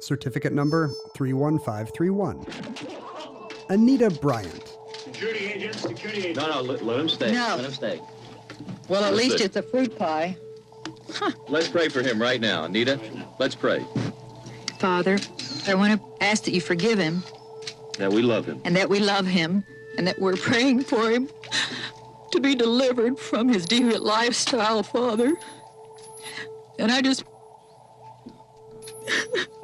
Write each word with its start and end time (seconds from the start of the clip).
certificate 0.00 0.52
number 0.52 0.90
31531. 1.16 2.44
Anita 3.70 4.10
Bryant. 4.10 4.76
Security 4.94 5.46
agent, 5.46 5.74
security 5.76 6.18
agent. 6.18 6.36
No, 6.36 6.56
no, 6.56 6.60
let, 6.60 6.84
let 6.84 7.00
him 7.00 7.08
stay. 7.08 7.32
No. 7.32 7.54
Let 7.56 7.64
him 7.64 7.72
stay. 7.72 7.98
Well, 8.90 9.04
at 9.04 9.12
That's 9.12 9.16
least 9.16 9.36
it. 9.36 9.44
it's 9.44 9.56
a 9.56 9.62
fruit 9.62 9.98
pie. 9.98 10.36
Let's 11.48 11.68
pray 11.68 11.88
for 11.88 12.02
him 12.02 12.20
right 12.20 12.42
now. 12.42 12.64
Anita, 12.64 13.00
let's 13.38 13.54
pray 13.54 13.86
Father, 14.78 15.16
I 15.66 15.74
want 15.74 15.98
to 15.98 16.06
ask 16.22 16.44
that 16.44 16.52
you 16.52 16.60
forgive 16.60 16.98
him 16.98 17.22
that 17.96 18.12
we 18.12 18.20
love 18.20 18.44
him. 18.44 18.60
and 18.66 18.76
that 18.76 18.90
we 18.90 19.00
love 19.00 19.26
him 19.26 19.64
and 19.96 20.06
that 20.06 20.18
we're 20.18 20.36
praying 20.36 20.82
for 20.82 21.10
him 21.10 21.30
to 22.42 22.48
be 22.48 22.54
delivered 22.54 23.18
from 23.18 23.48
his 23.48 23.66
deviant 23.66 24.00
lifestyle, 24.02 24.82
Father. 24.82 25.34
And 26.78 26.92
I 26.92 27.00
just, 27.02 27.24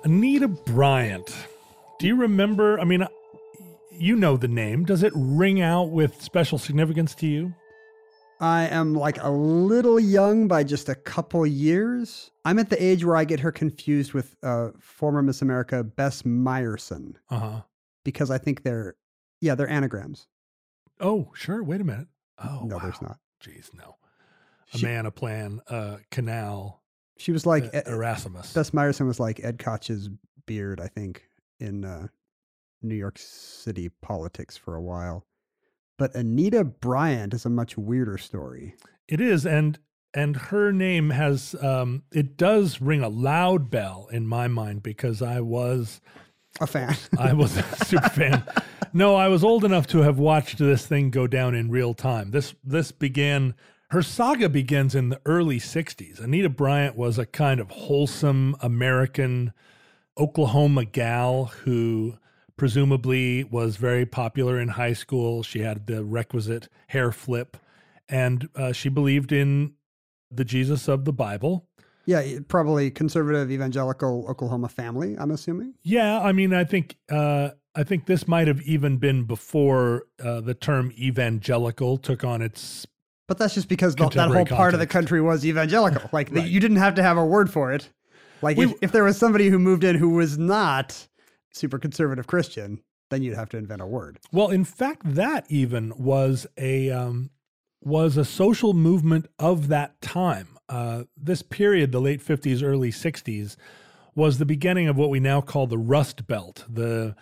Anita 0.04 0.48
Bryant. 0.48 1.34
Do 1.98 2.06
you 2.06 2.16
remember? 2.16 2.78
I 2.80 2.84
mean, 2.84 3.06
you 3.90 4.16
know 4.16 4.36
the 4.36 4.48
name. 4.48 4.84
Does 4.84 5.02
it 5.02 5.12
ring 5.14 5.60
out 5.60 5.90
with 5.90 6.20
special 6.20 6.58
significance 6.58 7.14
to 7.16 7.26
you? 7.26 7.54
I 8.40 8.64
am 8.66 8.94
like 8.94 9.22
a 9.22 9.30
little 9.30 10.00
young 10.00 10.48
by 10.48 10.64
just 10.64 10.88
a 10.88 10.94
couple 10.96 11.46
years. 11.46 12.32
I'm 12.44 12.58
at 12.58 12.68
the 12.68 12.82
age 12.82 13.04
where 13.04 13.16
I 13.16 13.24
get 13.24 13.40
her 13.40 13.52
confused 13.52 14.12
with 14.12 14.34
uh, 14.42 14.70
former 14.80 15.22
Miss 15.22 15.40
America 15.40 15.84
Bess 15.84 16.22
Myerson 16.22 17.14
Uh 17.30 17.38
huh. 17.38 17.60
because 18.04 18.30
I 18.32 18.38
think 18.38 18.64
they're, 18.64 18.96
yeah, 19.40 19.54
they're 19.54 19.70
anagrams. 19.70 20.26
Oh, 21.00 21.30
sure. 21.34 21.62
Wait 21.62 21.80
a 21.80 21.84
minute. 21.84 22.08
Oh, 22.42 22.62
no, 22.64 22.76
wow. 22.76 22.82
there's 22.82 23.02
not. 23.02 23.18
Jeez, 23.42 23.72
no. 23.74 23.96
A 24.72 24.78
She- 24.78 24.86
man, 24.86 25.06
a 25.06 25.10
plan, 25.10 25.60
a 25.68 25.98
canal. 26.10 26.82
She 27.16 27.30
was 27.32 27.46
like, 27.46 27.72
uh, 27.74 27.82
Erasmus. 27.86 28.52
Bess 28.52 28.70
Myerson 28.70 29.06
was 29.06 29.20
like 29.20 29.38
Ed 29.44 29.58
Koch's 29.58 30.08
beard, 30.46 30.80
I 30.80 30.88
think, 30.88 31.22
in 31.60 31.84
uh, 31.84 32.08
New 32.82 32.96
York 32.96 33.18
City 33.18 33.88
politics 34.02 34.56
for 34.56 34.74
a 34.74 34.82
while. 34.82 35.24
But 35.96 36.14
Anita 36.16 36.64
Bryant 36.64 37.32
is 37.32 37.44
a 37.46 37.50
much 37.50 37.78
weirder 37.78 38.18
story. 38.18 38.74
It 39.06 39.20
is, 39.20 39.46
and 39.46 39.78
and 40.12 40.36
her 40.36 40.72
name 40.72 41.10
has 41.10 41.54
um 41.62 42.02
it 42.12 42.36
does 42.36 42.80
ring 42.80 43.00
a 43.02 43.08
loud 43.08 43.70
bell 43.70 44.08
in 44.10 44.26
my 44.26 44.48
mind 44.48 44.82
because 44.82 45.22
I 45.22 45.40
was 45.40 46.00
A 46.60 46.66
fan. 46.66 46.96
I 47.18 47.32
was 47.32 47.56
a 47.56 47.62
super 47.84 48.08
fan. 48.08 48.42
No, 48.92 49.16
I 49.16 49.28
was 49.28 49.42
old 49.42 49.64
enough 49.64 49.86
to 49.88 50.02
have 50.02 50.18
watched 50.18 50.58
this 50.58 50.86
thing 50.86 51.10
go 51.10 51.26
down 51.26 51.54
in 51.54 51.70
real 51.70 51.94
time. 51.94 52.30
This 52.30 52.54
this 52.62 52.92
began 52.92 53.54
her 53.90 54.02
saga 54.02 54.48
begins 54.48 54.94
in 54.94 55.08
the 55.08 55.20
early 55.24 55.58
60s. 55.58 56.20
Anita 56.20 56.48
Bryant 56.48 56.96
was 56.96 57.18
a 57.18 57.26
kind 57.26 57.60
of 57.60 57.70
wholesome 57.70 58.56
American 58.60 59.52
Oklahoma 60.18 60.84
gal 60.84 61.46
who 61.62 62.16
presumably 62.56 63.44
was 63.44 63.76
very 63.76 64.06
popular 64.06 64.58
in 64.60 64.68
high 64.68 64.92
school. 64.92 65.42
She 65.42 65.60
had 65.60 65.86
the 65.86 66.04
requisite 66.04 66.68
hair 66.88 67.12
flip 67.12 67.56
and 68.08 68.48
uh, 68.54 68.72
she 68.72 68.88
believed 68.88 69.32
in 69.32 69.74
the 70.30 70.44
Jesus 70.44 70.88
of 70.88 71.04
the 71.04 71.12
Bible. 71.12 71.68
Yeah, 72.06 72.38
probably 72.48 72.90
conservative 72.90 73.50
evangelical 73.50 74.26
Oklahoma 74.28 74.68
family, 74.68 75.16
I'm 75.18 75.30
assuming. 75.30 75.74
Yeah, 75.82 76.20
I 76.20 76.32
mean, 76.32 76.52
I 76.52 76.64
think 76.64 76.96
uh, 77.10 77.50
I 77.74 77.82
think 77.82 78.06
this 78.06 78.28
might 78.28 78.46
have 78.46 78.60
even 78.62 78.98
been 78.98 79.24
before 79.24 80.04
uh, 80.22 80.40
the 80.40 80.54
term 80.54 80.92
evangelical 80.98 81.98
took 81.98 82.24
on 82.24 82.42
its. 82.42 82.86
But 83.26 83.38
that's 83.38 83.54
just 83.54 83.68
because 83.68 83.94
the, 83.94 84.04
that 84.10 84.14
whole 84.16 84.26
Contemporary 84.26 84.44
part 84.56 84.74
of 84.74 84.80
the 84.80 84.86
country 84.86 85.20
was 85.20 85.46
evangelical. 85.46 86.08
Like, 86.12 86.30
the- 86.30 86.42
you 86.42 86.60
didn't 86.60 86.76
have 86.76 86.94
to 86.96 87.02
have 87.02 87.16
a 87.16 87.24
word 87.24 87.50
for 87.50 87.72
it. 87.72 87.88
Like, 88.42 88.58
We- 88.58 88.66
if, 88.66 88.74
if 88.82 88.92
there 88.92 89.02
was 89.04 89.16
somebody 89.16 89.48
who 89.48 89.58
moved 89.58 89.82
in 89.82 89.96
who 89.96 90.10
was 90.10 90.36
not 90.36 91.08
super 91.52 91.78
conservative 91.78 92.26
Christian, 92.26 92.82
then 93.10 93.22
you'd 93.22 93.34
have 93.36 93.48
to 93.50 93.56
invent 93.56 93.80
a 93.80 93.86
word. 93.86 94.18
Well, 94.30 94.50
in 94.50 94.64
fact, 94.64 95.02
that 95.14 95.46
even 95.50 95.92
was 95.96 96.46
a 96.58 96.90
um, 96.90 97.30
was 97.82 98.16
a 98.16 98.24
social 98.24 98.74
movement 98.74 99.26
of 99.38 99.68
that 99.68 100.00
time. 100.00 100.48
Uh, 100.68 101.04
this 101.16 101.42
period, 101.42 101.92
the 101.92 102.00
late 102.00 102.22
fifties, 102.22 102.62
early 102.62 102.90
sixties, 102.90 103.56
was 104.14 104.38
the 104.38 104.46
beginning 104.46 104.88
of 104.88 104.96
what 104.96 105.10
we 105.10 105.20
now 105.20 105.40
call 105.40 105.66
the 105.66 105.78
Rust 105.78 106.26
Belt, 106.26 106.64
the 106.68 107.14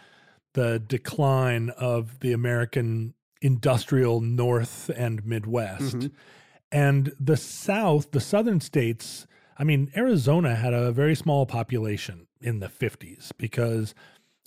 the 0.54 0.78
decline 0.78 1.70
of 1.70 2.20
the 2.20 2.32
American 2.32 3.14
industrial 3.41 4.20
North 4.20 4.91
and 4.94 5.25
Midwest. 5.25 5.97
Mhm. 5.97 6.10
And 6.70 7.12
the 7.19 7.36
South, 7.36 8.10
the 8.12 8.20
southern 8.20 8.60
states, 8.60 9.26
I 9.58 9.64
mean, 9.64 9.91
Arizona 9.97 10.54
had 10.54 10.72
a 10.75 10.92
very 10.92 11.14
small 11.14 11.47
population 11.47 12.26
in 12.41 12.60
the 12.60 12.69
50s 12.69 13.32
because 13.36 13.94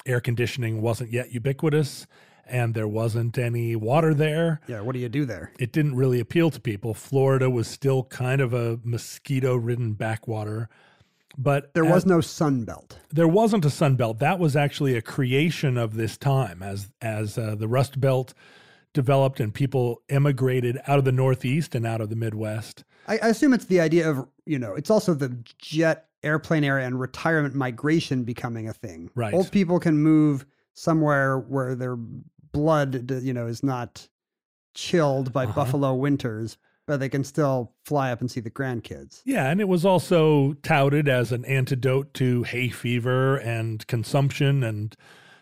air 0.05 0.19
conditioning 0.19 0.81
wasn't 0.81 1.11
yet 1.11 1.31
ubiquitous 1.31 2.07
and 2.45 2.73
there 2.73 2.87
wasn't 2.87 3.37
any 3.37 3.75
water 3.75 4.13
there. 4.13 4.61
Yeah, 4.67 4.81
what 4.81 4.93
do 4.93 4.99
you 4.99 5.09
do 5.09 5.25
there? 5.25 5.51
It 5.59 5.71
didn't 5.71 5.95
really 5.95 6.19
appeal 6.19 6.49
to 6.51 6.59
people. 6.59 6.93
Florida 6.93 7.49
was 7.49 7.67
still 7.67 8.03
kind 8.03 8.41
of 8.41 8.53
a 8.53 8.79
mosquito 8.83 9.55
ridden 9.55 9.93
backwater. 9.93 10.69
But 11.37 11.73
There 11.73 11.85
as- 11.85 11.91
was 11.91 12.05
no 12.05 12.21
sun 12.21 12.63
belt. 12.63 12.97
there 13.11 13.27
wasn't 13.27 13.65
a 13.65 13.69
sun 13.69 13.95
belt. 13.97 14.19
That 14.19 14.39
was 14.39 14.55
actually 14.55 14.95
a 14.95 15.01
creation 15.01 15.77
of 15.77 15.95
this 15.95 16.17
time 16.17 16.63
as 16.63 16.89
as 17.01 17.37
uh, 17.37 17.55
the 17.55 17.67
Rust 17.67 17.99
Belt 17.99 18.33
developed 18.93 19.41
and 19.41 19.53
people 19.53 20.01
emigrated 20.07 20.79
out 20.87 20.97
of 20.97 21.03
the 21.03 21.11
Northeast 21.11 21.75
and 21.75 21.85
out 21.85 21.99
of 21.99 22.09
the 22.09 22.15
Midwest. 22.15 22.85
I, 23.07 23.17
I 23.17 23.27
assume 23.27 23.53
it's 23.53 23.65
the 23.65 23.81
idea 23.81 24.09
of, 24.09 24.25
you 24.45 24.57
know, 24.57 24.73
it's 24.75 24.89
also 24.89 25.13
the 25.13 25.37
jet 25.57 26.05
airplane 26.23 26.63
era 26.63 26.85
and 26.85 26.97
retirement 26.99 27.53
migration 27.53 28.23
becoming 28.23 28.69
a 28.69 28.73
thing. 28.73 29.09
Right. 29.13 29.33
Old 29.33 29.51
people 29.51 29.79
can 29.81 29.97
move 29.97 30.45
somewhere 30.73 31.37
where 31.39 31.75
their 31.75 31.97
blood, 32.51 33.11
you 33.23 33.33
know, 33.33 33.47
is 33.47 33.63
not 33.63 34.07
chilled 34.73 35.31
by 35.33 35.43
Uh-huh. 35.45 35.53
buffalo 35.53 35.93
winters, 35.93 36.57
but 36.87 36.99
they 36.99 37.09
can 37.09 37.23
still 37.23 37.73
fly 37.85 38.11
up 38.11 38.21
and 38.21 38.29
see 38.29 38.39
the 38.41 38.51
grandkids. 38.51 39.21
Yeah, 39.25 39.49
and 39.49 39.59
it 39.61 39.67
was 39.67 39.85
also 39.85 40.53
touted 40.63 41.07
as 41.09 41.31
an 41.31 41.45
antidote 41.45 42.13
to 42.15 42.43
hay 42.43 42.69
fever 42.69 43.37
and 43.37 43.85
consumption 43.87 44.63
and 44.63 44.95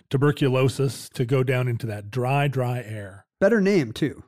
tuberculosis 0.10 1.10
to 1.10 1.26
go 1.26 1.44
down 1.44 1.68
into 1.68 1.88
that 1.88 2.12
dry, 2.12 2.48
dry 2.48 2.82
air. 2.82 3.26
Better 3.40 3.60
name, 3.60 3.92
too. 3.92 4.24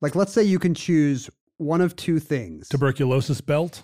Like, 0.00 0.14
let's 0.14 0.32
say 0.32 0.42
you 0.42 0.58
can 0.58 0.74
choose 0.74 1.28
one 1.58 1.80
of 1.80 1.94
two 1.96 2.18
things 2.20 2.68
Tuberculosis 2.68 3.40
belt 3.40 3.82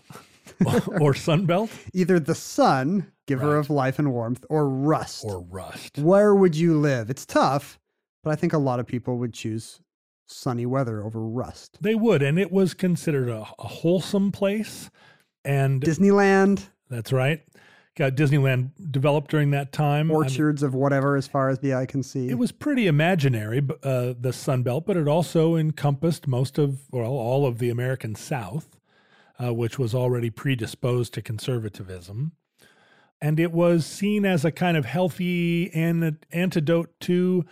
or 1.01 1.13
sun 1.13 1.45
belt 1.45 1.71
either 1.93 2.19
the 2.21 2.35
sun, 2.35 3.11
giver 3.27 3.51
Right. 3.55 3.59
of 3.59 3.69
life 3.69 3.99
and 3.99 4.13
warmth, 4.13 4.45
or 4.49 4.69
rust. 4.69 5.25
or 5.27 5.41
rust. 5.43 5.99
Where 5.99 6.35
would 6.35 6.55
you 6.57 6.79
live? 6.81 7.11
It's 7.11 7.27
tough, 7.27 7.79
but 8.25 8.31
I 8.31 8.37
think 8.37 8.53
a 8.53 8.59
lot 8.59 8.81
of 8.81 8.87
people 8.87 9.19
would 9.19 9.33
choose 9.33 9.81
sunny 10.27 10.67
weather 10.67 11.03
over 11.05 11.21
rust. 11.21 11.79
They 11.81 11.95
would, 11.95 12.23
and 12.23 12.39
it 12.39 12.51
was 12.51 12.75
considered 12.75 13.29
a, 13.29 13.47
a 13.59 13.69
wholesome 13.69 14.33
place. 14.33 14.91
And 15.45 15.81
Disneyland, 15.83 16.69
That's 16.89 17.13
right. 17.13 17.43
Got 17.97 18.17
Disneyland 18.17 18.71
developed 18.91 19.31
during 19.31 19.53
that 19.53 19.71
time. 19.71 20.11
I 20.11 20.15
mean, 20.15 20.17
Orchards 20.17 20.65
of 20.65 20.75
whatever, 20.75 21.15
as 21.17 21.29
far 21.29 21.49
as 21.49 21.61
the 21.61 21.75
eye 21.75 21.87
can 21.87 22.03
see. 22.03 22.29
it 22.29 22.39
was 22.39 22.51
pretty 22.51 22.89
imaginary, 22.89 23.63
uh, 23.85 24.15
the 24.19 24.33
Sun 24.33 24.65
Belt, 24.65 24.85
but 24.85 24.97
it 24.97 25.07
also 25.07 25.55
encompassed 25.55 26.27
most 26.27 26.59
of, 26.59 26.81
well, 26.91 27.13
all 27.13 27.47
of 27.47 27.59
the 27.59 27.71
American 27.71 28.17
South, 28.17 28.81
uh, 29.39 29.55
which 29.55 29.79
was 29.79 29.95
already 29.95 30.29
predisposed 30.31 31.15
to 31.15 31.23
conservatism. 31.23 32.33
And 33.21 33.39
it 33.39 33.53
was 33.53 33.87
seen 33.87 34.25
as 34.25 34.45
a 34.45 34.51
kind 34.51 34.77
of 34.77 34.87
healthy 34.87 35.71
an- 35.73 36.19
antidote 36.33 36.99
to 37.03 37.45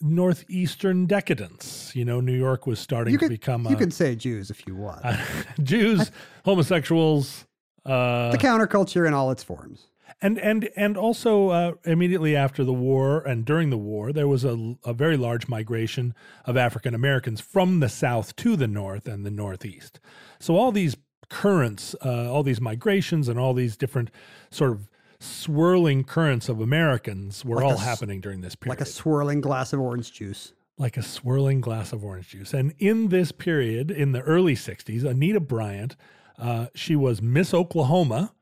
northeastern 0.00 1.06
decadence. 1.06 1.94
You 1.94 2.04
know, 2.04 2.20
New 2.20 2.36
York 2.36 2.66
was 2.66 2.78
starting 2.78 3.12
you 3.12 3.18
to 3.18 3.24
could 3.24 3.30
become 3.30 3.66
you 3.66 3.76
a, 3.76 3.78
could 3.78 3.92
say 3.92 4.14
Jews 4.14 4.50
if 4.50 4.66
you 4.66 4.76
want. 4.76 5.04
Jews, 5.62 6.10
homosexuals, 6.44 7.46
uh, 7.84 8.32
the 8.32 8.38
counterculture 8.38 9.06
in 9.06 9.14
all 9.14 9.30
its 9.30 9.42
forms. 9.42 9.86
and 10.20 10.38
and 10.38 10.68
and 10.76 10.96
also 10.96 11.48
uh, 11.48 11.72
immediately 11.84 12.34
after 12.36 12.64
the 12.64 12.72
war 12.72 13.20
and 13.20 13.44
during 13.44 13.70
the 13.70 13.78
war, 13.78 14.12
there 14.12 14.28
was 14.28 14.44
a, 14.44 14.76
a 14.84 14.92
very 14.92 15.16
large 15.16 15.48
migration 15.48 16.14
of 16.44 16.56
African 16.56 16.94
Americans 16.94 17.40
from 17.40 17.80
the 17.80 17.88
South 17.88 18.34
to 18.36 18.56
the 18.56 18.68
North 18.68 19.06
and 19.06 19.24
the 19.24 19.30
Northeast. 19.30 20.00
So 20.38 20.56
all 20.56 20.72
these 20.72 20.96
currents, 21.28 21.94
uh, 22.04 22.32
all 22.32 22.42
these 22.42 22.60
migrations, 22.60 23.28
and 23.28 23.38
all 23.38 23.54
these 23.54 23.76
different 23.76 24.10
sort 24.50 24.72
of 24.72 24.88
swirling 25.20 26.04
currents 26.04 26.48
of 26.48 26.60
Americans 26.60 27.44
were 27.44 27.56
Like 27.56 27.64
all 27.64 27.72
s- 27.72 27.82
happening 27.84 28.20
during 28.20 28.40
this 28.40 28.54
period 28.56 28.78
Like 28.78 28.80
a 28.86 28.90
swirling 28.90 29.40
glass 29.40 29.72
of 29.72 29.80
orange 29.80 30.12
juice. 30.12 30.52
like 30.78 30.96
a 30.96 31.02
swirling 31.02 31.60
glass 31.60 31.92
of 31.92 32.04
orange 32.04 32.28
juice. 32.28 32.52
And 32.52 32.74
in 32.78 33.08
this 33.08 33.32
period, 33.32 33.90
in 33.90 34.12
the 34.12 34.20
early 34.22 34.54
60s, 34.54 35.04
Anita 35.04 35.40
Bryant, 35.40 35.96
uh, 36.38 36.66
she 36.74 36.94
was 36.96 37.22
Miss 37.22 37.54
Oklahoma 37.54 38.34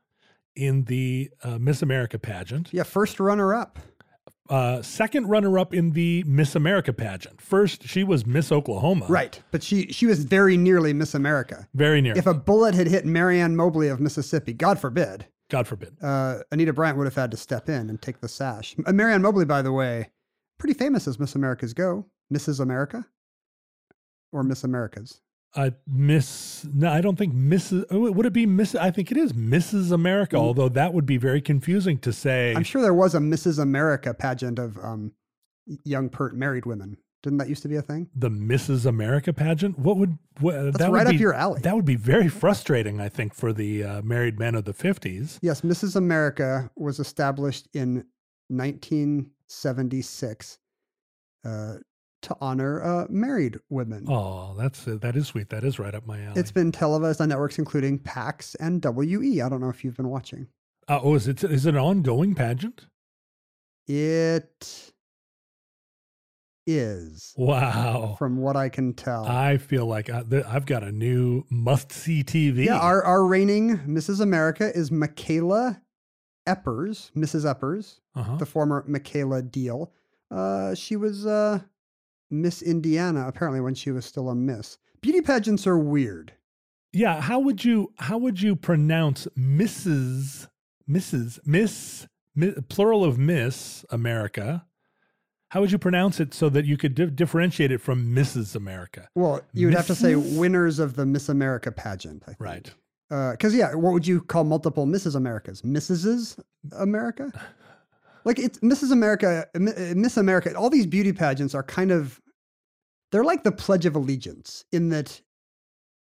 in 0.55 0.83
the 0.85 1.29
uh, 1.43 1.57
Miss 1.59 1.81
America 1.81 2.19
pageant, 2.19 2.69
Yeah, 2.73 2.83
first 2.83 3.19
runner 3.19 3.53
up. 3.53 3.79
uh, 4.49 4.81
second 4.81 5.27
runner 5.27 5.57
up 5.57 5.73
in 5.73 5.91
the 5.91 6.23
Miss 6.27 6.55
America 6.55 6.91
pageant. 6.93 7.41
First, 7.41 7.87
she 7.87 8.03
was 8.03 8.25
Miss 8.25 8.51
Oklahoma. 8.51 9.05
Right. 9.09 9.41
But 9.51 9.63
she 9.63 9.87
she 9.87 10.05
was 10.05 10.23
very 10.23 10.55
nearly 10.57 10.93
Miss 10.93 11.13
America. 11.15 11.67
Very 11.73 11.99
near. 12.01 12.17
If 12.17 12.27
a 12.27 12.33
bullet 12.33 12.75
had 12.75 12.87
hit 12.87 13.05
Mary 13.05 13.39
Ann 13.39 13.55
Mobley 13.55 13.87
of 13.87 13.99
Mississippi, 13.99 14.53
God 14.53 14.77
forbid, 14.79 15.25
God 15.49 15.67
forbid. 15.67 15.95
uh, 16.01 16.39
Anita 16.51 16.73
Bryant 16.73 16.97
would 16.97 17.05
have 17.05 17.15
had 17.15 17.31
to 17.31 17.37
step 17.37 17.69
in 17.69 17.89
and 17.89 18.01
take 18.01 18.19
the 18.21 18.27
sash. 18.27 18.75
Uh, 18.85 18.91
Mary 18.93 19.13
Ann 19.13 19.21
Mobley, 19.21 19.45
by 19.45 19.61
the 19.61 19.71
way, 19.71 20.09
pretty 20.57 20.73
famous 20.73 21.07
as 21.07 21.19
Miss 21.19 21.35
America's 21.35 21.73
Go. 21.73 22.07
Mrs. 22.33 22.59
America? 22.59 23.05
Or 24.31 24.43
Miss 24.43 24.63
America's? 24.63 25.21
Uh, 25.55 25.69
Miss, 25.87 26.65
no, 26.73 26.91
I 26.91 26.99
don't 26.99 27.15
think 27.17 27.33
Mrs. 27.33 27.85
oh, 27.89 28.11
Would 28.11 28.25
it 28.25 28.33
be 28.33 28.45
Miss? 28.45 28.75
I 28.75 28.91
think 28.91 29.09
it 29.11 29.17
is 29.17 29.31
Mrs. 29.33 29.91
America, 29.91 30.35
although 30.35 30.67
that 30.69 30.93
would 30.93 31.05
be 31.05 31.17
very 31.17 31.39
confusing 31.41 31.97
to 31.99 32.11
say. 32.11 32.53
I'm 32.55 32.63
sure 32.63 32.81
there 32.81 32.93
was 32.93 33.15
a 33.15 33.19
Mrs. 33.19 33.57
America 33.59 34.13
pageant 34.13 34.59
of 34.59 34.77
um, 34.79 35.13
young, 35.85 36.09
pert, 36.09 36.35
married 36.35 36.65
women. 36.65 36.97
Didn't 37.25 37.39
that 37.39 37.49
used 37.49 37.63
to 37.63 37.67
be 37.67 37.75
a 37.75 37.81
thing? 37.81 38.07
the 38.15 38.29
Mrs. 38.29 38.85
America 38.85 39.33
pageant. 39.33 39.77
What 39.77 39.97
would 39.97 40.17
what, 40.39 40.53
That's 40.53 40.77
that 40.77 40.91
would 40.91 40.95
right 40.97 41.07
up 41.07 41.11
be- 41.11 41.17
your 41.17 41.33
alley. 41.33 41.59
That 41.61 41.75
would 41.75 41.83
be 41.85 41.95
very 41.97 42.29
frustrating, 42.29 43.01
I 43.01 43.09
think, 43.09 43.33
for 43.33 43.51
the 43.51 43.83
uh, 43.83 44.01
married 44.03 44.39
men 44.39 44.55
of 44.55 44.63
the 44.65 44.73
fifties. 44.73 45.39
Yes, 45.41 45.61
Mrs. 45.61 45.95
America 45.95 46.69
was 46.77 46.99
established 46.99 47.67
in 47.73 48.05
1976 48.49 50.59
uh, 51.45 51.75
to 52.21 52.35
honor 52.41 52.83
uh, 52.83 53.05
married 53.09 53.57
women. 53.69 54.05
Oh, 54.07 54.55
that's 54.57 54.87
uh, 54.87 54.97
that 55.01 55.15
is 55.15 55.27
sweet. 55.27 55.49
That 55.49 55.63
is 55.63 55.77
right 55.79 55.93
up 55.93 56.05
my 56.07 56.21
alley. 56.21 56.39
It's 56.39 56.51
been 56.51 56.71
televised 56.71 57.21
on 57.21 57.29
networks 57.29 57.59
including 57.59 57.99
PAX 57.99 58.55
and 58.55 58.83
WE. 58.83 59.41
I 59.41 59.49
don't 59.49 59.61
know 59.61 59.69
if 59.69 59.83
you've 59.83 59.97
been 59.97 60.09
watching. 60.09 60.47
uh, 60.87 60.99
oh, 61.01 61.15
is 61.15 61.27
it 61.27 61.43
is 61.43 61.65
it 61.65 61.75
an 61.75 61.81
ongoing 61.81 62.33
pageant? 62.35 62.87
It 63.87 64.93
is, 66.67 67.33
Wow. 67.37 68.15
from 68.17 68.37
what 68.37 68.55
I 68.55 68.69
can 68.69 68.93
tell. 68.93 69.25
I 69.25 69.57
feel 69.57 69.85
like 69.85 70.09
I, 70.09 70.23
I've 70.47 70.65
got 70.65 70.83
a 70.83 70.91
new 70.91 71.43
must 71.49 71.91
see 71.91 72.23
TV. 72.23 72.65
yeah, 72.65 72.79
our, 72.79 73.03
our 73.03 73.25
reigning 73.25 73.77
Mrs. 73.87 74.19
America 74.21 74.71
is 74.75 74.91
Michaela 74.91 75.81
Eppers, 76.47 77.11
Mrs. 77.15 77.45
Eppers, 77.45 77.99
uh-huh. 78.15 78.37
the 78.37 78.45
former 78.45 78.83
Michaela 78.87 79.41
Deal. 79.41 79.91
Uh, 80.31 80.73
she 80.75 80.95
was 80.95 81.25
uh, 81.25 81.59
Miss 82.31 82.61
Indiana 82.61 83.27
apparently 83.27 83.61
when 83.61 83.75
she 83.75 83.91
was 83.91 84.05
still 84.05 84.29
a 84.29 84.35
Miss. 84.35 84.77
Beauty 85.01 85.21
pageants 85.21 85.67
are 85.67 85.77
weird. 85.77 86.33
yeah. 86.93 87.21
How 87.21 87.39
would 87.39 87.63
you 87.63 87.93
how 87.97 88.17
would 88.17 88.41
you 88.41 88.55
pronounce 88.55 89.27
Mrs. 89.37 90.47
Mrs. 90.89 91.39
Miss 91.45 92.07
mi- 92.35 92.55
plural 92.69 93.03
of 93.03 93.17
Miss 93.19 93.85
America? 93.91 94.65
How 95.55 95.61
would 95.61 95.71
you 95.71 95.77
pronounce 95.77 96.19
it 96.19 96.33
so 96.33 96.49
that 96.49 96.65
you 96.65 96.75
could 96.75 96.95
di- 96.95 97.05
differentiate 97.05 97.71
it 97.71 97.77
from 97.77 98.13
Mrs. 98.13 98.57
America? 98.57 99.07
Well, 99.15 99.39
you 99.53 99.67
would 99.67 99.73
have 99.73 99.87
to 99.87 99.95
say 99.95 100.13
winners 100.13 100.79
of 100.79 100.97
the 100.97 101.05
Miss 101.05 101.29
America 101.29 101.71
pageant. 101.71 102.23
I 102.23 102.31
think. 102.31 102.41
Right. 102.41 102.73
Because 103.07 103.55
yeah, 103.55 103.73
what 103.73 103.93
would 103.93 104.05
you 104.05 104.19
call 104.19 104.43
multiple 104.43 104.85
Mrs. 104.85 105.15
Americas? 105.15 105.61
Mrs. 105.61 106.37
America? 106.77 107.31
Like 108.25 108.37
it's 108.37 108.59
Mrs. 108.59 108.91
America, 108.91 109.47
uh, 109.55 109.59
Mi- 109.59 109.71
uh, 109.71 109.95
Miss 109.95 110.17
America. 110.17 110.53
All 110.55 110.69
these 110.69 110.87
beauty 110.87 111.13
pageants 111.13 111.55
are 111.55 111.63
kind 111.63 111.91
of 111.91 112.19
they're 113.13 113.23
like 113.23 113.45
the 113.45 113.53
Pledge 113.53 113.85
of 113.85 113.95
Allegiance 113.95 114.65
in 114.73 114.89
that 114.89 115.21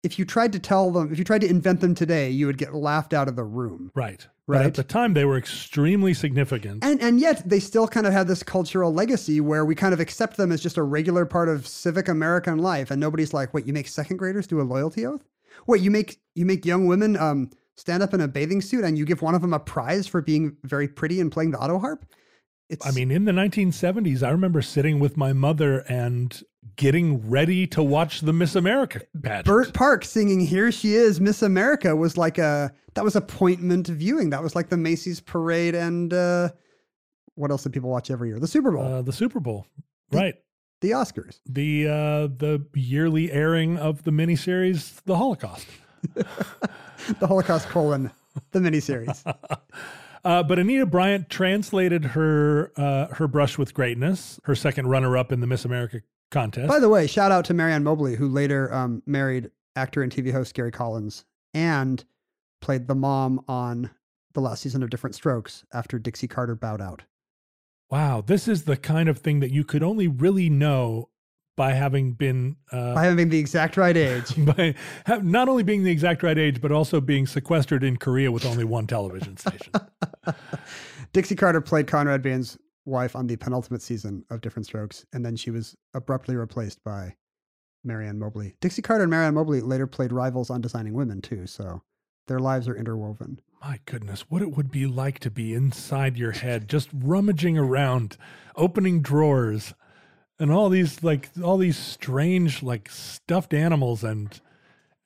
if 0.03 0.19
you 0.19 0.25
tried 0.25 0.53
to 0.55 0.59
tell 0.59 0.91
them, 0.91 1.13
if 1.13 1.19
you 1.19 1.25
tried 1.25 1.43
to 1.43 1.49
invent 1.49 1.81
them 1.81 1.95
today, 1.95 2.29
you 2.29 2.47
would 2.47 2.59
get 2.59 2.75
laughed 2.75 3.15
out 3.15 3.29
of 3.29 3.37
the 3.37 3.45
room. 3.45 3.93
Right. 3.95 4.27
But 4.49 4.57
Right. 4.57 4.67
at 4.67 4.75
the 4.75 4.83
time, 4.83 5.13
they 5.13 5.27
were 5.27 5.37
extremely 5.37 6.15
significant. 6.15 6.83
And 6.83 7.03
and 7.03 7.21
yet 7.21 7.47
they 7.47 7.61
still 7.61 7.87
kind 7.87 8.07
of 8.07 8.15
have 8.15 8.27
this 8.29 8.43
cultural 8.43 8.93
legacy 8.95 9.43
where 9.43 9.63
we 9.63 9.75
kind 9.75 9.93
of 9.93 10.01
accept 10.01 10.39
them 10.39 10.51
as 10.51 10.63
just 10.63 10.79
a 10.79 10.83
regular 10.83 11.27
part 11.27 11.51
of 11.51 11.67
civic 11.69 12.09
American 12.09 12.57
life, 12.57 12.91
and 12.91 12.99
nobody's 12.99 13.35
like, 13.35 13.53
"Wait, 13.53 13.67
you 13.67 13.75
make 13.75 13.89
second 13.89 14.17
graders 14.17 14.47
do 14.47 14.59
a 14.59 14.63
loyalty 14.63 15.05
oath? 15.05 15.23
Wait, 15.67 15.83
you 15.83 15.91
make 15.91 16.19
you 16.35 16.47
make 16.47 16.65
young 16.65 16.87
women 16.87 17.15
um, 17.19 17.51
stand 17.77 18.03
up 18.03 18.15
in 18.15 18.23
a 18.23 18.27
bathing 18.29 18.63
suit, 18.63 18.85
and 18.85 18.97
you 18.97 19.05
give 19.05 19.21
one 19.21 19.35
of 19.35 19.43
them 19.43 19.53
a 19.53 19.61
prize 19.61 20.07
for 20.07 20.23
being 20.23 20.57
very 20.65 20.89
pretty 20.89 21.21
and 21.21 21.31
playing 21.31 21.51
the 21.51 21.59
auto 21.61 21.79
harp?" 21.79 22.07
It's 22.69 22.87
I 22.87 22.91
mean, 22.91 23.11
in 23.11 23.25
the 23.25 23.33
1970s, 23.33 24.23
I 24.23 24.31
remember 24.31 24.61
sitting 24.63 24.99
with 25.01 25.17
my 25.17 25.33
mother 25.33 25.79
and 25.89 26.43
getting 26.77 27.29
ready 27.29 27.67
to 27.69 27.83
watch 27.83 28.21
the 28.21 28.33
Miss 28.33 28.55
America 28.55 29.01
pageant. 29.23 29.47
Bert 29.47 29.73
Parks 29.75 30.11
singing 30.11 30.41
"Here 30.41 30.71
She 30.71 30.95
Is, 30.95 31.21
Miss 31.21 31.43
America" 31.43 31.97
was 31.97 32.17
like 32.19 32.37
a 32.39 32.71
that 32.95 33.03
was 33.05 33.17
appointment 33.17 33.87
viewing. 33.89 34.31
That 34.31 34.43
was 34.43 34.55
like 34.55 34.69
the 34.69 34.77
Macy's 34.77 35.19
parade 35.21 35.75
and 35.75 36.13
uh, 36.13 36.51
what 37.37 37.51
else 37.51 37.63
did 37.63 37.73
people 37.73 37.89
watch 37.91 38.11
every 38.11 38.29
year? 38.29 38.39
The 38.39 38.47
Super 38.49 38.71
Bowl, 38.71 38.85
uh, 38.85 39.03
the 39.03 39.13
Super 39.13 39.41
Bowl. 39.41 39.67
The- 40.11 40.17
Right. 40.19 40.35
the 40.83 40.91
Oscars. 40.91 41.41
The 41.47 41.87
uh, 41.89 41.93
the 42.37 42.67
yearly 42.75 43.33
airing 43.33 43.79
of 43.79 44.05
the 44.05 44.11
miniseries 44.11 45.03
The 45.07 45.17
Holocaust. 45.17 45.67
the 46.15 47.27
Holocaust 47.27 47.69
colon, 47.69 48.11
the 48.53 48.59
miniseries. 48.61 49.23
Uh, 50.25 50.43
but 50.43 50.59
Anita 50.59 50.87
Bryant 50.87 51.29
translated 51.29 52.05
her 52.07 52.73
uh, 52.77 53.07
her 53.15 53.29
brush 53.29 53.57
with 53.59 53.75
greatness, 53.75 54.41
her 54.45 54.55
second 54.55 54.89
runner 54.89 55.17
up 55.17 55.33
in 55.33 55.41
the 55.41 55.47
Miss 55.47 55.65
America 55.65 56.01
contest. 56.31 56.69
By 56.69 56.79
the 56.79 56.89
way, 56.89 57.07
shout 57.07 57.33
out 57.33 57.45
to 57.47 57.55
Mary 57.55 57.73
Ann 57.73 57.85
Mobley, 57.85 58.17
who 58.17 58.29
later 58.29 58.73
um, 58.73 59.03
married 59.07 59.51
actor 59.77 60.03
and 60.03 60.13
TV 60.13 60.33
host 60.33 60.55
Gary 60.55 60.73
Collins 60.73 61.25
and 61.55 62.05
played 62.61 62.89
the 62.89 62.95
mom 62.95 63.43
on 63.49 63.91
the 64.35 64.41
last 64.41 64.63
season 64.63 64.83
of 64.83 64.91
Diff'rent 64.91 65.15
Strokes 65.15 65.65
after 65.73 65.99
Dixie 65.99 66.29
Carter 66.29 66.55
bowed 66.55 66.81
out. 66.81 67.03
wow, 67.91 68.21
this 68.21 68.47
is 68.47 68.65
the 68.65 68.77
kind 68.77 69.09
of 69.09 69.19
thing 69.19 69.41
that 69.41 69.51
you 69.53 69.65
could 69.65 69.83
only 69.83 70.07
really 70.07 70.51
know 70.51 71.09
by 71.59 71.73
having 71.73 72.13
been 72.13 72.57
uh, 72.71 72.95
By 72.95 73.05
having 73.05 73.29
the 73.29 73.39
exact 73.39 73.77
right 73.77 73.97
age. 73.97 74.33
by 74.57 74.75
ha- 75.07 75.21
not 75.23 75.49
only 75.49 75.65
being 75.65 75.83
the 75.83 75.91
exact 75.91 76.23
right 76.23 76.39
age, 76.39 76.61
but 76.63 76.71
also 76.73 77.01
being 77.01 77.27
sequestered 77.27 77.83
in 77.83 77.97
Korea 77.97 78.31
with 78.31 78.47
only 78.47 78.65
one 78.65 78.87
television 78.87 79.37
station. 79.37 79.73
Dixie 81.13 81.35
Carter 81.35 81.61
played 81.61 81.89
Conrad 81.89 82.23
Bain's 82.23 82.57
wife 82.85 83.17
on 83.17 83.27
the 83.27 83.37
penultimate 83.37 83.83
season 83.83 84.25
of 84.31 84.41
Diff'rent 84.41 84.67
Strokes, 84.67 85.05
and 85.13 85.27
then 85.27 85.35
she 85.35 85.51
was 85.51 85.77
abruptly 85.95 86.37
replaced 86.37 86.83
by 86.85 87.17
Mary 87.83 88.07
Ann 88.07 88.21
Mobley. 88.21 88.55
Dixie 88.61 88.83
Carter 88.83 89.03
and 89.03 89.11
Mary 89.11 89.27
Ann 89.27 89.35
Mobley 89.35 89.61
later 89.61 89.89
played 89.89 90.13
rivals 90.13 90.51
on 90.51 90.61
Designing 90.61 90.95
Women, 90.95 91.21
too, 91.21 91.47
so 91.47 91.83
their 92.29 92.39
lives 92.39 92.69
are 92.69 92.77
interwoven. 92.77 93.41
My 93.61 93.81
goodness, 93.85 94.31
what 94.31 94.43
it 94.43 94.57
would 94.57 94.71
be 94.71 94.87
like 94.87 95.19
to 95.21 95.31
be 95.31 95.55
inside 95.55 96.17
your 96.17 96.31
head, 96.31 96.69
just 96.69 96.89
rummaging 96.95 97.59
around, 97.59 98.17
opening 98.55 99.03
drawers, 99.03 99.75
and 100.39 100.53
all 100.53 100.69
these 100.69 101.03
like 101.03 101.31
all 101.43 101.57
these 101.59 101.77
strange 101.77 102.63
like 102.63 102.91
stuffed 102.91 103.53
animals 103.55 104.05
and 104.05 104.41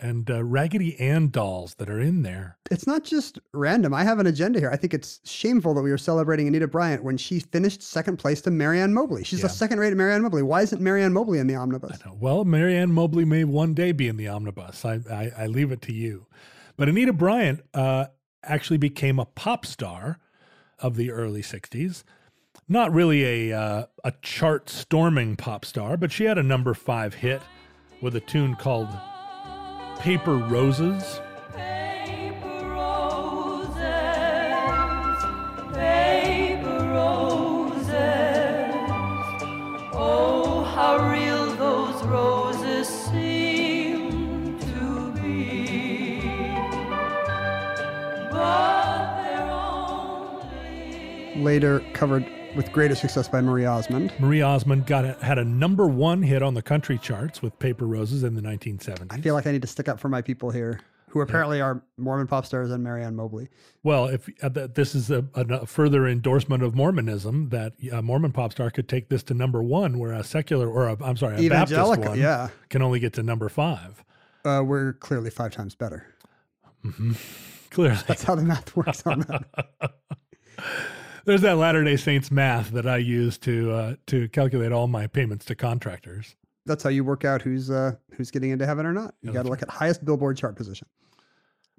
and 0.00 0.28
uh, 0.32 0.42
Raggedy 0.42 0.98
Ann 0.98 1.28
dolls 1.30 1.74
that 1.74 1.88
are 1.88 2.00
in 2.00 2.22
there. 2.22 2.58
It's 2.72 2.88
not 2.88 3.04
just 3.04 3.38
random. 3.54 3.94
I 3.94 4.02
have 4.02 4.18
an 4.18 4.26
agenda 4.26 4.58
here. 4.58 4.68
I 4.68 4.74
think 4.76 4.94
it's 4.94 5.20
shameful 5.24 5.74
that 5.74 5.82
we 5.82 5.92
are 5.92 5.98
celebrating 5.98 6.48
Anita 6.48 6.66
Bryant 6.66 7.04
when 7.04 7.16
she 7.16 7.38
finished 7.38 7.84
second 7.84 8.16
place 8.16 8.40
to 8.42 8.50
Mary 8.50 8.80
Ann 8.80 8.92
Mobley. 8.92 9.22
She's 9.22 9.40
Yeah. 9.40 9.46
a 9.46 9.48
second 9.50 9.78
rate 9.78 9.96
Mary 9.96 10.12
Ann 10.12 10.22
Mobley. 10.22 10.42
Why 10.42 10.62
isn't 10.62 10.82
Mary 10.82 11.04
Ann 11.04 11.12
Mobley 11.12 11.38
in 11.38 11.46
the 11.46 11.54
omnibus? 11.54 12.00
Well, 12.18 12.44
Mary 12.44 12.76
Ann 12.76 12.92
Mobley 12.92 13.24
may 13.24 13.44
one 13.44 13.74
day 13.74 13.92
be 13.92 14.08
in 14.08 14.16
the 14.16 14.26
omnibus. 14.26 14.84
I 14.84 15.00
I, 15.08 15.30
I 15.38 15.46
leave 15.46 15.70
it 15.70 15.80
to 15.82 15.92
you. 15.92 16.26
But 16.76 16.88
Anita 16.88 17.12
Bryant, 17.12 17.60
uh, 17.72 18.06
actually 18.42 18.78
became 18.78 19.20
a 19.20 19.24
pop 19.24 19.64
star 19.64 20.18
of 20.80 20.96
the 20.96 21.12
early 21.12 21.42
60s. 21.42 22.02
Not 22.68 22.92
really 22.92 23.50
a, 23.50 23.58
uh, 23.58 23.86
a 24.04 24.12
chart 24.22 24.70
storming 24.70 25.36
pop 25.36 25.64
star, 25.64 25.96
but 25.96 26.12
she 26.12 26.24
had 26.24 26.38
a 26.38 26.42
number 26.42 26.74
five 26.74 27.14
hit 27.14 27.42
with 28.00 28.14
a 28.16 28.20
tune 28.20 28.54
called 28.54 28.88
Paper 29.98 30.36
Roses. 30.36 31.20
Paper 31.54 32.48
roses, 32.70 33.74
paper 35.74 36.78
roses. 36.88 37.88
Oh, 39.92 40.64
how 40.74 41.10
real 41.10 41.54
those 41.56 42.02
roses 42.04 42.88
seem 42.88 44.58
to 44.60 45.12
be. 45.20 46.20
But 48.30 49.22
they're 49.22 49.50
only. 49.50 51.42
Later 51.42 51.82
covered 51.92 52.26
with 52.54 52.70
greater 52.72 52.94
success 52.94 53.28
by 53.28 53.40
Marie 53.40 53.64
Osmond. 53.64 54.12
Marie 54.18 54.42
Osmond 54.42 54.86
got 54.86 55.04
a, 55.04 55.12
had 55.24 55.38
a 55.38 55.44
number 55.44 55.86
one 55.86 56.22
hit 56.22 56.42
on 56.42 56.54
the 56.54 56.62
country 56.62 56.98
charts 56.98 57.40
with 57.40 57.58
Paper 57.58 57.86
Roses 57.86 58.22
in 58.24 58.34
the 58.34 58.42
1970s. 58.42 59.06
I 59.10 59.20
feel 59.20 59.34
like 59.34 59.46
I 59.46 59.52
need 59.52 59.62
to 59.62 59.68
stick 59.68 59.88
up 59.88 59.98
for 59.98 60.08
my 60.08 60.20
people 60.20 60.50
here, 60.50 60.80
who 61.08 61.20
apparently 61.20 61.60
are 61.60 61.82
Mormon 61.96 62.26
pop 62.26 62.44
stars 62.44 62.70
and 62.70 62.82
Mary 62.82 63.04
Ann 63.04 63.16
Mobley. 63.16 63.48
Well, 63.82 64.06
if 64.06 64.28
uh, 64.42 64.48
this 64.48 64.94
is 64.94 65.10
a, 65.10 65.24
a, 65.34 65.66
further 65.66 66.06
endorsement 66.06 66.62
of 66.62 66.74
Mormonism, 66.74 67.48
that 67.50 67.74
a 67.90 68.02
Mormon 68.02 68.32
pop 68.32 68.52
star 68.52 68.70
could 68.70 68.88
take 68.88 69.08
this 69.08 69.22
to 69.24 69.34
number 69.34 69.62
one, 69.62 69.98
where 69.98 70.12
a 70.12 70.24
secular 70.24 70.68
or 70.68 70.88
a, 70.88 70.96
I'm 71.02 71.16
sorry, 71.16 71.46
a 71.46 71.48
Baptist 71.48 72.00
one 72.00 72.18
yeah. 72.18 72.48
can 72.68 72.82
only 72.82 73.00
get 73.00 73.14
to 73.14 73.22
number 73.22 73.48
five. 73.48 74.04
Uh, 74.44 74.62
we're 74.64 74.94
clearly 74.94 75.30
five 75.30 75.52
times 75.52 75.74
better. 75.74 76.06
Clearly, 77.70 77.96
That's 78.06 78.24
how 78.24 78.34
the 78.34 78.42
math 78.42 78.76
works 78.76 79.02
on 79.06 79.20
that. 79.20 79.94
there's 81.24 81.40
that 81.42 81.56
Latter 81.56 81.84
Day 81.84 81.96
Saints 81.96 82.30
math 82.30 82.70
that 82.70 82.86
I 82.86 82.98
use 82.98 83.38
to 83.38 83.72
uh, 83.72 83.94
to 84.06 84.28
calculate 84.28 84.72
all 84.72 84.88
my 84.88 85.06
payments 85.06 85.44
to 85.46 85.54
contractors. 85.54 86.36
That's 86.66 86.82
how 86.84 86.90
you 86.90 87.04
work 87.04 87.24
out 87.24 87.42
who's 87.42 87.70
uh, 87.70 87.92
who's 88.12 88.30
getting 88.30 88.50
into 88.50 88.66
heaven 88.66 88.86
or 88.86 88.92
not. 88.92 89.14
You 89.22 89.32
got 89.32 89.42
to 89.44 89.48
look 89.48 89.62
at 89.62 89.68
highest 89.70 90.04
Billboard 90.04 90.36
chart 90.36 90.56
position. 90.56 90.86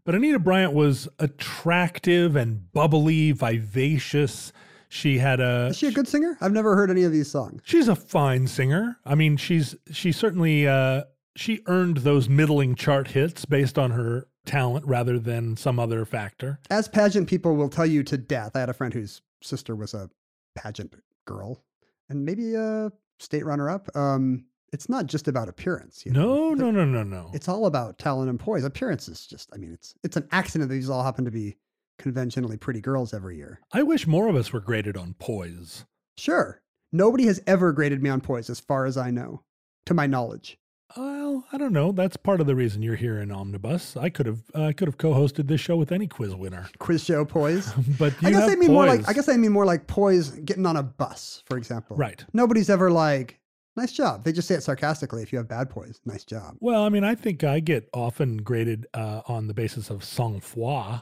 But 0.06 0.16
Anita 0.16 0.40
Bryant 0.40 0.74
was 0.74 1.08
attractive 1.20 2.36
and 2.36 2.72
bubbly, 2.74 3.32
vivacious. 3.32 4.52
She 4.90 5.18
had 5.18 5.40
a 5.40 5.68
Is 5.68 5.78
she 5.78 5.88
a 5.88 5.92
good 5.92 6.08
singer? 6.08 6.38
I've 6.42 6.52
never 6.52 6.76
heard 6.76 6.92
any 6.92 7.04
of 7.04 7.12
these 7.12 7.32
songs. 7.32 7.62
She's 7.66 7.88
a 7.88 7.96
fine 7.96 8.48
singer. 8.48 8.98
I 9.06 9.16
mean, 9.16 9.38
she's 9.38 9.76
she 9.92 10.12
certainly 10.12 10.68
uh, 10.68 11.04
she 11.36 11.62
earned 11.68 11.98
those 11.98 12.30
middling 12.30 12.76
chart 12.76 13.08
hits 13.10 13.46
based 13.46 13.80
on 13.80 13.92
her 13.92 14.28
talent 14.46 14.86
rather 14.86 15.18
than 15.18 15.56
some 15.56 15.80
other 15.80 16.06
factor. 16.06 16.60
As 16.70 16.88
pageant 16.88 17.28
people 17.30 17.56
will 17.56 17.70
tell 17.70 17.86
you 17.86 18.04
to 18.04 18.18
death. 18.18 18.52
I 18.56 18.60
had 18.60 18.70
a 18.70 18.74
friend 18.74 18.94
whose 18.94 19.22
sister 19.44 19.76
was 19.76 19.94
a 19.94 20.10
pageant 20.56 20.94
girl 21.26 21.64
and 22.10 22.26
maybe 22.26 22.56
a 22.56 22.92
state 23.20 23.46
runner 23.46 23.70
up. 23.70 23.96
Um, 23.96 24.46
it's 24.72 24.90
not 24.90 25.06
just 25.06 25.28
about 25.28 25.50
appearance. 25.50 26.06
You 26.06 26.12
know? 26.12 26.54
No, 26.54 26.72
no, 26.72 26.72
no, 26.72 26.86
no, 26.86 27.04
no. 27.04 27.30
It's 27.34 27.48
all 27.48 27.68
about 27.68 28.00
talent 28.00 28.30
and 28.30 28.40
poise. 28.40 28.64
Appearance 28.64 29.08
is 29.08 29.28
just, 29.28 29.50
I 29.54 29.58
mean, 29.58 29.72
it's 29.72 29.94
it's 30.04 30.18
an 30.18 30.28
accident 30.32 30.70
that 30.70 30.76
these 30.76 30.90
all 30.90 31.04
happen 31.04 31.26
to 31.26 31.32
be 31.32 31.58
conventionally 32.00 32.58
pretty 32.58 32.82
girls 32.82 33.14
every 33.14 33.38
year. 33.38 33.60
I 33.72 33.84
wish 33.84 34.08
more 34.08 34.28
of 34.28 34.36
us 34.36 34.52
were 34.52 34.60
graded 34.60 34.98
on 34.98 35.14
poise. 35.20 35.86
Sure. 36.18 36.62
Nobody 36.92 37.26
has 37.26 37.42
ever 37.48 37.72
graded 37.72 38.02
me 38.02 38.10
on 38.10 38.22
poise 38.22 38.50
as 38.50 38.60
far 38.60 38.86
as 38.86 38.98
I 38.98 39.12
know, 39.12 39.44
to 39.86 39.94
my 39.94 40.08
knowledge. 40.08 40.60
Well, 40.96 41.46
I 41.52 41.58
don't 41.58 41.74
know. 41.74 41.92
That's 41.92 42.18
part 42.18 42.42
of 42.42 42.48
the 42.48 42.56
reason 42.56 42.82
you're 42.82 42.96
here 42.96 43.20
in 43.20 43.32
Omnibus. 43.32 43.98
I 43.98 44.10
could 44.10 44.26
have 44.26 44.42
I 44.54 44.74
could 44.74 44.88
have 44.88 44.98
co-hosted 44.98 45.48
this 45.48 45.62
show 45.62 45.76
with 45.76 45.92
any 45.92 46.08
quiz 46.08 46.36
winner, 46.36 46.70
Quiz 46.80 47.04
show 47.04 47.26
poise. 47.26 47.72
but 48.00 48.14
you 48.22 48.28
I 48.28 48.32
guess 48.32 48.50
I 48.50 48.56
mean 48.56 48.72
more 48.72 48.86
like 48.86 49.00
poise. 49.00 49.10
I 49.10 49.14
guess 49.14 49.30
I 49.30 49.38
mean 49.38 49.52
more 49.52 49.66
like 49.66 49.88
poise 49.88 50.30
getting 50.32 50.66
on 50.66 50.78
a 50.78 50.84
bus, 50.84 51.44
for 51.48 51.58
example. 51.58 51.98
Right. 51.98 52.24
Nobody's 52.34 52.70
ever 52.70 52.92
like, 52.92 53.40
nice 53.76 53.92
job. 53.92 54.24
They 54.24 54.32
just 54.32 54.48
say 54.48 54.56
it 54.56 54.64
sarcastically 54.64 55.24
if 55.24 55.32
you 55.32 55.38
have 55.40 55.48
bad 55.48 55.70
poise. 55.70 56.00
Nice 56.06 56.24
job. 56.24 56.56
Well, 56.60 56.84
I 56.84 56.90
mean, 56.90 57.04
I 57.04 57.16
think 57.16 57.44
I 57.44 57.60
get 57.60 57.90
often 57.94 58.38
graded 58.38 58.86
uh, 58.94 59.22
on 59.28 59.48
the 59.48 59.54
basis 59.54 59.90
of 59.90 60.04
sang-froid. 60.04 61.02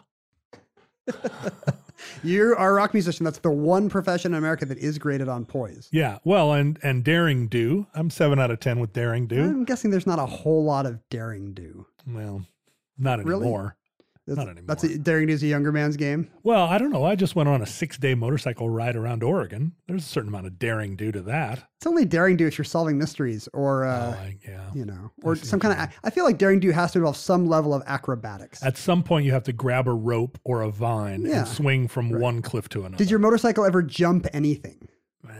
You 2.24 2.56
are 2.58 2.72
a 2.72 2.74
rock 2.74 2.94
musician. 2.94 3.24
That's 3.24 3.40
the 3.40 3.52
one 3.52 3.90
profession 3.90 4.34
in 4.34 4.38
America 4.38 4.66
that 4.66 4.78
is 4.78 4.98
graded 4.98 5.28
on 5.30 5.46
poise. 5.46 5.90
Yeah, 5.92 6.20
well, 6.24 6.54
and 6.54 6.80
and 6.84 7.04
daring 7.04 7.48
do. 7.48 7.88
I'm 7.94 8.10
seven 8.10 8.40
out 8.40 8.52
of 8.52 8.60
ten 8.60 8.80
with 8.80 8.94
daring 8.94 9.28
do. 9.28 9.42
I'm 9.42 9.66
guessing 9.66 9.92
there's 9.92 10.08
not 10.08 10.20
a 10.20 10.26
whole 10.26 10.64
lot 10.64 10.86
of 10.86 11.00
daring 11.10 11.54
do. 11.54 11.86
Well, 12.08 12.46
not 12.98 13.24
Really? 13.24 13.48
Anymore. 14.28 14.46
That's, 14.46 14.56
Not 14.56 14.68
That's 14.68 14.84
a, 14.84 14.98
daring 15.00 15.28
do 15.28 15.34
is 15.34 15.44
a 15.44 15.48
younger 15.48 15.72
man's 15.72 15.98
game. 15.98 16.30
Well, 16.44 16.64
I 16.66 16.78
don't 16.78 16.92
know. 16.92 17.04
I 17.04 17.16
just 17.16 17.36
went 17.36 17.50
on 17.50 17.62
a 17.62 17.66
six 17.66 17.98
day 17.98 18.14
motorcycle 18.16 18.70
ride 18.70 18.96
around 18.96 19.24
Oregon. 19.24 19.74
There's 19.88 20.04
a 20.06 20.08
certain 20.08 20.30
amount 20.30 20.48
of 20.48 20.60
daring 20.60 20.96
due 20.96 21.12
to 21.12 21.22
that. 21.24 21.68
It's 21.78 21.88
only 21.88 22.06
daring 22.06 22.38
do 22.38 22.46
if 22.48 22.58
you're 22.58 22.66
solving 22.66 22.98
mysteries 22.98 23.50
or, 23.54 23.86
uh, 23.86 24.16
Oh, 24.20 24.30
yeah. 24.48 24.70
you 24.74 24.86
know, 24.86 25.12
or 25.24 25.36
some 25.36 25.60
kind 25.60 25.80
of. 25.80 25.90
I 26.04 26.10
feel 26.12 26.24
like 26.26 26.38
daring 26.38 26.60
do 26.60 26.70
has 26.72 26.92
to 26.94 27.00
involve 27.00 27.18
some 27.18 27.48
level 27.48 27.74
of 27.74 27.82
acrobatics. 27.88 28.64
At 28.64 28.78
some 28.78 29.04
point, 29.04 29.26
you 29.26 29.32
have 29.32 29.44
to 29.44 29.54
grab 29.54 29.88
a 29.88 29.94
rope 29.94 30.40
or 30.44 30.62
a 30.62 30.70
vine 30.70 31.24
Yeah. 31.26 31.40
and 31.40 31.48
swing 31.48 31.88
from 31.88 32.12
one 32.12 32.42
cliff 32.42 32.70
to 32.70 32.82
another. 32.82 32.98
Did 32.98 33.10
your 33.10 33.20
motorcycle 33.20 33.66
ever 33.66 33.82
jump 33.82 34.28
anything? 34.34 34.88
Uh, 35.28 35.32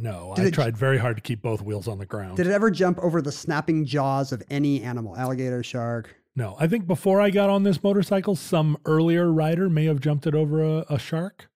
no, 0.00 0.32
Did 0.36 0.44
I 0.44 0.48
it- 0.48 0.54
tried 0.54 0.76
very 0.76 0.98
hard 0.98 1.16
to 1.16 1.22
keep 1.22 1.40
both 1.42 1.62
wheels 1.62 1.86
on 1.88 1.98
the 1.98 2.06
ground. 2.06 2.36
Did 2.36 2.46
it 2.48 2.52
ever 2.52 2.70
jump 2.70 2.98
over 2.98 3.22
the 3.22 3.32
snapping 3.32 3.84
jaws 3.84 4.32
of 4.32 4.42
any 4.50 4.82
animal? 4.82 5.16
Alligator, 5.16 5.62
shark? 5.62 6.16
No, 6.36 6.56
I 6.58 6.66
think 6.66 6.86
before 6.86 7.20
I 7.20 7.30
got 7.30 7.50
on 7.50 7.62
this 7.62 7.82
motorcycle, 7.82 8.36
some 8.36 8.76
earlier 8.84 9.30
rider 9.30 9.68
may 9.68 9.84
have 9.84 10.00
jumped 10.00 10.26
it 10.26 10.34
over 10.34 10.62
a, 10.62 10.84
a 10.90 10.98
shark. 10.98 11.48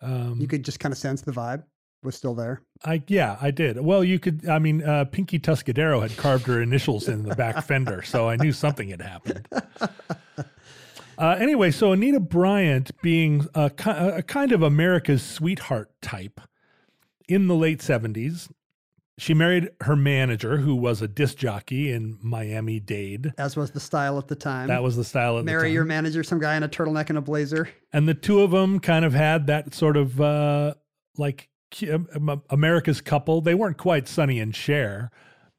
Um, 0.00 0.38
You 0.40 0.46
could 0.48 0.64
just 0.64 0.80
kind 0.80 0.92
of 0.92 0.98
sense 0.98 1.22
the 1.22 1.32
vibe 1.32 1.64
was 2.02 2.16
still 2.16 2.34
there. 2.34 2.62
I 2.84 3.02
yeah, 3.06 3.36
I 3.40 3.50
did. 3.52 3.80
Well, 3.80 4.02
you 4.02 4.18
could. 4.18 4.48
I 4.48 4.58
mean, 4.58 4.82
uh, 4.82 5.04
Pinky 5.04 5.38
Tuscadero 5.38 6.00
had 6.02 6.16
carved 6.16 6.46
her 6.46 6.60
initials 6.60 7.08
in 7.08 7.22
the 7.22 7.36
back 7.36 7.64
fender, 7.64 8.02
so 8.02 8.28
I 8.28 8.36
knew 8.36 8.52
something 8.52 8.88
had 8.88 9.02
happened. 9.02 9.46
Uh, 11.18 11.36
anyway, 11.38 11.70
so 11.70 11.92
Anita 11.92 12.18
Bryant, 12.18 12.90
being 13.02 13.46
a, 13.54 13.70
a 13.86 14.22
kind 14.22 14.50
of 14.50 14.62
America's 14.62 15.22
sweetheart 15.22 15.90
type, 16.00 16.40
in 17.28 17.46
the 17.48 17.54
late 17.54 17.82
seventies, 17.82 18.48
she 19.18 19.34
married 19.34 19.68
her 19.82 19.94
manager, 19.96 20.56
who 20.56 20.74
was 20.74 21.02
a 21.02 21.08
disc 21.08 21.36
jockey 21.36 21.90
in 21.92 22.18
Miami 22.22 22.80
Dade. 22.80 23.32
As 23.38 23.56
was 23.56 23.70
the 23.72 23.80
style 23.80 24.18
at 24.18 24.28
the 24.28 24.34
time. 24.34 24.68
That 24.68 24.82
was 24.82 24.96
the 24.96 25.04
style 25.04 25.36
at 25.38 25.40
the 25.44 25.50
Marry 25.50 25.68
time. 25.68 25.74
your 25.74 25.84
manager, 25.84 26.22
some 26.22 26.38
guy 26.40 26.56
in 26.56 26.62
a 26.62 26.68
turtleneck 26.68 27.08
and 27.10 27.18
a 27.18 27.22
blazer. 27.22 27.68
and 27.92 28.08
the 28.08 28.14
two 28.14 28.40
of 28.40 28.50
them 28.50 28.80
kind 28.80 29.04
of 29.04 29.12
had 29.14 29.46
that 29.48 29.74
sort 29.74 29.96
of 29.96 30.20
uh, 30.20 30.74
like 31.18 31.48
um, 31.90 32.42
America's 32.50 33.00
couple. 33.00 33.40
They 33.40 33.54
weren't 33.54 33.78
quite 33.78 34.08
Sonny 34.08 34.40
and 34.40 34.54
Cher, 34.56 35.10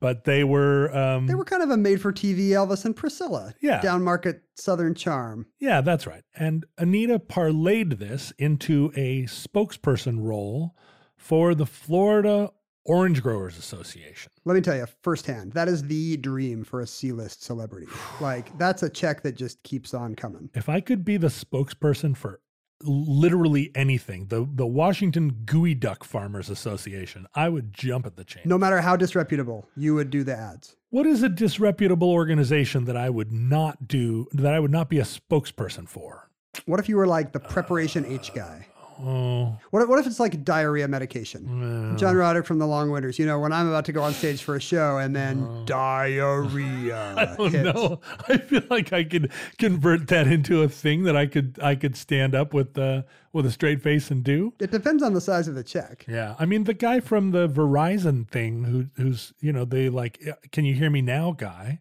but 0.01 0.23
they 0.25 0.43
were. 0.43 0.95
Um, 0.95 1.27
They 1.27 1.35
were 1.35 1.45
kind 1.45 1.61
of 1.63 1.69
a 1.69 1.77
made 1.77 2.01
for 2.01 2.11
TV 2.11 2.49
Elvis 2.49 2.85
and 2.85 2.95
Priscilla. 2.95 3.53
Yeah. 3.61 3.81
Down 3.81 4.03
market 4.03 4.41
Southern 4.55 4.95
charm. 4.95 5.45
Yeah, 5.59 5.81
that's 5.81 6.05
right. 6.07 6.23
And 6.35 6.65
Anita 6.77 7.19
parlayed 7.19 7.99
this 7.99 8.33
into 8.37 8.91
a 8.95 9.23
spokesperson 9.23 10.17
role 10.19 10.75
for 11.17 11.55
the 11.55 11.65
Florida 11.65 12.51
Orange 12.85 13.23
Growers 13.23 13.57
Association. 13.57 14.31
Let 14.45 14.55
me 14.55 14.61
tell 14.61 14.75
you 14.75 14.85
firsthand, 15.01 15.53
that 15.53 15.67
is 15.67 15.83
the 15.83 16.17
dream 16.17 16.63
for 16.63 16.81
a 16.81 16.87
C 16.87 17.11
list 17.11 17.43
celebrity. 17.43 17.87
like, 18.21 18.57
that's 18.57 18.83
a 18.83 18.89
check 18.89 19.21
that 19.23 19.35
just 19.35 19.61
keeps 19.63 19.93
on 19.93 20.15
coming. 20.15 20.49
If 20.53 20.69
I 20.69 20.81
could 20.81 21.05
be 21.05 21.17
the 21.17 21.27
spokesperson 21.27 22.15
for 22.15 22.39
literally 22.81 23.71
anything, 23.75 24.27
the 24.27 24.47
the 24.51 24.67
Washington 24.67 25.31
Geoduck 25.45 26.03
Farmers 26.03 26.49
Association, 26.49 27.25
I 27.33 27.49
would 27.49 27.73
jump 27.73 28.05
at 28.05 28.17
the 28.17 28.25
chance. 28.25 28.45
No 28.45 28.57
matter 28.57 28.81
how 28.81 28.95
disreputable, 28.95 29.69
you 29.75 29.95
would 29.95 30.09
do 30.09 30.23
the 30.23 30.35
ads. 30.35 30.75
What 30.89 31.05
is 31.05 31.23
a 31.23 31.29
disreputable 31.29 32.11
organization 32.11 32.85
that 32.85 32.97
I 32.97 33.09
would 33.09 33.31
not 33.31 33.87
do 33.87 34.27
that 34.33 34.53
I 34.53 34.59
would 34.59 34.71
not 34.71 34.89
be 34.89 34.99
a 34.99 35.03
spokesperson 35.03 35.87
for? 35.87 36.29
What 36.65 36.79
if 36.79 36.87
you 36.87 36.97
were 36.97 37.07
like 37.07 37.31
the 37.31 37.39
preparation 37.39 38.05
H 38.05 38.31
uh, 38.31 38.35
guy? 38.35 38.67
Oh, 39.05 39.57
What 39.71 39.81
if, 39.83 39.89
what 39.89 39.99
if 39.99 40.07
it's 40.07 40.19
like 40.19 40.43
diarrhea 40.45 40.87
medication? 40.87 41.97
John 41.97 42.15
Roderick 42.15 42.45
from 42.45 42.59
the 42.59 42.67
Long 42.67 42.89
Winters. 42.89 43.19
You 43.19 43.25
know, 43.25 43.39
when 43.39 43.51
I'm 43.51 43.67
about 43.67 43.85
to 43.85 43.91
go 43.91 44.01
on 44.01 44.13
stage 44.13 44.41
for 44.43 44.55
a 44.55 44.61
show 44.61 44.97
and 44.97 45.13
then 45.15 45.65
diarrhea. 45.65 47.13
I 47.17 47.35
don't 47.35 47.51
hits. 47.51 47.73
know. 47.73 47.99
I 48.29 48.37
feel 48.37 48.61
like 48.69 48.93
I 48.93 49.03
could 49.03 49.31
convert 49.57 50.07
that 50.07 50.27
into 50.27 50.61
a 50.61 50.69
thing 50.69 51.03
that 51.03 51.15
I 51.15 51.25
could 51.25 51.59
I 51.61 51.75
could 51.75 51.95
stand 51.95 52.35
up 52.35 52.53
with 52.53 52.77
uh, 52.77 53.03
with 53.33 53.45
a 53.45 53.51
straight 53.51 53.81
face 53.81 54.11
and 54.11 54.23
do. 54.23 54.53
It 54.59 54.71
depends 54.71 55.03
on 55.03 55.13
the 55.13 55.21
size 55.21 55.47
of 55.47 55.55
the 55.55 55.63
check. 55.63 56.05
Yeah, 56.07 56.35
I 56.39 56.45
mean 56.45 56.63
the 56.63 56.73
guy 56.73 56.99
from 56.99 57.31
the 57.31 57.47
Verizon 57.49 58.27
thing, 58.29 58.63
who 58.63 58.85
who's 58.95 59.33
you 59.41 59.51
know 59.51 59.65
they 59.65 59.89
like, 59.89 60.19
can 60.51 60.65
you 60.65 60.73
hear 60.75 60.89
me 60.89 61.01
now, 61.01 61.31
guy? 61.31 61.79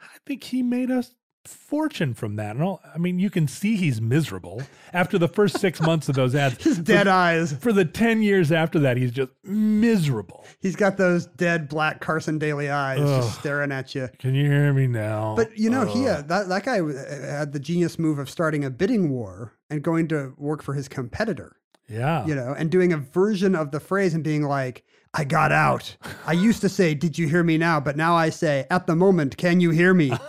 I 0.00 0.18
think 0.26 0.44
he 0.44 0.62
made 0.62 0.90
us 0.90 1.14
fortune 1.44 2.14
from 2.14 2.36
that. 2.36 2.54
And 2.56 2.62
all, 2.62 2.80
I 2.94 2.98
mean, 2.98 3.18
you 3.18 3.30
can 3.30 3.48
see 3.48 3.76
he's 3.76 4.00
miserable 4.00 4.62
after 4.92 5.18
the 5.18 5.28
first 5.28 5.58
six 5.58 5.80
months 5.82 6.08
of 6.08 6.14
those 6.14 6.34
ads. 6.34 6.62
His 6.62 6.78
dead 6.78 7.08
eyes. 7.08 7.52
For 7.54 7.72
the 7.72 7.84
10 7.84 8.22
years 8.22 8.52
after 8.52 8.78
that, 8.80 8.96
he's 8.96 9.10
just 9.12 9.30
miserable. 9.44 10.44
He's 10.60 10.76
got 10.76 10.96
those 10.96 11.26
dead 11.26 11.68
black 11.68 12.00
Carson 12.00 12.38
Daly 12.38 12.68
eyes 12.70 13.00
just 13.00 13.38
staring 13.40 13.72
at 13.72 13.94
you. 13.94 14.08
Can 14.18 14.34
you 14.34 14.46
hear 14.46 14.72
me 14.72 14.86
now? 14.86 15.34
But 15.36 15.56
you 15.58 15.70
know, 15.70 15.84
he 15.86 16.06
uh, 16.06 16.22
that 16.22 16.48
that 16.48 16.64
guy 16.64 16.80
uh, 16.80 16.92
had 17.20 17.52
the 17.52 17.60
genius 17.60 17.98
move 17.98 18.18
of 18.18 18.30
starting 18.30 18.64
a 18.64 18.70
bidding 18.70 19.10
war 19.10 19.52
and 19.70 19.82
going 19.82 20.08
to 20.08 20.34
work 20.36 20.62
for 20.62 20.74
his 20.74 20.88
competitor. 20.88 21.56
yeah. 21.88 22.24
You 22.26 22.34
know, 22.34 22.54
and 22.56 22.70
doing 22.70 22.92
a 22.92 22.98
version 22.98 23.54
of 23.54 23.70
the 23.70 23.80
phrase 23.80 24.14
and 24.14 24.22
being 24.22 24.42
like, 24.42 24.84
"I 25.14 25.24
got 25.24 25.50
out." 25.52 25.96
I 26.26 26.32
used 26.32 26.60
to 26.60 26.68
say, 26.68 26.94
"Did 26.94 27.18
you 27.18 27.28
hear 27.28 27.42
me 27.42 27.58
now?" 27.58 27.80
But 27.80 27.96
now 27.96 28.14
I 28.14 28.30
say, 28.30 28.66
"At 28.70 28.86
the 28.86 28.94
moment, 28.96 29.36
can 29.36 29.60
you 29.60 29.70
hear 29.70 29.92
me?" 29.94 30.12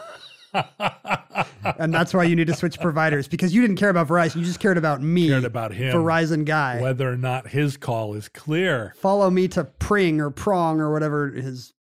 and 0.54 1.94
that's 1.94 2.14
why 2.14 2.24
you 2.24 2.36
need 2.36 2.48
to 2.48 2.54
switch 2.56 2.80
providers 2.80 3.28
because 3.28 3.54
you 3.54 3.62
didn't 3.62 3.78
care 3.78 3.90
about 3.90 4.08
Verizon. 4.08 4.38
You 4.38 4.46
just 4.46 4.60
cared 4.60 4.78
about 4.78 5.02
me. 5.02 5.28
Cared 5.30 5.46
about 5.46 5.74
him. 5.74 5.96
Verizon 5.96 6.46
guy. 6.46 6.82
Whether 6.82 7.12
or 7.12 7.18
not 7.18 7.48
his 7.48 7.78
call 7.78 8.14
is 8.14 8.28
clear. 8.30 8.94
Follow 8.98 9.30
me 9.30 9.48
to 9.50 9.64
Pring 9.64 10.20
or 10.22 10.30
Prong 10.30 10.80
or 10.80 10.92
whatever 10.92 11.30
his 11.32 11.74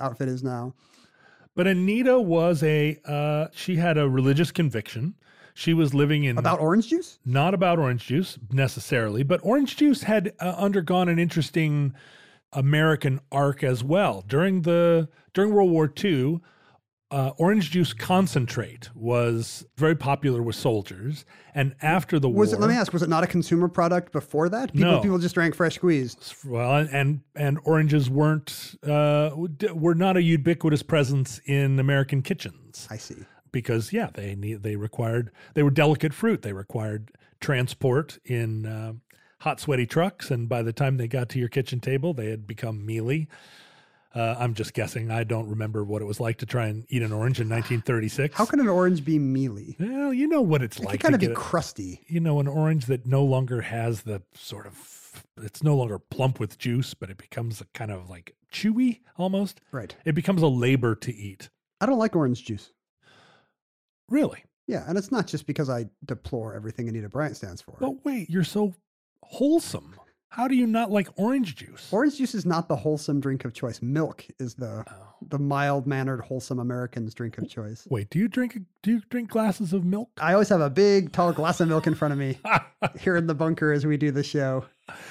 outfit 0.00 0.28
is 0.28 0.42
now. 0.42 0.74
But 1.54 1.66
Anita 1.66 2.20
was 2.20 2.62
a, 2.62 2.98
uh, 3.04 3.48
she 3.52 3.76
had 3.76 3.98
a 3.98 4.08
religious 4.08 4.50
conviction. 4.52 5.14
She 5.54 5.74
was 5.74 5.92
living 5.92 6.22
in 6.22 6.38
About 6.38 6.60
orange 6.60 6.88
juice? 6.88 7.18
not 7.24 7.52
about 7.52 7.80
orange 7.80 8.06
juice 8.06 8.38
necessarily, 8.52 9.24
but 9.24 9.40
orange 9.42 9.76
juice 9.76 10.04
had 10.04 10.32
uh, 10.38 10.54
undergone 10.56 11.08
an 11.08 11.18
interesting 11.18 11.94
American 12.52 13.18
arc 13.32 13.64
as 13.64 13.82
well. 13.82 14.22
During 14.28 14.62
the 14.62 15.08
during 15.34 15.52
World 15.52 15.70
War 15.72 15.92
II, 16.02 16.40
uh, 17.10 17.30
orange 17.38 17.70
juice 17.70 17.92
concentrate 17.94 18.90
was 18.94 19.64
very 19.76 19.94
popular 19.96 20.42
with 20.42 20.54
soldiers, 20.56 21.24
and 21.54 21.74
after 21.80 22.18
the 22.18 22.28
Was 22.28 22.50
war, 22.50 22.58
it? 22.58 22.60
Let 22.60 22.70
me 22.70 22.76
ask. 22.76 22.92
Was 22.92 23.02
it 23.02 23.08
not 23.08 23.24
a 23.24 23.26
consumer 23.26 23.68
product 23.68 24.12
before 24.12 24.48
that? 24.50 24.72
People, 24.74 24.90
No. 24.92 25.00
people 25.00 25.18
just 25.18 25.34
drank 25.34 25.54
fresh 25.54 25.76
squeezed. 25.76 26.34
well, 26.44 26.86
and 26.92 27.20
and 27.34 27.58
oranges 27.64 28.10
weren't 28.10 28.74
uh, 28.86 29.30
were 29.74 29.94
not 29.94 30.16
a 30.18 30.22
ubiquitous 30.22 30.82
presence 30.82 31.40
in 31.46 31.78
American 31.78 32.20
kitchens. 32.22 32.86
I 32.90 32.98
see. 32.98 33.16
because 33.52 33.92
yeah, 33.92 34.10
they 34.12 34.34
need 34.34 34.62
they 34.62 34.76
required 34.76 35.30
they 35.54 35.62
were 35.62 35.70
delicate 35.70 36.12
fruit. 36.12 36.42
They 36.42 36.52
required 36.52 37.10
transport 37.40 38.18
in 38.26 38.66
uh, 38.66 38.92
hot, 39.40 39.60
sweaty 39.60 39.86
trucks, 39.86 40.30
and 40.30 40.46
by 40.48 40.62
the 40.62 40.72
time 40.74 40.98
they 40.98 41.08
got 41.08 41.30
to 41.30 41.38
your 41.38 41.48
kitchen 41.48 41.80
table, 41.80 42.12
they 42.12 42.28
had 42.28 42.46
become 42.46 42.84
mealy. 42.84 43.28
Uh, 44.14 44.34
I'm 44.38 44.54
just 44.54 44.72
guessing. 44.72 45.10
I 45.10 45.22
don't 45.24 45.48
remember 45.48 45.84
what 45.84 46.00
it 46.00 46.06
was 46.06 46.18
like 46.18 46.38
to 46.38 46.46
try 46.46 46.66
and 46.66 46.86
eat 46.88 47.02
an 47.02 47.12
orange 47.12 47.40
in 47.40 47.48
1936. 47.48 48.34
How 48.36 48.46
can 48.46 48.58
an 48.58 48.68
orange 48.68 49.04
be 49.04 49.18
mealy? 49.18 49.76
Well, 49.78 50.12
you 50.14 50.26
know 50.26 50.40
what 50.40 50.62
it's 50.62 50.78
It 50.78 50.84
like. 50.84 50.92
could 50.92 51.00
kind 51.00 51.14
of 51.14 51.20
be 51.20 51.28
crusty. 51.28 52.00
you 52.08 52.18
know, 52.20 52.40
an 52.40 52.48
orange 52.48 52.86
that 52.86 53.04
no 53.06 53.22
longer 53.22 53.60
has 53.60 54.02
the 54.02 54.22
sort 54.34 54.66
of, 54.66 55.22
it's 55.42 55.62
no 55.62 55.76
longer 55.76 55.98
plump 55.98 56.40
with 56.40 56.58
juice, 56.58 56.94
but 56.94 57.10
it 57.10 57.18
becomes 57.18 57.60
a 57.60 57.66
kind 57.74 57.90
of 57.90 58.08
like 58.08 58.34
chewy 58.52 59.00
almost. 59.18 59.60
Right. 59.72 59.94
It 60.06 60.14
becomes 60.14 60.40
a 60.42 60.48
labor 60.48 60.94
to 60.94 61.14
eat. 61.14 61.50
I 61.80 61.86
don't 61.86 61.98
like 61.98 62.16
orange 62.16 62.44
juice. 62.44 62.72
Really? 64.08 64.42
Yeah, 64.66 64.84
and 64.88 64.96
it's 64.98 65.12
not 65.12 65.26
just 65.26 65.46
because 65.46 65.68
I 65.70 65.86
deplore 66.04 66.54
everything 66.54 66.88
Anita 66.88 67.08
Bryant 67.08 67.36
stands 67.36 67.60
for. 67.62 67.76
But 67.78 68.04
wait, 68.04 68.28
you're 68.30 68.44
so 68.44 68.74
wholesome. 69.22 69.94
How 70.30 70.46
do 70.46 70.54
you 70.54 70.66
not 70.66 70.90
like 70.90 71.08
orange 71.16 71.56
juice? 71.56 71.88
Orange 71.90 72.18
juice 72.18 72.34
is 72.34 72.44
not 72.44 72.68
the 72.68 72.76
wholesome 72.76 73.18
drink 73.18 73.44
of 73.44 73.54
choice. 73.54 73.80
Milk 73.80 74.24
is 74.38 74.54
the 74.54 74.84
Oh. 74.88 74.94
the 75.26 75.38
mild 75.38 75.86
mannered, 75.86 76.20
wholesome 76.20 76.58
American's 76.60 77.14
drink 77.14 77.38
of 77.38 77.48
choice. 77.48 77.86
Wait, 77.90 78.10
do 78.10 78.18
you 78.18 78.28
drink 78.28 78.58
do 78.82 78.92
you 78.92 79.02
drink 79.10 79.30
glasses 79.30 79.72
of 79.72 79.84
milk? 79.84 80.10
I 80.20 80.34
always 80.34 80.48
have 80.50 80.60
a 80.60 80.70
big, 80.70 81.12
tall 81.12 81.32
glass 81.32 81.60
of 81.60 81.68
milk 81.68 81.86
in 81.86 81.94
front 81.94 82.12
of 82.12 82.18
me 82.18 82.38
here 83.00 83.16
in 83.16 83.26
the 83.26 83.34
bunker 83.34 83.72
as 83.72 83.86
we 83.86 83.96
do 83.96 84.10
the 84.10 84.22
show. 84.22 84.64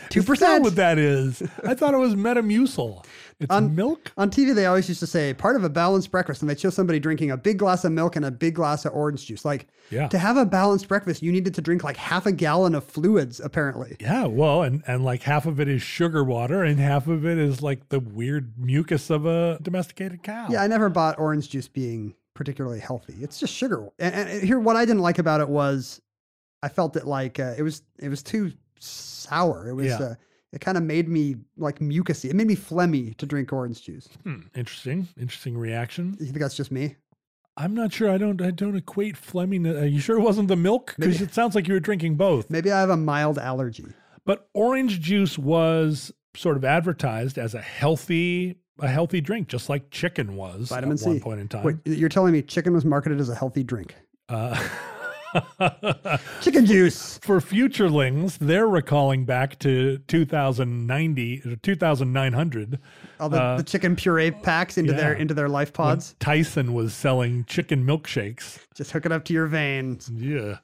Two 0.09 0.23
percent. 0.23 0.63
what 0.63 0.75
that 0.75 0.97
is? 0.97 1.41
I 1.65 1.73
thought 1.73 1.93
it 1.93 1.97
was 1.97 2.15
Metamucil. 2.15 3.03
It's 3.39 3.51
On- 3.51 3.75
milk? 3.75 4.11
On 4.17 4.31
TV, 4.31 4.55
they 4.55 4.65
always 4.65 4.87
used 4.89 4.99
to 5.01 5.05
say 5.07 5.31
part 5.31 5.55
of 5.55 5.63
a 5.63 5.69
balanced 5.69 6.09
breakfast, 6.09 6.41
and 6.41 6.49
they'd 6.49 6.59
show 6.59 6.71
somebody 6.71 6.99
drinking 6.99 7.29
a 7.29 7.37
big 7.37 7.59
glass 7.59 7.85
of 7.85 7.91
milk 7.91 8.15
and 8.15 8.25
a 8.25 8.31
big 8.31 8.55
glass 8.55 8.83
of 8.83 8.93
orange 8.93 9.27
juice. 9.27 9.45
Like, 9.45 9.67
Yeah. 9.91 10.07
to 10.07 10.17
have 10.17 10.37
a 10.37 10.45
balanced 10.45 10.87
breakfast, 10.87 11.21
you 11.21 11.31
needed 11.31 11.53
to 11.53 11.61
drink 11.61 11.83
like 11.83 11.97
half 11.97 12.25
a 12.25 12.31
gallon 12.31 12.73
of 12.73 12.83
fluids, 12.83 13.39
apparently. 13.39 13.95
Yeah, 13.99 14.25
well, 14.25 14.63
and, 14.63 14.81
and 14.87 15.05
like 15.05 15.21
half 15.21 15.45
of 15.45 15.59
it 15.59 15.67
is 15.67 15.83
sugar 15.83 16.23
water 16.23 16.63
and 16.63 16.79
half 16.79 17.07
of 17.07 17.27
it 17.27 17.37
is 17.37 17.61
like 17.61 17.89
the 17.89 17.99
weird 17.99 18.53
mucus 18.57 19.11
of 19.11 19.27
a 19.27 19.59
domesticated 19.61 20.23
cow. 20.23 20.47
Yeah, 20.49 20.63
I 20.63 20.67
never 20.67 20.89
bought 20.89 21.19
orange 21.19 21.49
juice 21.49 21.67
being 21.67 22.15
particularly 22.33 22.79
healthy. 22.79 23.17
It's 23.21 23.39
just 23.39 23.53
sugar. 23.53 23.87
And, 23.99 24.15
and 24.15 24.43
here, 24.43 24.59
what 24.59 24.75
I 24.75 24.85
didn't 24.85 25.01
like 25.03 25.19
about 25.19 25.41
it 25.41 25.49
was, 25.49 26.01
I 26.63 26.69
felt 26.69 26.95
it 26.95 27.05
like 27.05 27.39
uh, 27.39 27.53
it 27.55 27.61
was 27.61 27.83
it 27.99 28.09
was 28.09 28.23
too 28.23 28.51
sour. 28.79 29.67
It 29.69 29.73
was. 29.75 29.85
Yeah. 29.87 29.95
Uh, 29.99 30.15
it 30.53 30.61
kind 30.61 30.77
of 30.77 30.83
made 30.83 31.09
me 31.09 31.35
like 31.57 31.79
mucusy. 31.79 32.29
It 32.29 32.35
made 32.35 32.47
me 32.47 32.55
phlegmy 32.55 33.15
to 33.17 33.25
drink 33.25 33.51
orange 33.51 33.81
juice. 33.83 34.07
Hmm, 34.23 34.41
interesting. 34.55 35.07
Interesting 35.19 35.57
reaction. 35.57 36.15
You 36.19 36.27
think 36.27 36.39
that's 36.39 36.55
just 36.55 36.71
me? 36.71 36.95
I'm 37.57 37.73
not 37.73 37.91
sure. 37.91 38.09
I 38.09 38.17
don't 38.17 38.41
I 38.41 38.51
don't 38.51 38.75
equate 38.75 39.17
Fleming. 39.17 39.65
Are 39.65 39.85
you 39.85 39.99
sure 39.99 40.17
it 40.17 40.21
wasn't 40.21 40.47
the 40.47 40.55
milk? 40.55 40.93
Because 40.97 41.21
it 41.21 41.33
sounds 41.33 41.55
like 41.55 41.67
you 41.67 41.73
were 41.73 41.79
drinking 41.79 42.15
both. 42.15 42.49
Maybe 42.49 42.71
I 42.71 42.79
have 42.79 42.91
a 42.91 42.97
mild 42.97 43.39
allergy. 43.39 43.87
But 44.25 44.47
orange 44.53 44.99
juice 44.99 45.37
was 45.37 46.11
sort 46.35 46.55
of 46.55 46.63
advertised 46.63 47.37
as 47.37 47.55
a 47.55 47.61
healthy 47.61 48.59
a 48.79 48.87
healthy 48.87 49.21
drink, 49.21 49.47
just 49.47 49.69
like 49.69 49.89
chicken 49.89 50.35
was 50.35 50.69
Vitamin 50.69 50.93
at 50.93 50.99
C. 50.99 51.07
one 51.07 51.19
point 51.19 51.39
in 51.39 51.47
time. 51.47 51.63
Wait, 51.63 51.77
you're 51.85 52.09
telling 52.09 52.31
me 52.31 52.43
chicken 52.43 52.73
was 52.73 52.85
marketed 52.85 53.19
as 53.19 53.29
a 53.29 53.35
healthy 53.35 53.63
drink? 53.63 53.95
Uh, 54.29 54.55
Chicken 56.41 56.65
juice. 56.65 57.17
for 57.21 57.39
futurelings, 57.39 58.37
they're 58.39 58.67
recalling 58.67 59.25
back 59.25 59.59
to 59.59 59.97
2090 60.07 61.41
or 61.45 61.55
2900 61.57 62.79
All 63.19 63.29
the, 63.29 63.41
Uh, 63.41 63.57
the 63.57 63.63
chicken 63.63 63.95
puree 63.95 64.31
packs 64.31 64.77
into 64.77 64.93
their 64.93 65.13
into 65.13 65.33
their 65.33 65.49
life 65.49 65.73
pods. 65.73 66.15
Tyson 66.19 66.73
was 66.73 66.93
selling 66.93 67.45
chicken 67.45 67.85
milkshakes. 67.85 68.59
Just 68.75 68.91
hook 68.91 69.05
it 69.05 69.11
up 69.11 69.25
to 69.25 69.33
your 69.33 69.47
veins. 69.47 70.09
Yeah. 70.13 70.57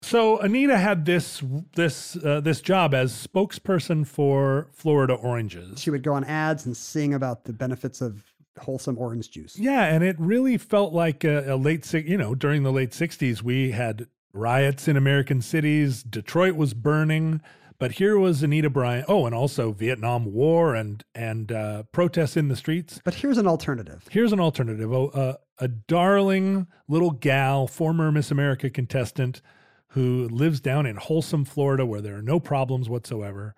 So 0.00 0.38
Anita 0.38 0.78
had 0.78 1.04
this 1.04 1.42
this 1.74 2.16
uh, 2.16 2.40
this 2.40 2.60
job 2.60 2.94
as 2.94 3.12
spokesperson 3.26 4.06
for 4.06 4.68
Florida 4.72 5.14
Oranges. 5.14 5.80
She 5.80 5.90
would 5.90 6.02
go 6.04 6.12
on 6.14 6.24
ads 6.24 6.66
and 6.66 6.76
sing 6.76 7.14
about 7.14 7.44
the 7.44 7.52
benefits 7.52 8.00
of 8.00 8.22
wholesome 8.60 8.98
orange 8.98 9.30
juice. 9.30 9.58
Yeah, 9.58 9.84
and 9.84 10.02
it 10.04 10.16
really 10.18 10.58
felt 10.58 10.92
like 10.92 11.24
a, 11.24 11.54
a 11.54 11.56
late, 11.56 11.92
you 11.92 12.16
know, 12.16 12.34
during 12.34 12.62
the 12.62 12.72
late 12.72 12.90
'60s, 12.90 13.42
we 13.42 13.72
had 13.72 14.06
riots 14.32 14.88
in 14.88 14.96
American 14.96 15.42
cities. 15.42 16.02
Detroit 16.02 16.54
was 16.54 16.74
burning, 16.74 17.40
but 17.78 17.92
here 17.92 18.18
was 18.18 18.42
Anita 18.42 18.70
Bryant. 18.70 19.06
Oh, 19.08 19.26
and 19.26 19.34
also 19.34 19.72
Vietnam 19.72 20.32
War 20.32 20.74
and 20.74 21.04
and 21.14 21.52
uh, 21.52 21.82
protests 21.92 22.36
in 22.36 22.48
the 22.48 22.56
streets. 22.56 23.00
But 23.04 23.14
here's 23.14 23.38
an 23.38 23.46
alternative. 23.46 24.06
Here's 24.10 24.32
an 24.32 24.40
alternative: 24.40 24.92
oh, 24.92 25.08
uh, 25.08 25.34
a 25.58 25.68
darling 25.68 26.66
little 26.86 27.10
gal, 27.10 27.66
former 27.66 28.10
Miss 28.12 28.30
America 28.30 28.70
contestant, 28.70 29.42
who 29.88 30.28
lives 30.28 30.60
down 30.60 30.86
in 30.86 30.96
wholesome 30.96 31.44
Florida, 31.44 31.86
where 31.86 32.00
there 32.00 32.16
are 32.16 32.22
no 32.22 32.40
problems 32.40 32.88
whatsoever, 32.88 33.54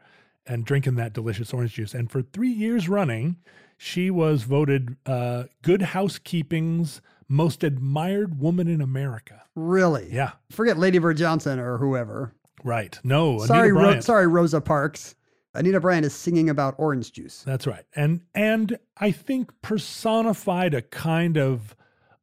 and 0.47 0.65
drinking 0.65 0.97
that 0.97 1.13
delicious 1.13 1.53
orange 1.53 1.75
juice. 1.75 1.95
And 1.95 2.11
for 2.11 2.23
three 2.23 2.51
years 2.51 2.89
running, 2.89 3.37
she 3.83 4.11
was 4.11 4.43
voted 4.43 4.97
uh, 5.07 5.45
Good 5.63 5.81
Housekeeping's 5.81 7.01
most 7.29 7.65
admired 7.65 8.39
woman 8.39 8.69
in 8.69 8.83
America. 8.83 9.43
Really? 9.55 10.09
Yeah, 10.13 10.33
Forget 10.51 10.77
Lady 10.77 10.99
Bird 10.99 11.17
Johnson 11.17 11.59
or 11.59 11.79
whoever. 11.79 12.35
right. 12.63 12.99
No, 13.03 13.39
sorry, 13.47 13.73
Ro- 13.73 14.01
sorry, 14.01 14.27
Rosa 14.27 14.61
Parks. 14.61 15.15
Anita 15.55 15.81
Bryant 15.81 16.05
is 16.05 16.15
singing 16.15 16.51
about 16.51 16.75
orange 16.77 17.11
juice. 17.13 17.43
That's 17.43 17.67
right. 17.67 17.85
And 17.97 18.21
and 18.35 18.79
I 18.99 19.13
think 19.13 19.51
personified 19.63 20.75
a 20.75 20.83
kind 20.83 21.39
of 21.39 21.75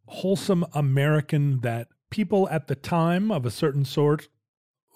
wholesome 0.05 0.63
American 0.73 1.61
that 1.61 1.87
people 2.11 2.47
at 2.49 2.67
the 2.67 2.75
time 2.75 3.31
of 3.31 3.45
a 3.47 3.51
certain 3.51 3.83
sort 3.83 4.29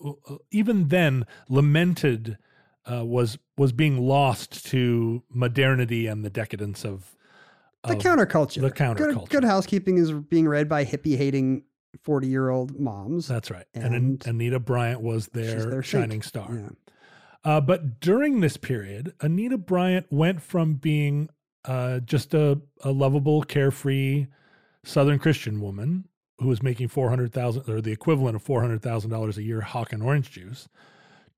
uh, 0.06 0.12
even 0.52 0.90
then 0.90 1.26
lamented 1.50 2.38
uh, 2.90 3.06
was 3.06 3.38
was 3.58 3.72
being 3.72 4.00
lost 4.02 4.66
to 4.68 5.24
modernity 5.30 6.08
and 6.08 6.24
the 6.26 6.30
decadence 6.30 6.84
of 6.86 7.16
The 7.88 7.96
counterculture. 7.96 8.62
The 8.62 8.70
Good, 8.70 8.76
counterculture. 8.76 9.30
good 9.30 9.44
housekeeping 9.44 9.98
is 9.98 10.12
being 10.12 10.48
read 10.48 10.68
by 10.70 10.86
hippie 10.86 11.18
hating 11.18 11.64
40 12.04 12.28
year 12.28 12.50
old 12.50 12.80
moms. 12.80 13.28
That's 13.28 13.52
right. 13.52 13.66
And, 13.74 13.94
And 13.94 14.28
Anita 14.28 14.60
Bryant 14.60 15.02
was 15.02 15.28
their, 15.28 15.66
their 15.66 15.84
saint. 15.84 16.04
shining 16.04 16.22
star. 16.22 16.50
Yeah. 16.54 16.70
Uh, 17.44 17.60
but 17.62 18.00
during 18.00 18.40
this 18.40 18.56
period, 18.58 19.14
Anita 19.22 19.58
Bryant 19.58 20.06
went 20.12 20.42
from 20.42 20.76
being 20.76 21.30
uh, 21.66 22.00
just 22.00 22.34
a, 22.34 22.60
a 22.84 22.92
lovable, 22.92 23.42
carefree 23.44 24.28
Southern 24.84 25.20
Christian 25.20 25.60
woman 25.60 26.06
who 26.40 26.48
was 26.48 26.64
making 26.64 26.88
four 26.88 27.10
hundred 27.10 27.32
thousand 27.34 27.70
or 27.70 27.82
the 27.82 27.92
equivalent 27.92 28.36
of 28.36 28.42
four 28.42 28.62
hundred 28.62 28.82
thousand 28.82 29.10
dollars 29.12 29.38
a 29.38 29.44
year 29.44 29.62
hawking 29.62 30.02
orange 30.02 30.32
juice, 30.32 30.68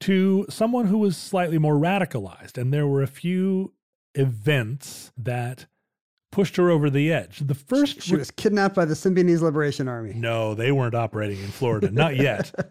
to 0.01 0.45
someone 0.49 0.87
who 0.87 0.97
was 0.97 1.17
slightly 1.17 1.57
more 1.57 1.75
radicalized. 1.75 2.57
And 2.57 2.73
there 2.73 2.87
were 2.87 3.01
a 3.01 3.07
few 3.07 3.73
events 4.15 5.11
that 5.17 5.65
pushed 6.31 6.55
her 6.55 6.69
over 6.69 6.89
the 6.89 7.11
edge. 7.13 7.39
The 7.39 7.53
first 7.53 8.01
She 8.01 8.15
was 8.15 8.31
kidnapped 8.31 8.73
by 8.75 8.85
the 8.85 8.95
Symbionese 8.95 9.41
Liberation 9.41 9.87
Army. 9.87 10.13
No, 10.15 10.55
they 10.55 10.71
weren't 10.71 10.95
operating 10.95 11.39
in 11.39 11.49
Florida. 11.49 11.91
Not 11.91 12.15
yet. 12.15 12.51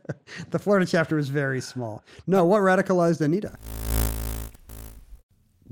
The 0.50 0.58
Florida 0.58 0.86
chapter 0.86 1.16
was 1.16 1.28
very 1.28 1.60
small. 1.60 2.02
No, 2.26 2.44
what 2.44 2.60
radicalized 2.60 3.20
Anita? 3.20 3.56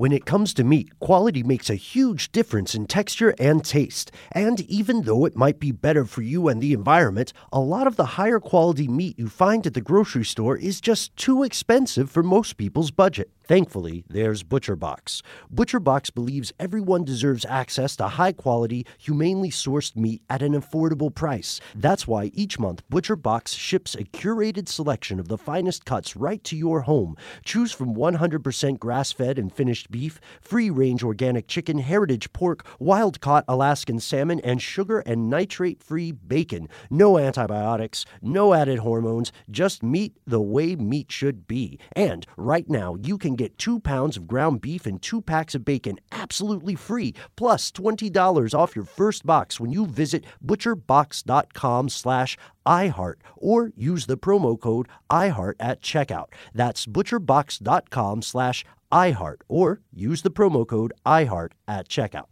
When 0.01 0.13
it 0.13 0.25
comes 0.25 0.55
to 0.55 0.65
meat, 0.65 0.99
quality 0.99 1.43
makes 1.43 1.69
a 1.69 1.75
huge 1.75 2.33
difference 2.33 2.75
in 2.75 2.87
texture 2.87 3.35
and 3.39 3.63
taste. 3.63 4.11
And 4.33 4.63
even 4.63 5.03
though 5.03 5.27
it 5.27 5.37
might 5.37 5.61
be 5.61 5.73
better 5.73 6.07
for 6.07 6.23
you 6.23 6.49
and 6.49 6.59
the 6.63 6.73
environment, 6.73 7.35
a 7.53 7.61
lot 7.61 7.87
of 7.87 7.97
the 7.97 8.17
higher 8.17 8.41
quality 8.41 8.89
meat 8.89 9.19
you 9.19 9.29
find 9.29 9.67
at 9.67 9.75
the 9.75 9.83
grocery 9.83 10.25
store 10.25 10.57
is 10.57 10.81
just 10.81 11.15
too 11.19 11.43
expensive 11.43 12.11
for 12.11 12.23
most 12.23 12.57
people's 12.57 12.91
budget. 12.91 13.31
Thankfully, 13.51 14.05
there's 14.09 14.45
ButcherBox. 14.45 15.23
ButcherBox 15.53 16.15
believes 16.15 16.53
everyone 16.61 17.03
deserves 17.03 17.45
access 17.45 17.97
to 17.97 18.07
high 18.07 18.31
quality, 18.31 18.87
humanely 18.97 19.51
sourced 19.51 19.97
meat 19.97 20.23
at 20.31 20.41
an 20.41 20.53
affordable 20.53 21.13
price. 21.13 21.61
That's 21.75 22.07
why 22.07 22.31
each 22.33 22.61
month 22.61 22.89
ButcherBox 22.93 23.59
ships 23.59 23.97
a 23.97 24.05
curated 24.05 24.69
selection 24.69 25.19
of 25.19 25.27
the 25.27 25.37
finest 25.37 25.85
cuts 25.85 26.15
right 26.15 26.45
to 26.45 26.57
your 26.57 26.83
home. 26.83 27.17
Choose 27.45 27.73
from 27.73 27.97
100% 27.97 28.79
grass 28.79 29.11
fed 29.11 29.37
and 29.37 29.53
finished 29.53 29.89
beef, 29.90 30.20
free 30.40 30.70
range 30.70 31.03
organic 31.03 31.46
chicken, 31.48 31.79
heritage 31.79 32.33
pork, 32.33 32.66
wild 32.79 33.20
caught 33.20 33.44
Alaskan 33.48 34.00
salmon, 34.00 34.40
and 34.40 34.62
sugar 34.62 35.00
and 35.00 35.29
nitrate 35.29 35.83
free 35.83 36.12
bacon. 36.12 36.68
No 36.90 37.18
antibiotics, 37.18 38.05
no 38.22 38.55
added 38.55 38.81
hormones, 38.81 39.33
just 39.50 39.83
meat 39.83 40.16
the 40.26 40.40
way 40.40 40.76
meat 40.76 41.11
should 41.11 41.46
be. 41.46 41.79
And 41.92 42.26
right 42.37 42.68
now, 42.68 42.96
you 43.00 43.18
can 43.18 43.35
get 43.37 43.59
two 43.59 43.81
pounds 43.81 44.16
of 44.16 44.26
ground 44.26 44.61
beef 44.61 44.87
and 44.87 45.00
two 45.00 45.20
packs 45.20 45.55
of 45.55 45.64
bacon 45.64 45.98
absolutely 46.12 46.74
free, 46.74 47.14
plus 47.37 47.70
$20 47.72 48.55
off 48.57 48.76
your 48.76 48.85
first 48.85 49.26
box 49.26 49.59
when 49.59 49.72
you 49.72 49.87
visit 49.87 50.24
butcherbox.com 50.44 51.88
slash 51.88 52.37
iHeart 52.66 53.16
or 53.37 53.72
use 53.76 54.07
the 54.07 54.16
promo 54.16 54.59
code 54.59 54.87
iHeart 55.11 55.55
at 55.59 55.83
checkout. 55.83 56.26
That's 56.55 56.87
butcherbox.com 56.87 58.22
slash 58.22 58.64
iHeart 58.92 59.40
or 59.48 59.81
use 59.92 60.22
the 60.22 60.31
promo 60.31 60.66
code 60.66 60.92
iHeart 61.07 61.53
at 61.68 61.88
checkout. 61.88 62.26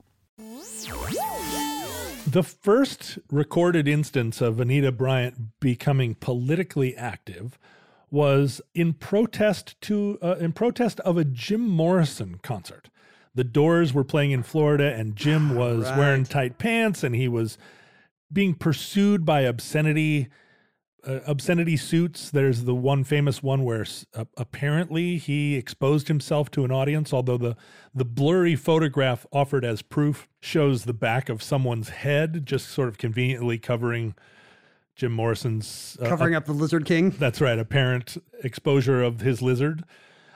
The 2.27 2.43
first 2.43 3.19
recorded 3.31 3.89
instance 3.89 4.41
of 4.41 4.61
Anita 4.61 4.93
Bryant 4.93 5.61
becoming 5.61 6.15
politically 6.15 6.97
active 6.97 7.59
was 8.11 8.61
in 8.75 8.93
protest 8.95 9.81
to 9.83 10.19
uh, 10.23 10.37
in 10.37 10.53
protest 10.53 11.01
of 11.01 11.17
a 11.17 11.25
Jim 11.25 11.67
Morrison 11.67 12.39
concert. 12.43 12.91
The 13.35 13.45
Doors 13.45 13.95
were 13.95 14.05
playing 14.05 14.33
in 14.33 14.43
Florida, 14.43 14.93
and 14.95 15.15
Jim 15.15 15.55
was 15.55 15.85
wearing 15.97 16.25
tight 16.25 16.59
pants, 16.59 17.05
and 17.05 17.15
he 17.15 17.29
was 17.29 17.57
being 18.33 18.55
pursued 18.55 19.25
by 19.25 19.43
obscenity 19.43 20.29
uh, 21.07 21.21
obscenity 21.27 21.77
suits. 21.77 22.31
There's 22.31 22.65
the 22.65 22.75
one 22.75 23.05
famous 23.05 23.43
one 23.43 23.65
where 23.65 23.87
uh, 24.15 24.25
apparently 24.37 25.17
he 25.19 25.57
exposed 25.57 26.09
himself 26.09 26.51
to 26.53 26.65
an 26.65 26.73
audience, 26.73 27.13
although 27.13 27.39
the 27.39 27.57
the 27.95 28.05
blurry 28.05 28.57
photograph 28.57 29.27
offered 29.33 29.65
as 29.65 29.83
proof 29.83 30.29
shows 30.41 30.85
the 30.85 30.95
back 30.95 31.29
of 31.29 31.43
someone's 31.43 31.89
head, 31.89 32.45
just 32.45 32.69
sort 32.69 32.89
of 32.89 32.99
conveniently 32.99 33.59
covering 33.59 34.15
Jim 34.97 35.13
Morrison's 35.13 35.97
uh, 36.03 36.09
Covering 36.09 36.35
up 36.35 36.47
the 36.47 36.53
Lizard 36.53 36.85
King. 36.85 37.11
that's 37.11 37.41
right, 37.41 37.59
apparent 37.59 38.17
exposure 38.43 39.03
of 39.03 39.21
his 39.21 39.41
lizard. 39.41 39.85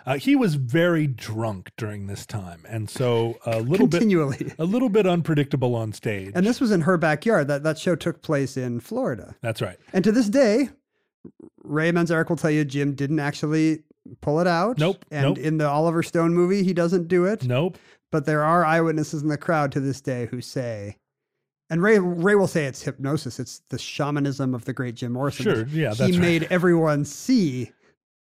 Uh, 0.04 0.16
he 0.18 0.34
was 0.34 0.56
very 0.56 1.06
drunk 1.06 1.70
during 1.76 2.06
this 2.06 2.26
time, 2.26 2.64
and 2.68 2.90
so 2.90 3.38
a 3.46 3.60
little 3.60 3.88
Continually. 3.88 4.36
bit 4.38 4.54
a 4.58 4.64
little 4.64 4.88
bit 4.88 5.06
unpredictable 5.06 5.74
on 5.76 5.92
stage. 5.92 6.32
And 6.34 6.44
this 6.46 6.60
was 6.60 6.70
in 6.72 6.80
her 6.82 6.96
backyard. 6.98 7.48
That 7.48 7.62
that 7.62 7.78
show 7.78 7.94
took 7.94 8.22
place 8.22 8.56
in 8.56 8.80
Florida. 8.80 9.36
That's 9.40 9.62
right. 9.62 9.78
And 9.92 10.02
to 10.04 10.10
this 10.12 10.28
day, 10.28 10.70
Ray 11.62 11.92
Manzarek 11.92 12.28
will 12.28 12.36
tell 12.36 12.50
you 12.50 12.64
Jim 12.64 12.94
didn't 12.94 13.20
actually 13.20 13.82
pull 14.20 14.40
it 14.40 14.46
out. 14.48 14.78
Nope, 14.78 15.04
And 15.10 15.22
nope. 15.24 15.38
in 15.38 15.58
the 15.58 15.68
Oliver 15.68 16.02
Stone 16.02 16.34
movie, 16.34 16.64
he 16.64 16.72
doesn't 16.72 17.06
do 17.08 17.24
it. 17.26 17.44
Nope. 17.44 17.78
But 18.10 18.26
there 18.26 18.42
are 18.42 18.64
eyewitnesses 18.64 19.22
in 19.22 19.28
the 19.28 19.38
crowd 19.38 19.72
to 19.72 19.80
this 19.80 20.00
day 20.00 20.26
who 20.26 20.40
say, 20.40 20.96
and 21.70 21.80
Ray 21.82 21.98
Ray 21.98 22.34
will 22.34 22.48
say 22.48 22.66
it's 22.66 22.82
hypnosis. 22.82 23.38
It's 23.40 23.62
the 23.70 23.78
shamanism 23.78 24.54
of 24.54 24.64
the 24.64 24.72
great 24.72 24.96
Jim 24.96 25.12
Morrison. 25.12 25.44
Sure, 25.44 25.66
yeah, 25.68 25.94
he 25.94 26.02
right. 26.12 26.18
made 26.18 26.42
everyone 26.50 27.04
see 27.04 27.70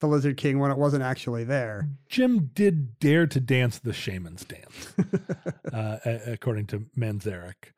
the 0.00 0.08
Lizard 0.08 0.36
King 0.36 0.58
when 0.58 0.70
it 0.70 0.78
wasn't 0.78 1.02
actually 1.02 1.44
there. 1.44 1.88
Jim 2.08 2.50
did 2.54 2.98
dare 2.98 3.26
to 3.26 3.40
dance 3.40 3.78
the 3.78 3.92
shaman's 3.92 4.44
dance, 4.44 4.92
uh, 5.72 5.98
according 6.26 6.66
to 6.68 6.80
Manzarek. 6.98 7.72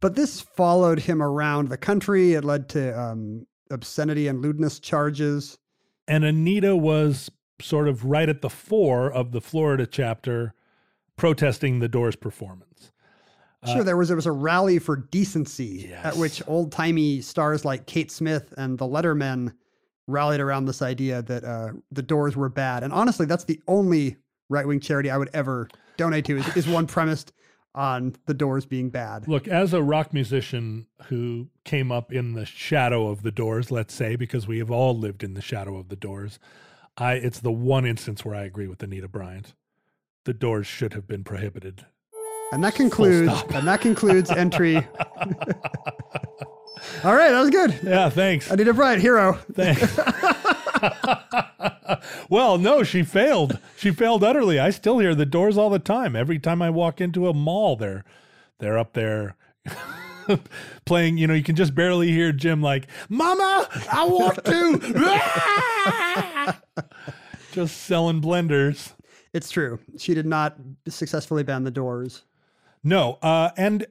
But 0.00 0.14
this 0.14 0.40
followed 0.40 1.00
him 1.00 1.22
around 1.22 1.68
the 1.68 1.76
country. 1.76 2.34
It 2.34 2.44
led 2.44 2.68
to 2.70 2.98
um, 2.98 3.46
obscenity 3.70 4.28
and 4.28 4.42
lewdness 4.42 4.78
charges. 4.78 5.58
And 6.08 6.24
Anita 6.24 6.76
was 6.76 7.30
sort 7.60 7.88
of 7.88 8.04
right 8.04 8.28
at 8.28 8.42
the 8.42 8.50
fore 8.50 9.10
of 9.10 9.32
the 9.32 9.40
Florida 9.40 9.86
chapter 9.86 10.54
protesting 11.16 11.78
the 11.78 11.88
Doors 11.88 12.16
performance. 12.16 12.90
Sure, 13.64 13.84
there 13.84 13.96
was 13.96 14.08
there 14.08 14.16
was 14.16 14.26
a 14.26 14.32
rally 14.32 14.80
for 14.80 14.96
decency 14.96 15.92
at 15.94 16.16
which 16.16 16.42
old 16.48 16.72
timey 16.72 17.20
stars 17.20 17.64
like 17.64 17.86
Kate 17.86 18.10
Smith 18.10 18.52
and 18.56 18.76
the 18.76 18.86
Lettermen 18.86 19.52
rallied 20.06 20.40
around 20.40 20.66
this 20.66 20.82
idea 20.82 21.22
that 21.22 21.44
uh, 21.44 21.72
the 21.90 22.02
Doors 22.02 22.36
were 22.36 22.48
bad. 22.48 22.82
And 22.82 22.92
honestly, 22.92 23.26
that's 23.26 23.44
the 23.44 23.60
only 23.68 24.16
right 24.48 24.66
wing 24.66 24.80
charity 24.80 25.10
I 25.10 25.16
would 25.16 25.30
ever 25.32 25.68
donate 25.96 26.24
to 26.26 26.38
is, 26.38 26.56
is 26.56 26.68
one 26.68 26.86
premised 26.86 27.32
on 27.74 28.14
the 28.26 28.34
Doors 28.34 28.66
being 28.66 28.90
bad. 28.90 29.26
Look, 29.26 29.48
as 29.48 29.72
a 29.72 29.82
rock 29.82 30.12
musician 30.12 30.86
who 31.04 31.48
came 31.64 31.90
up 31.90 32.12
in 32.12 32.34
the 32.34 32.44
shadow 32.44 33.08
of 33.08 33.22
the 33.22 33.30
Doors, 33.30 33.70
let's 33.70 33.94
say, 33.94 34.16
because 34.16 34.46
we 34.46 34.58
have 34.58 34.70
all 34.70 34.96
lived 34.96 35.22
in 35.22 35.34
the 35.34 35.40
shadow 35.40 35.76
of 35.78 35.88
the 35.88 35.96
Doors, 35.96 36.38
I 36.96 37.14
it's 37.14 37.40
the 37.40 37.52
one 37.52 37.86
instance 37.86 38.24
where 38.24 38.34
I 38.34 38.44
agree 38.44 38.66
with 38.66 38.82
Anita 38.82 39.08
Bryant. 39.08 39.54
The 40.24 40.34
Doors 40.34 40.66
should 40.66 40.92
have 40.92 41.06
been 41.06 41.24
prohibited. 41.24 41.86
And 42.52 42.62
that 42.62 42.74
concludes 42.74 43.32
and 43.54 43.66
that 43.66 43.80
concludes 43.80 44.30
entry. 44.30 44.86
All 47.04 47.14
right, 47.14 47.30
that 47.30 47.40
was 47.40 47.50
good. 47.50 47.78
Yeah, 47.82 48.08
thanks. 48.08 48.50
Anita 48.50 48.74
Bryant, 48.74 49.00
hero. 49.00 49.38
Thanks. 49.52 49.98
well, 52.28 52.58
no, 52.58 52.82
she 52.82 53.02
failed. 53.02 53.58
She 53.76 53.90
failed 53.90 54.24
utterly. 54.24 54.58
I 54.58 54.70
still 54.70 54.98
hear 54.98 55.14
the 55.14 55.26
doors 55.26 55.56
all 55.56 55.70
the 55.70 55.78
time. 55.78 56.16
Every 56.16 56.38
time 56.38 56.60
I 56.62 56.70
walk 56.70 57.00
into 57.00 57.28
a 57.28 57.34
mall, 57.34 57.76
they're 57.76 58.04
they're 58.58 58.78
up 58.78 58.92
there 58.94 59.36
playing. 60.84 61.18
You 61.18 61.26
know, 61.26 61.34
you 61.34 61.42
can 61.42 61.56
just 61.56 61.74
barely 61.74 62.10
hear 62.10 62.32
Jim 62.32 62.62
like, 62.62 62.86
"Mama, 63.08 63.68
I 63.92 64.04
want 64.04 64.44
to." 64.44 64.78
just 67.52 67.82
selling 67.82 68.20
blenders. 68.20 68.92
It's 69.32 69.50
true. 69.50 69.78
She 69.98 70.14
did 70.14 70.26
not 70.26 70.56
successfully 70.88 71.42
ban 71.42 71.64
the 71.64 71.70
Doors. 71.70 72.24
No, 72.84 73.18
uh, 73.22 73.50
and 73.56 73.86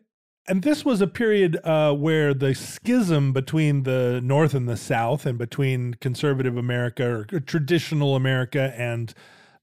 and 0.47 0.63
this 0.63 0.83
was 0.83 1.01
a 1.01 1.07
period 1.07 1.59
uh, 1.63 1.93
where 1.93 2.33
the 2.33 2.55
schism 2.55 3.31
between 3.31 3.83
the 3.83 4.19
North 4.23 4.53
and 4.53 4.67
the 4.67 4.77
South, 4.77 5.25
and 5.25 5.37
between 5.37 5.93
conservative 5.95 6.57
America 6.57 7.25
or 7.31 7.39
traditional 7.39 8.15
America 8.15 8.73
and 8.77 9.13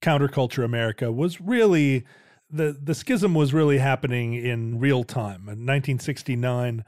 counterculture 0.01 0.65
America, 0.65 1.11
was 1.11 1.41
really 1.41 2.05
the 2.51 2.77
the 2.81 2.95
schism 2.95 3.35
was 3.35 3.53
really 3.53 3.79
happening 3.79 4.35
in 4.35 4.79
real 4.79 5.05
time. 5.05 5.43
In 5.43 5.67
1969 5.67 6.85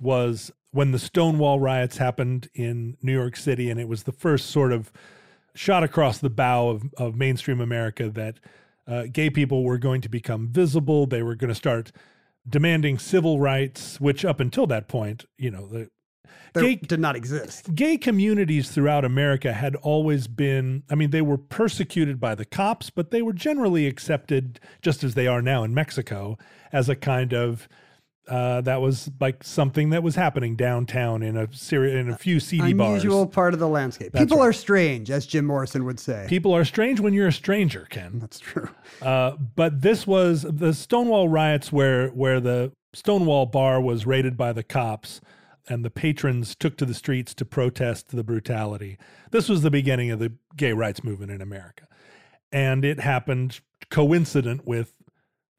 was 0.00 0.50
when 0.72 0.92
the 0.92 0.98
Stonewall 0.98 1.60
riots 1.60 1.96
happened 1.96 2.48
in 2.54 2.96
New 3.02 3.12
York 3.12 3.36
City, 3.36 3.70
and 3.70 3.80
it 3.80 3.88
was 3.88 4.04
the 4.04 4.12
first 4.12 4.50
sort 4.50 4.72
of 4.72 4.90
shot 5.54 5.82
across 5.82 6.18
the 6.18 6.30
bow 6.30 6.68
of, 6.68 6.94
of 6.96 7.16
mainstream 7.16 7.60
America 7.60 8.08
that 8.08 8.38
uh, 8.86 9.04
gay 9.10 9.30
people 9.30 9.64
were 9.64 9.78
going 9.78 10.00
to 10.00 10.08
become 10.08 10.48
visible. 10.48 11.06
They 11.06 11.22
were 11.22 11.34
going 11.34 11.48
to 11.48 11.54
start 11.54 11.92
demanding 12.48 12.98
civil 12.98 13.38
rights, 13.38 14.00
which 14.00 14.24
up 14.24 14.40
until 14.40 14.66
that 14.66 14.88
point, 14.88 15.26
you 15.38 15.50
know, 15.50 15.66
the 15.66 15.88
gay, 16.54 16.76
did 16.76 17.00
not 17.00 17.16
exist. 17.16 17.74
gay 17.74 17.96
communities 17.96 18.70
throughout 18.70 19.04
America 19.04 19.52
had 19.52 19.76
always 19.76 20.26
been, 20.26 20.82
I 20.90 20.94
mean, 20.94 21.10
they 21.10 21.22
were 21.22 21.38
persecuted 21.38 22.18
by 22.18 22.34
the 22.34 22.44
cops, 22.44 22.90
but 22.90 23.10
they 23.10 23.22
were 23.22 23.32
generally 23.32 23.86
accepted, 23.86 24.60
just 24.82 25.04
as 25.04 25.14
they 25.14 25.26
are 25.26 25.42
now 25.42 25.62
in 25.64 25.74
Mexico, 25.74 26.38
as 26.72 26.88
a 26.88 26.96
kind 26.96 27.32
of. 27.32 27.68
Uh, 28.28 28.60
that 28.60 28.80
was 28.80 29.10
like 29.18 29.42
something 29.42 29.90
that 29.90 30.02
was 30.02 30.14
happening 30.14 30.54
downtown 30.54 31.22
in 31.22 31.36
a 31.36 31.52
series 31.52 31.94
in 31.94 32.10
a 32.10 32.16
few 32.16 32.38
seedy 32.38 32.70
Unusual 32.70 33.24
bars. 33.24 33.34
part 33.34 33.54
of 33.54 33.60
the 33.60 33.68
landscape. 33.68 34.12
That's 34.12 34.24
People 34.24 34.38
right. 34.38 34.48
are 34.48 34.52
strange, 34.52 35.10
as 35.10 35.26
Jim 35.26 35.46
Morrison 35.46 35.84
would 35.84 35.98
say. 35.98 36.26
People 36.28 36.54
are 36.54 36.64
strange 36.64 37.00
when 37.00 37.12
you're 37.12 37.26
a 37.28 37.32
stranger, 37.32 37.88
Ken. 37.90 38.18
That's 38.20 38.38
true. 38.38 38.68
Uh, 39.02 39.32
but 39.56 39.80
this 39.80 40.06
was 40.06 40.42
the 40.42 40.72
Stonewall 40.74 41.28
riots 41.28 41.72
where 41.72 42.08
where 42.08 42.38
the 42.40 42.72
Stonewall 42.92 43.46
bar 43.46 43.80
was 43.80 44.06
raided 44.06 44.36
by 44.36 44.52
the 44.52 44.62
cops 44.62 45.20
and 45.68 45.84
the 45.84 45.90
patrons 45.90 46.54
took 46.54 46.76
to 46.76 46.84
the 46.84 46.94
streets 46.94 47.34
to 47.34 47.44
protest 47.44 48.08
the 48.08 48.24
brutality. 48.24 48.98
This 49.30 49.48
was 49.48 49.62
the 49.62 49.70
beginning 49.70 50.10
of 50.10 50.18
the 50.18 50.32
gay 50.56 50.72
rights 50.72 51.02
movement 51.02 51.30
in 51.32 51.40
America. 51.40 51.86
And 52.52 52.84
it 52.84 53.00
happened 53.00 53.60
coincident 53.90 54.66
with 54.66 54.94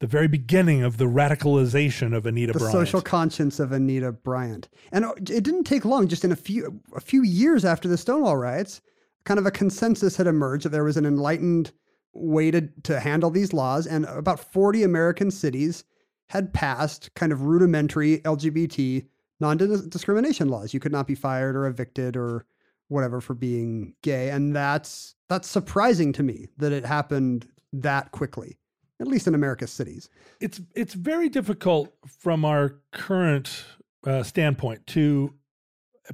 the 0.02 0.08
very 0.08 0.26
beginning 0.26 0.82
of 0.82 0.96
the 0.96 1.04
radicalization 1.04 2.12
of 2.12 2.26
Anita 2.26 2.52
the 2.52 2.58
Bryant. 2.58 2.72
social 2.72 3.00
conscience 3.00 3.60
of 3.60 3.70
Anita 3.70 4.10
Bryant. 4.10 4.68
And 4.90 5.04
uh, 5.04 5.12
it 5.16 5.44
didn't 5.44 5.62
take 5.62 5.84
long, 5.84 6.08
just 6.08 6.24
in 6.24 6.32
a 6.32 6.36
few 6.36 6.80
a 6.96 7.00
few 7.00 7.22
years 7.22 7.64
after 7.64 7.86
the 7.86 7.96
Stonewall 7.96 8.36
riots, 8.36 8.80
kind 9.24 9.38
of 9.38 9.46
a 9.46 9.52
consensus 9.52 10.16
had 10.16 10.26
emerged 10.26 10.64
that 10.64 10.70
there 10.70 10.82
was 10.82 10.96
an 10.96 11.06
enlightened 11.06 11.70
way 12.14 12.50
to, 12.50 12.62
to 12.82 12.98
handle 12.98 13.30
these 13.30 13.52
laws, 13.52 13.86
and 13.86 14.04
about 14.06 14.40
40 14.40 14.82
American 14.82 15.30
cities 15.30 15.84
had 16.30 16.52
passed 16.52 17.14
kind 17.14 17.30
of 17.30 17.42
rudimentary 17.42 18.18
LGBT 18.18 19.06
non-discrimination 19.38 20.48
laws. 20.48 20.74
You 20.74 20.80
could 20.80 20.90
not 20.90 21.06
be 21.06 21.14
fired 21.14 21.54
or 21.54 21.66
evicted 21.66 22.16
or 22.16 22.44
whatever 22.88 23.20
for 23.20 23.34
being 23.34 23.94
gay, 24.02 24.30
and 24.30 24.56
that's 24.56 25.14
that's 25.28 25.48
surprising 25.48 26.12
to 26.14 26.24
me 26.24 26.48
that 26.56 26.72
it 26.72 26.84
happened 26.84 27.46
that 27.72 28.10
quickly, 28.10 28.58
at 29.02 29.08
least 29.08 29.26
in 29.26 29.34
America's 29.34 29.72
cities. 29.72 30.08
it's 30.40 30.60
it's 30.74 30.94
very 30.94 31.28
difficult 31.28 31.92
from 32.06 32.44
our 32.44 32.76
current 32.92 33.64
uh, 34.06 34.22
standpoint 34.22 34.86
to 34.86 35.34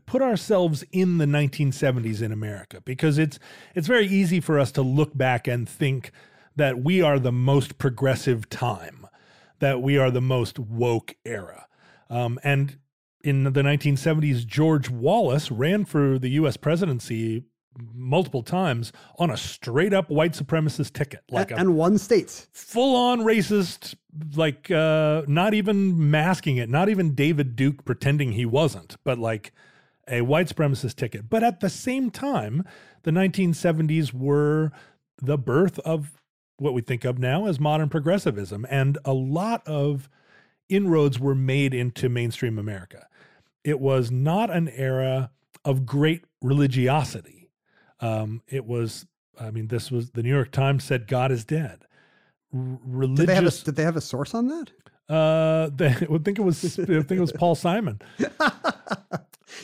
put 0.07 0.23
ourselves 0.23 0.85
in 0.91 1.19
the 1.19 1.25
1970s 1.25 2.21
in 2.23 2.33
America 2.33 2.81
because 2.81 3.19
it's 3.19 3.39
it's 3.75 3.87
very 3.87 4.07
easy 4.07 4.41
for 4.41 4.59
us 4.59 4.73
to 4.73 4.83
look 4.83 5.17
back 5.17 5.47
and 5.47 5.69
think 5.69 6.11
that 6.57 6.83
we 6.83 7.01
are 7.01 7.21
the 7.21 7.31
most 7.31 7.79
progressive 7.79 8.49
time, 8.49 9.07
that 9.61 9.81
we 9.81 9.97
are 9.97 10.11
the 10.11 10.21
most 10.21 10.59
woke 10.59 11.15
era, 11.25 11.67
um, 12.11 12.41
and 12.43 12.79
in 13.23 13.45
the 13.45 13.63
1970s, 13.63 14.47
George 14.47 14.89
Wallace 14.89 15.51
ran 15.51 15.85
for 15.85 16.19
the 16.19 16.31
U.S. 16.31 16.57
presidency 16.57 17.45
multiple 17.95 18.43
times 18.43 18.93
on 19.19 19.31
a 19.31 19.37
straight 19.37 19.93
up 19.93 20.11
white 20.11 20.33
supremacist 20.33 20.93
ticket, 20.93 21.21
like 21.31 21.51
A- 21.51 21.55
a 21.55 21.59
and 21.59 21.77
won 21.77 21.99
states. 21.99 22.49
full 22.53 22.97
on 22.97 23.21
racist, 23.21 23.95
like 24.35 24.71
uh, 24.71 25.23
not 25.27 25.55
even 25.55 26.11
masking 26.11 26.57
it, 26.57 26.69
not 26.69 26.89
even 26.89 27.15
David 27.15 27.57
Duke 27.57 27.85
pretending 27.85 28.33
he 28.33 28.47
wasn't, 28.47 28.97
but 29.05 29.19
like 29.19 29.53
a 30.09 30.23
white 30.23 30.49
supremacist 30.49 30.97
ticket. 30.97 31.29
But 31.29 31.43
at 31.45 31.61
the 31.61 31.69
same 31.71 32.11
time, 32.11 32.65
the 33.03 33.11
1970s 33.11 34.13
were 34.13 34.73
the 35.21 35.37
birth 35.39 35.79
of 35.81 36.13
what 36.57 36.75
we 36.75 36.81
think 36.81 37.05
of 37.05 37.19
now 37.19 37.47
as 37.47 37.61
modern 37.61 37.89
progressivism. 37.89 38.67
And 38.71 38.99
a 39.05 39.13
lot 39.13 39.67
of 39.67 40.09
inroads 40.69 41.19
were 41.21 41.35
made 41.35 41.73
into 41.75 42.09
mainstream 42.09 42.59
America. 42.59 43.07
It 43.65 43.81
was 43.81 44.11
not 44.11 44.51
an 44.51 44.69
era 44.71 45.31
of 45.65 45.85
great 45.87 46.25
religiosity. 46.43 47.38
Um, 48.01 48.43
it 48.49 48.65
was, 48.65 49.07
I 49.41 49.51
mean, 49.51 49.69
this 49.69 49.91
was 49.91 50.11
the 50.11 50.23
New 50.23 50.29
York 50.35 50.53
Times 50.53 50.85
said 50.85 51.07
God 51.07 51.33
is 51.33 51.45
dead. 51.45 51.81
R- 52.55 52.79
religious. 52.85 53.19
Did 53.19 53.27
they 53.29 53.35
have 53.35 53.47
a, 53.47 53.51
did 53.65 53.77
they 53.77 53.83
have 53.83 53.97
a 53.97 54.01
source 54.01 54.35
on 54.35 54.49
that? 54.49 54.71
uh, 55.09 55.71
they, 55.77 55.89
I 55.89 56.07
would 56.09 56.25
think 56.25 56.39
it 56.39 56.43
was. 56.43 56.79
I 56.79 56.85
think 56.85 57.11
it 57.11 57.21
was 57.21 57.33
Paul 57.33 57.55
Simon. 57.55 58.01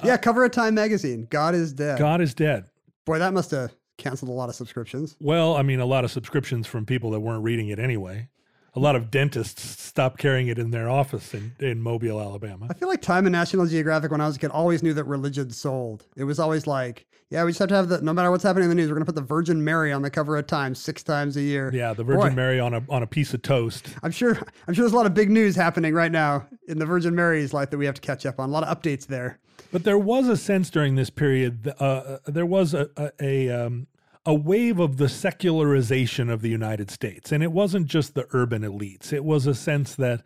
Yeah, 0.03 0.17
cover 0.17 0.45
of 0.45 0.51
Time 0.51 0.75
magazine. 0.75 1.27
God 1.31 1.55
is 1.55 1.73
dead. 1.73 1.99
God 1.99 2.21
is 2.21 2.35
dead. 2.35 2.65
Boy, 3.05 3.19
that 3.19 3.33
must 3.33 3.51
have 3.51 3.75
canceled 3.99 4.31
a 4.31 4.35
lot 4.35 4.49
of 4.49 4.55
subscriptions. 4.55 5.17
Well, 5.21 5.57
I 5.57 5.63
mean, 5.63 5.79
a 5.81 5.87
lot 5.87 6.05
of 6.05 6.11
subscriptions 6.11 6.67
from 6.67 6.85
people 6.87 7.11
that 7.13 7.21
weren't 7.21 7.45
reading 7.45 7.69
it 7.69 7.79
anyway. 7.79 8.29
A 8.77 8.81
lot 8.81 8.97
of 8.97 9.11
dentists 9.11 9.63
stopped 9.83 10.19
carrying 10.19 10.49
it 10.49 10.59
in 10.59 10.73
their 10.73 10.89
office 10.89 11.33
in, 11.33 11.55
in 11.61 11.81
Mobile, 11.81 12.21
Alabama. 12.21 12.67
I 12.69 12.75
feel 12.75 12.89
like 12.89 13.01
Time 13.01 13.27
and 13.27 13.33
National 13.33 13.67
Geographic, 13.67 14.11
when 14.11 14.21
I 14.21 14.27
was 14.27 14.37
a 14.37 14.39
kid, 14.41 14.51
always 14.51 14.83
knew 14.83 14.93
that 14.95 15.05
religion 15.05 15.51
sold. 15.51 16.07
It 16.17 16.25
was 16.25 16.41
always 16.41 16.67
like, 16.67 17.07
yeah, 17.31 17.45
we 17.45 17.51
just 17.51 17.61
have 17.61 17.69
to 17.69 17.77
have 17.77 17.89
the, 17.89 18.01
no 18.03 18.13
matter 18.13 18.31
what's 18.31 18.43
happening 18.43 18.65
in 18.65 18.69
the 18.71 18.75
news, 18.75 18.89
we're 18.89 18.97
going 18.97 19.07
to 19.07 19.13
put 19.13 19.15
the 19.15 19.27
Virgin 19.27 19.63
Mary 19.63 19.93
on 19.93 20.03
the 20.03 20.11
cover 20.11 20.37
of 20.37 20.47
Time 20.49 20.75
six 20.75 21.05
times 21.05 21.37
a 21.37 21.41
year. 21.41 21.71
Yeah, 21.73 21.93
the 21.95 22.05
Virgin 22.05 22.31
Boy, 22.31 22.35
Mary 22.35 22.59
on 22.59 22.75
a 22.75 22.83
on 22.89 23.03
a 23.03 23.07
piece 23.07 23.33
of 23.33 23.43
toast. 23.43 23.89
I'm 24.03 24.11
sure, 24.11 24.37
I'm 24.67 24.75
sure 24.75 24.83
there's 24.83 24.93
a 24.93 24.97
lot 24.97 25.07
of 25.07 25.15
big 25.15 25.31
news 25.31 25.55
happening 25.55 25.95
right 25.95 26.13
now 26.13 26.47
in 26.67 26.79
the 26.79 26.87
Virgin 26.87 27.15
Mary's 27.15 27.55
life 27.55 27.71
that 27.71 27.79
we 27.79 27.87
have 27.87 27.95
to 27.95 28.01
catch 28.01 28.27
up 28.27 28.41
on. 28.41 28.49
A 28.49 28.53
lot 28.53 28.65
of 28.65 28.77
updates 28.77 29.07
there. 29.07 29.39
But 29.73 29.85
there 29.85 29.99
was 29.99 30.29
a 30.29 30.37
sense 30.37 30.69
during 30.71 30.97
this 30.97 31.11
period. 31.11 31.73
Uh, 31.81 31.85
uh, 31.85 32.19
there 32.27 32.47
was 32.47 32.75
a 32.75 32.91
a 32.97 33.11
a, 33.21 33.51
um, 33.67 33.87
a 34.27 34.35
wave 34.35 34.79
of 34.79 34.97
the 34.97 35.09
secularization 35.09 36.31
of 36.31 36.41
the 36.41 36.49
United 36.49 36.91
States, 36.91 37.31
and 37.31 37.43
it 37.43 37.53
wasn't 37.53 37.87
just 37.87 38.15
the 38.15 38.27
urban 38.33 38.63
elites. 38.63 39.13
It 39.13 39.25
was 39.25 39.47
a 39.47 39.55
sense 39.55 39.95
that 39.97 40.23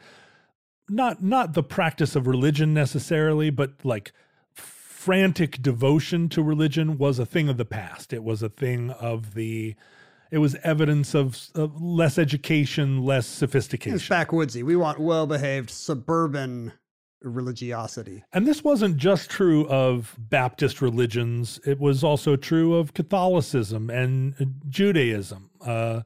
not 0.88 1.22
not 1.22 1.54
the 1.54 1.62
practice 1.62 2.16
of 2.16 2.26
religion 2.26 2.72
necessarily, 2.72 3.50
but 3.50 3.84
like 3.84 4.12
frantic 4.54 5.62
devotion 5.62 6.28
to 6.28 6.42
religion 6.42 6.98
was 6.98 7.18
a 7.18 7.26
thing 7.26 7.48
of 7.48 7.56
the 7.56 7.64
past. 7.64 8.12
It 8.12 8.22
was 8.22 8.42
a 8.42 8.48
thing 8.48 8.90
of 8.90 9.34
the. 9.34 9.74
It 10.30 10.38
was 10.38 10.56
evidence 10.56 11.14
of, 11.14 11.48
of 11.54 11.80
less 11.80 12.18
education, 12.18 13.02
less 13.02 13.26
sophistication. 13.26 13.96
It's 13.96 14.08
backwoodsy. 14.08 14.62
We 14.62 14.76
want 14.76 15.00
well 15.00 15.26
behaved 15.26 15.70
suburban 15.70 16.72
religiosity. 17.22 18.24
And 18.32 18.46
this 18.46 18.62
wasn't 18.62 18.96
just 18.96 19.30
true 19.30 19.66
of 19.68 20.14
Baptist 20.18 20.80
religions, 20.80 21.60
it 21.66 21.78
was 21.80 22.04
also 22.04 22.36
true 22.36 22.74
of 22.74 22.94
Catholicism 22.94 23.90
and 23.90 24.34
uh, 24.40 24.44
Judaism. 24.68 25.50
Uh, 25.64 26.02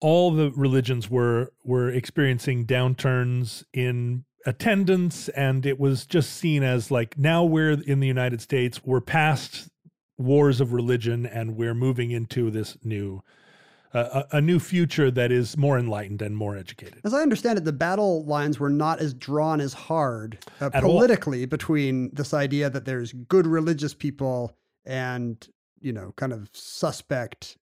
all 0.00 0.32
the 0.32 0.50
religions 0.52 1.08
were 1.08 1.52
were 1.64 1.88
experiencing 1.88 2.66
downturns 2.66 3.64
in 3.72 4.24
attendance 4.44 5.28
and 5.30 5.64
it 5.64 5.78
was 5.78 6.04
just 6.04 6.32
seen 6.32 6.64
as 6.64 6.90
like 6.90 7.16
now 7.16 7.44
we're 7.44 7.80
in 7.82 8.00
the 8.00 8.08
United 8.08 8.40
States 8.40 8.80
we're 8.84 9.00
past 9.00 9.68
wars 10.18 10.60
of 10.60 10.72
religion 10.72 11.24
and 11.24 11.56
we're 11.56 11.74
moving 11.74 12.10
into 12.10 12.50
this 12.50 12.76
new 12.82 13.22
a, 13.94 14.26
a 14.32 14.40
new 14.40 14.58
future 14.58 15.10
that 15.10 15.30
is 15.30 15.56
more 15.56 15.78
enlightened 15.78 16.22
and 16.22 16.36
more 16.36 16.56
educated. 16.56 17.00
As 17.04 17.14
I 17.14 17.20
understand 17.20 17.58
it, 17.58 17.64
the 17.64 17.72
battle 17.72 18.24
lines 18.24 18.58
were 18.58 18.70
not 18.70 19.00
as 19.00 19.14
drawn 19.14 19.60
as 19.60 19.72
hard 19.72 20.38
uh, 20.60 20.70
At 20.72 20.84
all. 20.84 20.92
politically 20.92 21.46
between 21.46 22.10
this 22.14 22.32
idea 22.32 22.70
that 22.70 22.84
there's 22.84 23.12
good 23.12 23.46
religious 23.46 23.94
people 23.94 24.56
and, 24.84 25.46
you 25.80 25.92
know, 25.92 26.12
kind 26.16 26.32
of 26.32 26.48
suspect 26.52 27.58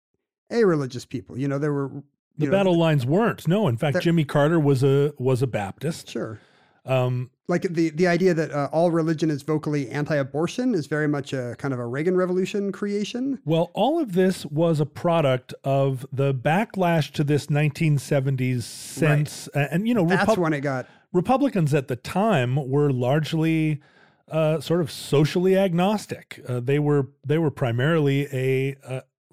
a 0.50 0.64
religious 0.64 1.04
people. 1.04 1.38
You 1.38 1.48
know, 1.48 1.58
there 1.58 1.72
were 1.72 1.90
The 2.38 2.46
know, 2.46 2.52
battle 2.52 2.78
lines 2.78 3.04
weren't. 3.04 3.46
No, 3.46 3.68
in 3.68 3.76
fact 3.76 4.00
Jimmy 4.00 4.24
Carter 4.24 4.58
was 4.58 4.82
a 4.82 5.12
was 5.18 5.42
a 5.42 5.46
Baptist. 5.46 6.08
Sure. 6.08 6.40
Um, 6.90 7.30
Like 7.48 7.62
the, 7.62 7.90
the 7.90 8.06
idea 8.06 8.32
that 8.34 8.50
uh, 8.52 8.68
all 8.72 8.90
religion 8.90 9.30
is 9.30 9.42
vocally 9.42 9.88
anti 9.90 10.16
abortion 10.16 10.74
is 10.74 10.86
very 10.86 11.08
much 11.08 11.32
a 11.32 11.54
kind 11.58 11.72
of 11.74 11.80
a 11.80 11.86
Reagan 11.86 12.16
Revolution 12.16 12.72
creation. 12.72 13.38
Well, 13.44 13.70
all 13.74 14.00
of 14.00 14.12
this 14.12 14.44
was 14.46 14.80
a 14.80 14.86
product 14.86 15.52
of 15.64 16.04
the 16.12 16.32
backlash 16.34 17.10
to 17.12 17.24
this 17.24 17.46
1970s 17.46 18.62
sense, 18.62 19.48
a- 19.54 19.72
and 19.72 19.86
you 19.88 19.94
know, 19.94 20.04
That's 20.06 20.36
when 20.36 20.52
it 20.52 20.60
got. 20.60 20.86
Republicans 21.12 21.74
at 21.74 21.88
the 21.88 21.96
time 21.96 22.56
were 22.70 22.92
largely 22.92 23.80
uh, 24.28 24.60
sort 24.60 24.80
of 24.80 24.90
socially 24.92 25.56
agnostic. 25.56 26.40
Uh, 26.48 26.60
they 26.60 26.78
were 26.78 27.08
they 27.26 27.36
were 27.38 27.50
primarily 27.50 28.26
a 28.32 28.76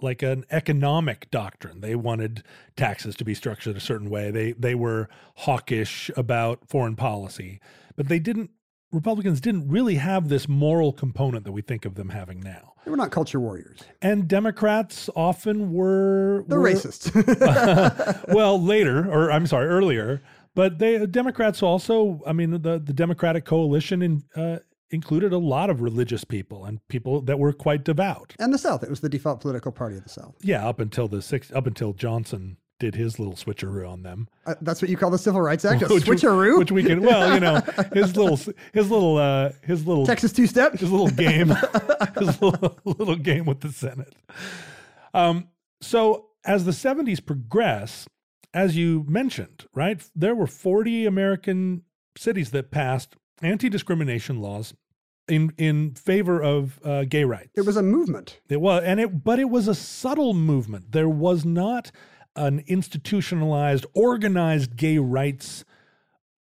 like 0.01 0.21
an 0.21 0.45
economic 0.51 1.29
doctrine. 1.31 1.81
They 1.81 1.95
wanted 1.95 2.43
taxes 2.75 3.15
to 3.15 3.25
be 3.25 3.33
structured 3.33 3.75
a 3.75 3.79
certain 3.79 4.09
way. 4.09 4.31
They 4.31 4.51
they 4.53 4.75
were 4.75 5.09
hawkish 5.37 6.11
about 6.15 6.67
foreign 6.67 6.95
policy, 6.95 7.59
but 7.95 8.07
they 8.07 8.19
didn't. 8.19 8.51
Republicans 8.93 9.41
didn't 9.41 9.67
really 9.67 9.95
have 9.95 10.29
this 10.29 10.47
moral 10.47 10.93
component 10.93 11.43
that 11.43 11.51
we 11.51 11.61
think 11.61 11.83
of 11.83 11.95
them 11.95 12.09
having 12.09 12.39
now. 12.39 12.71
They 12.85 12.91
were 12.91 12.95
not 12.95 13.11
culture 13.11 13.37
warriors. 13.39 13.79
And 14.01 14.29
Democrats 14.29 15.09
often 15.13 15.73
were 15.73 16.45
They're 16.47 16.57
were- 16.57 16.69
racist. 16.71 17.11
well, 18.33 18.61
later, 18.61 19.05
or 19.11 19.29
I'm 19.29 19.45
sorry, 19.45 19.67
earlier. 19.67 20.21
But 20.55 20.79
they 20.79 21.05
Democrats 21.05 21.61
also, 21.61 22.21
I 22.25 22.31
mean, 22.33 22.51
the 22.51 22.79
the 22.79 22.93
Democratic 22.93 23.43
coalition 23.45 24.01
in, 24.01 24.23
uh, 24.35 24.59
included 24.91 25.33
a 25.33 25.37
lot 25.37 25.69
of 25.69 25.81
religious 25.81 26.23
people 26.23 26.65
and 26.65 26.79
people 26.87 27.21
that 27.21 27.39
were 27.39 27.51
quite 27.53 27.83
devout. 27.83 28.33
and 28.39 28.53
the 28.53 28.57
South. 28.57 28.83
It 28.83 28.89
was 28.89 29.01
the 29.01 29.09
default 29.09 29.41
political 29.41 29.71
party 29.71 29.97
of 29.97 30.03
the 30.03 30.09
South. 30.09 30.35
Yeah, 30.41 30.67
up 30.67 30.79
until 30.79 31.07
the 31.07 31.21
six, 31.21 31.51
up 31.51 31.67
until 31.67 31.93
Johnson 31.93 32.57
did 32.79 32.93
his 32.95 33.17
little 33.17 33.33
switcheroo 33.33 33.89
on 33.89 34.03
them. 34.03 34.27
Uh, 34.45 34.53
that's 34.61 34.81
what 34.83 34.89
you 34.89 34.95
call 34.95 35.09
the 35.09 35.17
Civil 35.17 35.41
Rights 35.41 35.65
Act, 35.65 35.81
a 35.81 35.87
Which 35.93 36.07
we- 36.07 36.15
switcheroo? 36.15 36.59
which 36.59 36.71
we 36.71 36.83
can, 36.83 37.01
well, 37.01 37.33
you 37.33 37.39
know, 37.39 37.59
his 37.93 38.15
little, 38.15 38.37
his 38.71 38.91
little, 38.91 39.17
uh, 39.17 39.51
his 39.63 39.85
little 39.87 40.05
Texas 40.05 40.31
two 40.31 40.45
step. 40.47 40.73
his 40.73 40.91
little 40.91 41.09
game, 41.09 41.47
his 42.19 42.39
little, 42.41 42.77
little 42.85 43.15
game 43.15 43.45
with 43.45 43.61
the 43.61 43.71
Senate. 43.71 44.15
Um, 45.13 45.47
so 45.81 46.27
as 46.45 46.65
the 46.65 46.71
70s 46.71 47.25
progress, 47.25 48.07
as 48.53 48.77
you 48.77 49.05
mentioned, 49.07 49.65
right, 49.73 50.01
there 50.15 50.35
were 50.35 50.47
40 50.47 51.05
American 51.05 51.81
cities 52.15 52.51
that 52.51 52.71
passed 52.71 53.15
anti-discrimination 53.41 54.41
laws 54.41 54.73
in 55.27 55.53
in 55.57 55.93
favor 55.93 56.41
of 56.41 56.79
uh, 56.83 57.03
gay 57.03 57.23
rights. 57.23 57.51
It 57.55 57.65
was 57.65 57.77
a 57.77 57.83
movement. 57.83 58.39
It 58.49 58.61
was, 58.61 58.83
and 58.83 58.99
it, 58.99 59.23
but 59.23 59.39
it 59.39 59.49
was 59.49 59.67
a 59.67 59.75
subtle 59.75 60.33
movement. 60.33 60.91
There 60.91 61.09
was 61.09 61.45
not 61.45 61.91
an 62.35 62.63
institutionalized, 62.67 63.85
organized 63.93 64.75
gay 64.75 64.97
rights 64.99 65.65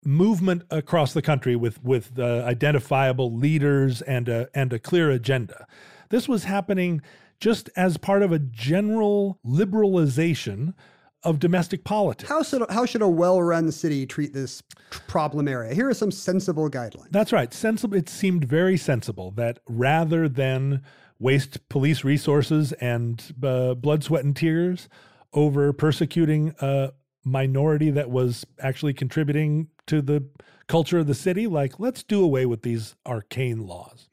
movement 0.04 0.62
across 0.70 1.12
the 1.12 1.22
country 1.22 1.56
with 1.56 1.82
with 1.82 2.18
uh, 2.18 2.44
identifiable 2.46 3.34
leaders 3.34 4.00
and 4.02 4.28
a 4.28 4.48
and 4.54 4.72
a 4.72 4.78
clear 4.78 5.10
agenda. 5.10 5.66
This 6.08 6.28
was 6.28 6.44
happening 6.44 7.02
just 7.38 7.70
as 7.76 7.96
part 7.96 8.22
of 8.22 8.32
a 8.32 8.38
general 8.38 9.38
liberalization 9.44 10.74
of 11.22 11.38
domestic 11.38 11.84
politics. 11.84 12.28
How 12.28 12.42
should 12.42 12.64
how 12.70 12.86
should 12.86 13.02
a 13.02 13.08
well-run 13.08 13.70
city 13.72 14.06
treat 14.06 14.32
this 14.32 14.62
problem 15.06 15.48
area? 15.48 15.74
Here 15.74 15.88
are 15.88 15.94
some 15.94 16.10
sensible 16.10 16.70
guidelines. 16.70 17.10
That's 17.10 17.32
right. 17.32 17.52
Sensible. 17.52 17.96
It 17.96 18.08
seemed 18.08 18.44
very 18.44 18.76
sensible 18.76 19.30
that 19.32 19.58
rather 19.68 20.28
than 20.28 20.82
waste 21.18 21.68
police 21.68 22.02
resources 22.04 22.72
and 22.74 23.34
uh, 23.42 23.74
blood, 23.74 24.02
sweat, 24.02 24.24
and 24.24 24.34
tears 24.34 24.88
over 25.32 25.72
persecuting 25.72 26.54
a 26.60 26.92
minority 27.24 27.90
that 27.90 28.10
was 28.10 28.46
actually 28.58 28.94
contributing 28.94 29.68
to 29.86 30.00
the 30.00 30.26
culture 30.66 30.98
of 30.98 31.06
the 31.06 31.14
city, 31.14 31.46
like 31.46 31.78
let's 31.78 32.02
do 32.02 32.22
away 32.24 32.46
with 32.46 32.62
these 32.62 32.96
arcane 33.06 33.66
laws. 33.66 34.08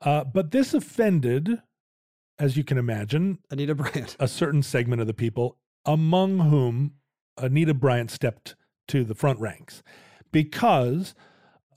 Uh, 0.00 0.24
but 0.24 0.50
this 0.50 0.74
offended, 0.74 1.60
as 2.38 2.56
you 2.56 2.64
can 2.64 2.78
imagine, 2.78 3.38
Anita 3.50 3.74
Bryant. 3.74 4.16
a 4.20 4.28
certain 4.28 4.62
segment 4.62 5.00
of 5.00 5.06
the 5.06 5.14
people, 5.14 5.58
among 5.84 6.38
whom 6.50 6.94
Anita 7.38 7.74
Bryant 7.74 8.10
stepped 8.10 8.54
to 8.88 9.04
the 9.04 9.14
front 9.14 9.40
ranks, 9.40 9.82
because 10.30 11.14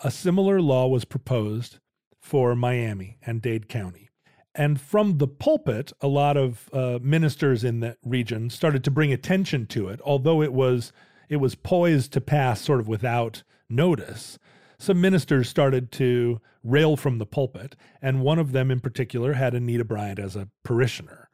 a 0.01 0.11
similar 0.11 0.61
law 0.61 0.87
was 0.87 1.05
proposed 1.05 1.79
for 2.19 2.55
Miami 2.55 3.17
and 3.25 3.41
Dade 3.41 3.69
County. 3.69 4.09
And 4.53 4.79
from 4.79 5.17
the 5.17 5.27
pulpit, 5.27 5.91
a 6.01 6.07
lot 6.07 6.37
of 6.37 6.69
uh, 6.71 6.99
ministers 7.01 7.63
in 7.63 7.81
that 7.81 7.97
region 8.03 8.49
started 8.49 8.83
to 8.85 8.91
bring 8.91 9.11
attention 9.11 9.67
to 9.67 9.89
it, 9.89 9.99
although 10.05 10.41
it 10.41 10.53
was 10.53 10.91
it 11.27 11.37
was 11.37 11.55
poised 11.55 12.13
to 12.13 12.21
pass 12.21 12.61
sort 12.61 12.79
of 12.79 12.87
without 12.87 13.43
notice. 13.69 14.37
Some 14.77 15.01
ministers 15.01 15.49
started 15.49 15.91
to 15.93 16.39
rail 16.63 16.95
from 16.95 17.17
the 17.17 17.25
pulpit, 17.25 17.75
and 18.01 18.21
one 18.21 18.39
of 18.39 18.51
them 18.51 18.69
in 18.71 18.79
particular 18.79 19.33
had 19.33 19.53
Anita 19.53 19.83
Bryant 19.83 20.19
as 20.19 20.35
a 20.35 20.49
parishioner. 20.63 21.24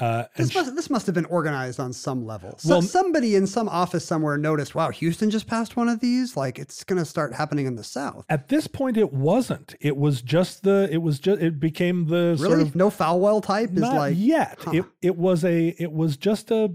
Uh, 0.00 0.24
This 0.36 0.54
must, 0.54 0.74
this 0.74 0.88
must 0.90 1.06
have 1.06 1.14
been 1.14 1.26
organized 1.26 1.78
on 1.78 1.92
some 1.92 2.24
level. 2.24 2.54
So 2.58 2.68
Well- 2.70 2.82
somebody 2.82 3.34
in 3.36 3.46
some 3.46 3.68
office 3.68 4.04
somewhere 4.04 4.38
noticed, 4.38 4.74
wow, 4.74 4.88
Houston 4.90 5.30
just 5.30 5.46
passed 5.46 5.76
one 5.76 5.88
of 5.88 6.00
these. 6.00 6.36
Like 6.36 6.58
it's 6.58 6.84
going 6.84 6.98
to 6.98 7.04
start 7.04 7.34
happening 7.34 7.66
in 7.66 7.76
the 7.76 7.84
South. 7.84 8.24
At 8.28 8.48
this 8.48 8.66
point, 8.66 8.96
it 8.96 9.12
wasn't. 9.12 9.74
It 9.80 9.96
was 9.96 10.22
just 10.22 10.62
the. 10.62 10.88
It 10.90 10.98
was 11.02 11.18
just. 11.18 11.40
It 11.42 11.60
became 11.60 12.06
the 12.06 12.36
Really? 12.40 12.54
sort 12.56 12.60
of 12.60 12.74
no 12.74 12.88
Falwell 12.90 13.42
type 13.42 13.70
is 13.74 13.80
not 13.80 13.94
like 13.94 14.14
yet. 14.18 14.56
huh. 14.60 14.70
It 14.72 14.84
it 15.02 15.16
was 15.16 15.44
a. 15.44 15.68
It 15.78 15.92
was 15.92 16.16
just 16.16 16.50
a. 16.50 16.72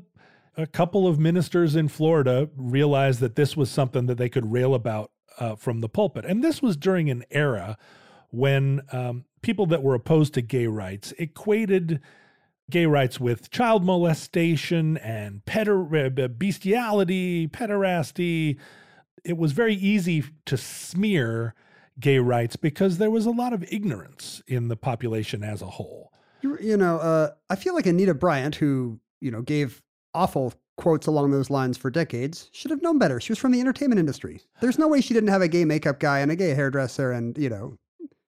A 0.57 0.65
couple 0.65 1.05
of 1.05 1.19
ministers 1.19 1.75
in 1.75 1.89
Florida 1.89 2.47
realized 2.55 3.19
that 3.19 3.35
this 3.35 3.57
was 3.57 3.69
something 3.69 4.05
that 4.05 4.17
they 4.17 4.29
could 4.29 4.53
rail 4.53 4.73
about 4.73 5.11
uh, 5.37 5.55
from 5.55 5.81
the 5.81 5.89
pulpit, 5.89 6.23
and 6.23 6.41
this 6.41 6.61
was 6.61 6.77
during 6.77 7.09
an 7.09 7.25
era 7.29 7.77
when 8.31 8.81
um, 8.93 9.25
people 9.41 9.65
that 9.65 9.83
were 9.83 9.93
opposed 9.95 10.33
to 10.35 10.41
gay 10.41 10.67
rights 10.67 11.13
equated 11.17 11.99
gay 12.69 12.85
rights 12.85 13.19
with 13.19 13.51
child 13.51 13.83
molestation 13.83 14.97
and 14.97 15.45
peder- 15.45 15.95
uh, 15.95 16.27
bestiality, 16.27 17.47
pederasty. 17.47 18.57
It 19.23 19.37
was 19.37 19.51
very 19.51 19.75
easy 19.75 20.23
to 20.45 20.57
smear 20.57 21.53
gay 21.99 22.19
rights 22.19 22.55
because 22.55 22.97
there 22.97 23.11
was 23.11 23.25
a 23.25 23.31
lot 23.31 23.53
of 23.53 23.63
ignorance 23.71 24.41
in 24.47 24.67
the 24.67 24.75
population 24.75 25.43
as 25.43 25.61
a 25.61 25.67
whole. 25.67 26.11
you, 26.41 26.57
you 26.59 26.77
know, 26.77 26.97
uh, 26.97 27.31
I 27.49 27.55
feel 27.55 27.73
like 27.73 27.85
Anita 27.85 28.13
Bryant, 28.13 28.55
who 28.55 28.99
you 29.21 29.31
know 29.31 29.41
gave 29.41 29.81
awful 30.13 30.53
quotes 30.77 31.07
along 31.07 31.31
those 31.31 31.49
lines 31.49 31.77
for 31.77 31.89
decades, 31.89 32.49
should 32.51 32.71
have 32.71 32.81
known 32.81 32.99
better. 32.99 33.19
She 33.19 33.31
was 33.31 33.39
from 33.39 33.53
the 33.53 33.61
entertainment 33.61 33.99
industry. 33.99 34.41
There's 34.59 34.77
no 34.77 34.87
way 34.87 34.99
she 35.01 35.13
didn't 35.13 35.29
have 35.29 35.41
a 35.41 35.47
gay 35.47 35.63
makeup 35.65 35.99
guy 35.99 36.19
and 36.19 36.31
a 36.31 36.35
gay 36.35 36.53
hairdresser, 36.53 37.11
and 37.11 37.37
you 37.37 37.49
know, 37.49 37.77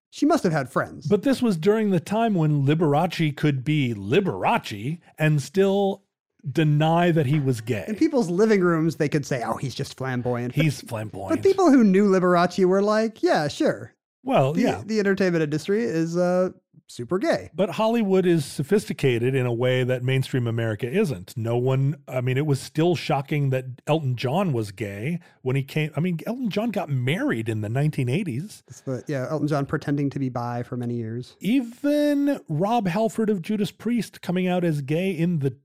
she 0.09 0.25
must 0.25 0.43
have 0.43 0.53
had 0.53 0.69
friends. 0.69 1.07
But 1.07 1.23
this 1.23 1.41
was 1.41 1.57
during 1.57 1.89
the 1.91 1.99
time 1.99 2.33
when 2.33 2.65
Liberace 2.65 3.35
could 3.35 3.63
be 3.63 3.93
Liberace 3.93 4.99
and 5.19 5.41
still 5.41 6.03
deny 6.49 7.11
that 7.11 7.25
he 7.25 7.39
was 7.39 7.59
gay. 7.61 7.83
in 7.87 7.95
people's 7.95 8.29
living 8.29 8.61
rooms, 8.61 8.95
they 8.95 9.09
could 9.09 9.25
say, 9.25 9.43
"Oh, 9.45 9.55
he's 9.57 9.75
just 9.75 9.97
flamboyant." 9.97 10.55
But- 10.55 10.63
He's 10.63 10.81
flamboyant. 10.81 11.29
But 11.41 11.43
people 11.43 11.71
who 11.71 11.83
knew 11.83 12.09
Liberace 12.09 12.63
were 12.65 12.81
like, 12.81 13.21
"Yeah, 13.23 13.47
sure." 13.47 13.93
well, 14.23 14.53
The, 14.53 14.61
yeah. 14.61 14.81
the 14.85 14.99
entertainment 14.99 15.41
industry 15.43 15.83
is 15.83 16.17
uh, 16.17 16.49
super 16.87 17.19
gay. 17.19 17.49
But 17.53 17.71
Hollywood 17.71 18.25
is 18.25 18.45
sophisticated 18.45 19.35
in 19.35 19.45
a 19.45 19.53
way 19.53 19.83
that 19.83 20.03
mainstream 20.03 20.47
America 20.47 20.89
isn't. 20.89 21.35
No 21.37 21.57
one, 21.57 21.97
I 22.07 22.21
mean, 22.21 22.37
it 22.37 22.45
was 22.45 22.59
still 22.59 22.95
shocking 22.95 23.49
that 23.51 23.65
Elton 23.85 24.15
John 24.15 24.53
was 24.53 24.71
gay 24.71 25.19
when 25.41 25.55
he 25.55 25.63
came. 25.63 25.91
I 25.95 25.99
mean, 25.99 26.19
Elton 26.25 26.49
John 26.49 26.71
got 26.71 26.89
married 26.89 27.49
in 27.49 27.61
the 27.61 27.69
1980s. 27.69 28.63
But 28.85 29.03
yeah, 29.07 29.27
Elton 29.29 29.47
John 29.47 29.65
pretending 29.65 30.09
to 30.11 30.19
be 30.19 30.29
bi 30.29 30.63
for 30.63 30.77
many 30.77 30.95
years. 30.95 31.35
Even 31.39 32.39
Rob 32.47 32.87
Halford 32.87 33.29
of 33.29 33.41
Judas 33.41 33.71
Priest 33.71 34.21
coming 34.21 34.47
out 34.47 34.63
as 34.63 34.81
gay 34.81 35.11
in 35.11 35.39
the 35.39 35.57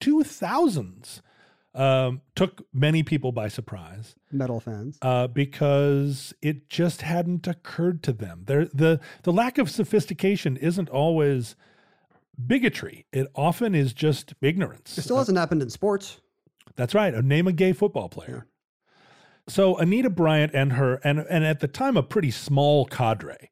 2000s 0.00 1.20
um, 1.76 2.22
took 2.34 2.66
many 2.72 3.02
people 3.02 3.32
by 3.32 3.48
surprise. 3.48 4.14
Metal 4.32 4.60
fans. 4.60 4.98
uh, 5.02 5.26
because 5.28 6.34
it 6.42 6.68
just 6.68 7.02
hadn't 7.02 7.46
occurred 7.46 8.02
to 8.04 8.12
them. 8.12 8.42
There, 8.46 8.64
the 8.66 9.00
the 9.22 9.32
lack 9.32 9.58
of 9.58 9.70
sophistication 9.70 10.56
isn't 10.56 10.88
always 10.88 11.54
bigotry. 12.46 13.06
It 13.12 13.28
often 13.34 13.74
is 13.74 13.92
just 13.92 14.34
ignorance. 14.40 14.98
It 14.98 15.02
still 15.02 15.18
hasn't 15.18 15.38
happened 15.38 15.62
in 15.62 15.70
sports. 15.70 16.20
That's 16.76 16.94
right. 16.94 17.14
Uh, 17.14 17.20
Name 17.20 17.46
a 17.46 17.52
gay 17.52 17.72
football 17.72 18.08
player. 18.08 18.46
So 19.48 19.76
Anita 19.78 20.10
Bryant 20.10 20.52
and 20.54 20.72
her 20.72 20.94
and 21.04 21.20
and 21.20 21.44
at 21.44 21.60
the 21.60 21.68
time 21.68 21.96
a 21.96 22.02
pretty 22.02 22.30
small 22.30 22.84
cadre 22.86 23.50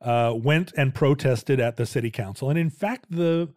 uh, 0.00 0.34
went 0.36 0.72
and 0.76 0.94
protested 0.94 1.60
at 1.60 1.76
the 1.76 1.86
city 1.86 2.10
council, 2.10 2.50
and 2.50 2.58
in 2.58 2.68
fact 2.70 3.06
the 3.10 3.48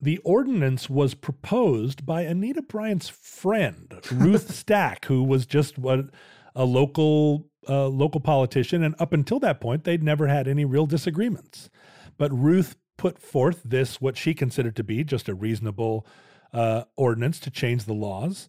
the 0.00 0.18
ordinance 0.18 0.88
was 0.88 1.14
proposed 1.14 2.06
by 2.06 2.22
Anita 2.22 2.62
Bryant's 2.62 3.08
friend 3.08 3.92
Ruth 4.12 4.64
Shack, 4.68 5.06
who 5.06 5.22
was 5.22 5.46
just 5.46 5.78
what 5.78 6.06
a 6.54 6.64
local 6.64 7.48
uh, 7.68 7.88
local 7.88 8.20
politician, 8.20 8.82
and 8.82 8.94
up 8.98 9.12
until 9.12 9.38
that 9.40 9.60
point 9.60 9.84
they'd 9.84 10.02
never 10.02 10.28
had 10.28 10.48
any 10.48 10.64
real 10.64 10.86
disagreements. 10.86 11.68
But 12.16 12.32
Ruth 12.32 12.76
put 12.96 13.18
forth 13.18 13.62
this 13.64 14.00
what 14.00 14.16
she 14.16 14.34
considered 14.34 14.76
to 14.76 14.84
be 14.84 15.04
just 15.04 15.28
a 15.28 15.34
reasonable 15.34 16.06
uh, 16.52 16.84
ordinance 16.96 17.38
to 17.40 17.50
change 17.50 17.84
the 17.84 17.94
laws 17.94 18.48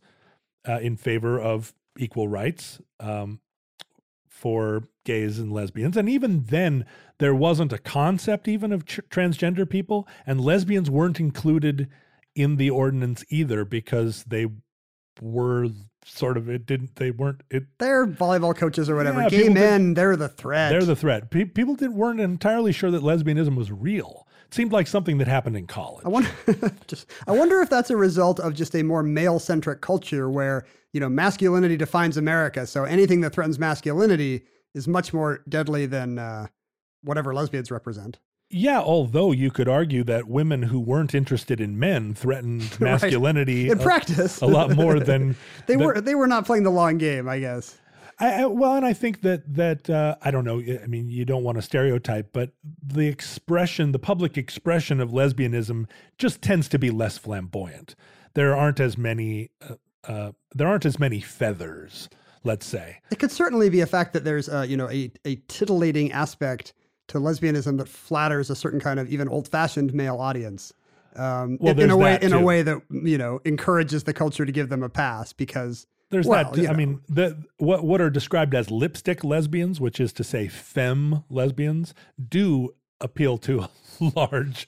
uh, 0.67 0.79
in 0.79 0.97
favor 0.97 1.39
of 1.39 1.73
equal 1.97 2.27
rights 2.27 2.81
um, 2.99 3.39
for 4.27 4.83
gays 5.05 5.39
and 5.39 5.51
lesbians. 5.51 5.97
And 5.97 6.07
even 6.09 6.43
then, 6.45 6.85
there 7.19 7.35
wasn't 7.35 7.71
a 7.73 7.77
concept 7.77 8.47
even 8.47 8.71
of 8.71 8.85
tr- 8.85 9.01
transgender 9.01 9.69
people, 9.69 10.07
and 10.25 10.41
lesbians 10.41 10.89
weren't 10.89 11.19
included 11.19 11.87
in 12.35 12.55
the 12.55 12.69
ordinance 12.69 13.23
either 13.29 13.65
because 13.65 14.23
they 14.25 14.47
were 15.21 15.67
sort 16.05 16.37
of 16.37 16.49
it 16.49 16.65
didn't 16.65 16.95
they 16.95 17.11
weren't 17.11 17.41
it 17.51 17.63
They're 17.77 18.07
volleyball 18.07 18.55
coaches 18.55 18.89
or 18.89 18.95
whatever. 18.95 19.21
Yeah, 19.23 19.29
Gay 19.29 19.49
men, 19.49 19.93
they're 19.93 20.15
the 20.15 20.29
threat. 20.29 20.71
they're 20.71 20.85
the 20.85 20.95
threat. 20.95 21.29
Pe- 21.29 21.45
people 21.45 21.75
didn't 21.75 21.95
weren't 21.95 22.21
entirely 22.21 22.71
sure 22.71 22.89
that 22.91 23.01
lesbianism 23.03 23.55
was 23.55 23.71
real. 23.71 24.25
It 24.47 24.53
seemed 24.53 24.71
like 24.71 24.87
something 24.87 25.17
that 25.19 25.27
happened 25.27 25.57
in 25.57 25.67
college. 25.67 26.03
I 26.05 26.09
wonder, 26.09 26.31
just, 26.87 27.11
I 27.27 27.33
wonder 27.33 27.61
if 27.61 27.69
that's 27.69 27.91
a 27.91 27.97
result 27.97 28.39
of 28.39 28.55
just 28.55 28.73
a 28.75 28.81
more 28.81 29.03
male-centric 29.03 29.81
culture 29.81 30.29
where 30.29 30.65
you 30.93 30.99
know 30.99 31.09
masculinity 31.09 31.75
defines 31.77 32.15
America. 32.17 32.65
So 32.65 32.85
anything 32.85 33.21
that 33.21 33.33
threatens 33.33 33.59
masculinity 33.59 34.43
is 34.73 34.87
much 34.87 35.13
more 35.13 35.43
deadly 35.49 35.85
than 35.85 36.17
uh, 36.17 36.47
whatever 37.03 37.33
lesbians 37.33 37.71
represent. 37.71 38.19
Yeah, 38.51 38.79
although 38.79 39.31
you 39.31 39.51
could 39.51 39.67
argue 39.67 40.03
that 40.05 40.27
women 40.27 40.63
who 40.63 40.79
weren't 40.79 41.13
interested 41.13 41.61
in 41.61 41.77
men 41.77 42.15
threatened 42.15 42.63
Right. 42.81 42.91
masculinity 42.93 43.69
In 43.69 43.79
a- 43.79 43.83
practice, 43.83 44.41
a 44.41 44.47
lot 44.47 44.75
more 44.75 44.99
than 44.99 45.35
they 45.67 45.75
than- 45.75 45.85
were. 45.85 46.01
They 46.01 46.15
were 46.15 46.27
not 46.27 46.45
playing 46.45 46.63
the 46.63 46.71
long 46.71 46.97
game, 46.97 47.29
I 47.29 47.39
guess. 47.39 47.77
I, 48.21 48.41
I, 48.41 48.45
well, 48.47 48.75
and 48.75 48.85
I 48.85 48.91
think 48.93 49.21
that 49.21 49.53
that 49.53 49.89
uh, 49.89 50.15
I 50.21 50.31
don't 50.31 50.43
know. 50.43 50.59
I 50.59 50.87
mean, 50.87 51.09
you 51.09 51.23
don't 51.25 51.43
want 51.43 51.57
to 51.57 51.61
stereotype, 51.61 52.33
but 52.33 52.51
the 52.85 53.07
expression, 53.07 53.91
the 53.93 53.99
public 53.99 54.37
expression 54.37 54.99
of 54.99 55.11
lesbianism, 55.11 55.85
just 56.17 56.41
tends 56.41 56.67
to 56.69 56.79
be 56.79 56.89
less 56.89 57.17
flamboyant. 57.17 57.95
There 58.33 58.55
aren't 58.57 58.79
as 58.79 58.97
many. 58.97 59.51
Uh, 59.61 59.75
uh, 60.05 60.31
there 60.55 60.67
aren't 60.67 60.85
as 60.85 60.97
many 60.99 61.21
feathers. 61.21 62.09
Let's 62.43 62.65
say. 62.65 62.99
It 63.11 63.19
could 63.19 63.31
certainly 63.31 63.69
be 63.69 63.81
a 63.81 63.85
fact 63.85 64.13
that 64.13 64.23
there's, 64.23 64.47
uh, 64.49 64.65
you 64.67 64.75
know, 64.77 64.89
a, 64.89 65.11
a 65.25 65.35
titillating 65.47 66.11
aspect 66.13 66.73
to 67.09 67.19
lesbianism 67.19 67.77
that 67.77 67.87
flatters 67.87 68.49
a 68.49 68.55
certain 68.55 68.79
kind 68.79 68.99
of 68.99 69.09
even 69.09 69.27
old-fashioned 69.27 69.93
male 69.93 70.17
audience. 70.17 70.73
Um, 71.15 71.57
Well, 71.59 71.73
in, 71.73 71.81
in 71.81 71.89
a 71.91 71.97
way, 71.97 72.11
that 72.13 72.23
in 72.23 72.33
a 72.33 72.41
way 72.41 72.61
that 72.61 72.81
you 72.89 73.17
know 73.17 73.41
encourages 73.45 74.03
the 74.03 74.13
culture 74.13 74.45
to 74.45 74.51
give 74.51 74.69
them 74.69 74.83
a 74.83 74.89
pass 74.89 75.33
because 75.33 75.87
There's 76.09 76.25
well, 76.25 76.51
that. 76.51 76.59
I 76.59 76.71
know. 76.71 76.73
mean, 76.73 77.01
the 77.09 77.43
what 77.57 77.83
what 77.83 77.99
are 77.99 78.09
described 78.09 78.53
as 78.55 78.71
lipstick 78.71 79.23
lesbians, 79.23 79.81
which 79.81 79.99
is 79.99 80.13
to 80.13 80.23
say 80.23 80.47
femme 80.47 81.23
lesbians, 81.29 81.93
do 82.29 82.75
appeal 83.01 83.37
to 83.39 83.61
a 84.01 84.11
large 84.15 84.67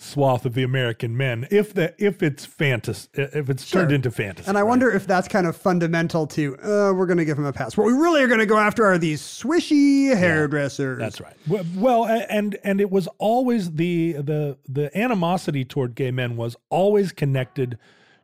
swath 0.00 0.46
of 0.46 0.54
the 0.54 0.62
American 0.62 1.14
men 1.14 1.46
if 1.50 1.74
the 1.74 1.94
if 1.98 2.22
it's 2.22 2.46
fantasy 2.46 3.06
if 3.14 3.50
it's 3.50 3.70
turned 3.70 3.92
into 3.92 4.10
fantasy. 4.10 4.48
And 4.48 4.56
I 4.56 4.62
right? 4.62 4.68
wonder 4.68 4.90
if 4.90 5.06
that's 5.06 5.28
kind 5.28 5.46
of 5.46 5.56
fundamental 5.56 6.26
to, 6.28 6.56
uh, 6.56 6.92
we're 6.94 7.06
going 7.06 7.18
to 7.18 7.24
give 7.24 7.38
him 7.38 7.44
a 7.44 7.52
pass. 7.52 7.76
What 7.76 7.86
we 7.86 7.92
really 7.92 8.22
are 8.22 8.26
going 8.26 8.40
to 8.40 8.46
go 8.46 8.58
after 8.58 8.84
are 8.86 8.96
these 8.98 9.20
swishy 9.20 10.16
hairdressers. 10.16 10.98
That's 10.98 11.20
right. 11.20 11.36
Well, 11.46 11.64
well, 11.76 12.06
and 12.06 12.56
and 12.64 12.80
it 12.80 12.90
was 12.90 13.08
always 13.18 13.72
the 13.72 14.12
the 14.12 14.56
the 14.68 14.96
animosity 14.98 15.64
toward 15.64 15.94
gay 15.94 16.10
men 16.10 16.36
was 16.36 16.56
always 16.70 17.12
connected 17.12 17.78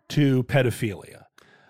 to 0.09 0.45
pedophilia. 0.45 1.25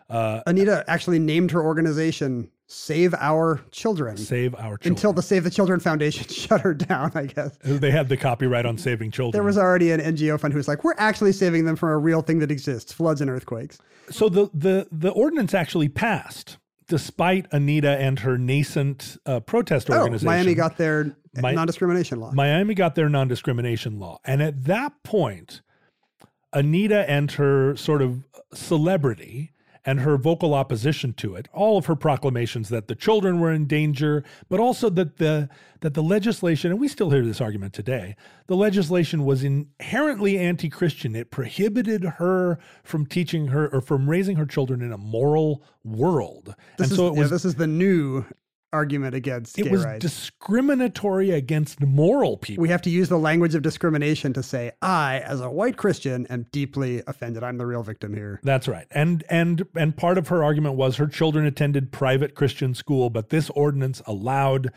Uh, 0.09 0.41
Anita 0.47 0.85
actually 0.87 1.19
named 1.19 1.51
her 1.51 1.63
organization 1.63 2.51
Save 2.69 3.15
Our 3.15 3.61
Children 3.71 4.17
Save 4.17 4.55
Our 4.57 4.77
Children. 4.79 4.93
until 4.93 5.13
the 5.13 5.23
Save 5.23 5.45
the 5.45 5.51
Children 5.51 5.79
Foundation 5.81 6.27
shut 6.29 6.61
her 6.63 6.75
down, 6.75 7.13
I 7.15 7.27
guess. 7.27 7.57
they 7.63 7.91
had 7.93 8.09
the 8.09 8.17
copyright 8.17 8.67
on 8.67 8.77
saving 8.77 9.13
children. 9.13 9.33
There 9.33 9.45
was 9.47 9.57
already 9.57 9.93
an 9.93 10.01
NGO 10.01 10.39
fund 10.41 10.53
who 10.53 10.59
was 10.59 10.67
like, 10.67 10.83
we're 10.83 10.95
actually 10.99 11.33
saving 11.33 11.65
them 11.65 11.77
from 11.77 11.91
a 11.91 11.99
real 11.99 12.23
thing 12.23 12.41
that 12.41 12.51
exists 12.51 12.93
floods 12.93 13.21
and 13.21 13.31
earthquakes. 13.31 13.79
so 14.11 14.29
the 14.29 14.51
the 14.53 14.89
the 14.91 15.11
ordinance 15.11 15.55
actually 15.55 15.89
passed 15.89 16.59
despite 16.89 17.47
Anita 17.53 17.99
and 17.99 18.21
her 18.21 18.37
nascent 18.39 19.17
uh, 19.27 19.41
protest 19.41 19.91
Oh, 19.91 19.99
organization. 19.99 20.27
Miami 20.27 20.55
got 20.55 20.77
their 20.77 21.17
Mi- 21.35 21.53
non 21.53 21.67
discrimination 21.67 22.19
law. 22.21 22.31
Miami 22.33 22.75
got 22.75 22.95
their 22.95 23.09
non 23.09 23.29
discrimination 23.29 23.99
law. 23.99 24.19
And 24.25 24.41
at 24.43 24.65
that 24.65 24.93
point, 25.05 25.63
Anita 26.53 27.09
and 27.11 27.31
her 27.33 27.77
sort 27.77 28.03
of 28.03 28.25
celebrity 28.55 29.53
and 29.87 30.01
her 30.01 30.19
vocal 30.19 30.53
opposition 30.53 31.13
to 31.15 31.37
it, 31.37 31.49
all 31.53 31.79
of 31.79 31.87
her 31.87 31.95
proclamations 31.95 32.69
that 32.69 32.89
the 32.89 32.95
children 32.97 33.41
were 33.41 33.53
in 33.53 33.67
danger, 33.67 34.25
but 34.49 34.59
also 34.59 34.91
that 34.91 35.19
the 35.19 35.49
that 35.81 35.95
the 35.95 36.03
legislation, 36.03 36.73
and 36.73 36.81
we 36.81 36.89
still 36.89 37.11
hear 37.11 37.25
this 37.25 37.41
argument 37.41 37.73
today, 37.73 38.17
the 38.49 38.57
legislation 38.57 39.25
was 39.25 39.45
inherently 39.45 40.39
anti-Christian. 40.39 41.15
It 41.15 41.31
prohibited 41.31 42.03
her 42.03 42.59
from 42.83 43.07
teaching 43.07 43.49
her 43.49 43.69
or 43.69 43.81
from 43.81 44.11
raising 44.11 44.37
her 44.37 44.47
children 44.47 44.83
in 44.83 44.91
a 44.91 44.99
moral 44.99 45.63
world. 45.85 46.55
this, 46.79 46.87
and 46.87 46.91
is, 46.91 46.97
so 46.97 47.07
it 47.07 47.17
yeah, 47.17 47.27
this 47.31 47.45
is 47.45 47.55
the 47.55 47.67
new 47.67 48.25
argument 48.77 49.15
against 49.15 49.59
it 49.59 49.71
was 49.71 49.85
rights. 49.85 50.03
discriminatory 50.03 51.31
against 51.31 51.81
moral 51.81 52.37
people. 52.37 52.61
we 52.61 52.69
have 52.69 52.83
to 52.83 52.91
use 52.91 53.09
the 53.09 53.19
language 53.19 53.55
of 53.55 53.63
discrimination 53.63 54.35
to 54.35 54.43
say, 54.43 54.71
I, 54.83 55.21
as 55.21 55.41
a 55.41 55.51
white 55.51 55.79
Christian, 55.79 56.27
am 56.27 56.47
deeply 56.53 57.03
offended. 57.07 57.43
I'm 57.43 57.57
the 57.57 57.65
real 57.65 57.83
victim 57.83 58.13
here. 58.13 58.39
That's 58.43 58.69
right. 58.69 58.87
And 58.91 59.25
and 59.31 59.67
and 59.75 59.97
part 59.97 60.19
of 60.19 60.29
her 60.29 60.45
argument 60.45 60.75
was 60.75 60.97
her 60.97 61.07
children 61.07 61.47
attended 61.47 61.91
private 61.91 62.35
Christian 62.35 62.75
school, 62.75 63.09
but 63.09 63.31
this 63.31 63.49
ordinance 63.51 64.03
allowed 64.07 64.71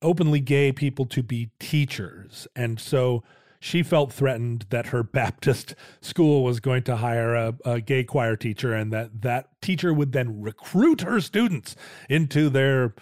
openly 0.00 0.40
gay 0.40 0.72
people 0.72 1.04
to 1.06 1.22
be 1.22 1.50
teachers. 1.60 2.48
And 2.56 2.80
so 2.80 3.22
she 3.62 3.82
felt 3.82 4.12
threatened 4.12 4.66
that 4.70 4.86
her 4.86 5.02
Baptist 5.20 5.74
school 6.00 6.42
was 6.42 6.58
going 6.58 6.82
to 6.84 6.96
hire 6.96 7.34
a, 7.34 7.54
a 7.64 7.80
gay 7.80 8.02
choir 8.02 8.36
teacher 8.36 8.74
and 8.74 8.92
that 8.92 9.22
that 9.22 9.48
teacher 9.62 9.94
would 9.94 10.12
then 10.12 10.42
recruit 10.42 11.02
her 11.02 11.20
students 11.20 11.76
into 12.08 12.48
their 12.50 12.94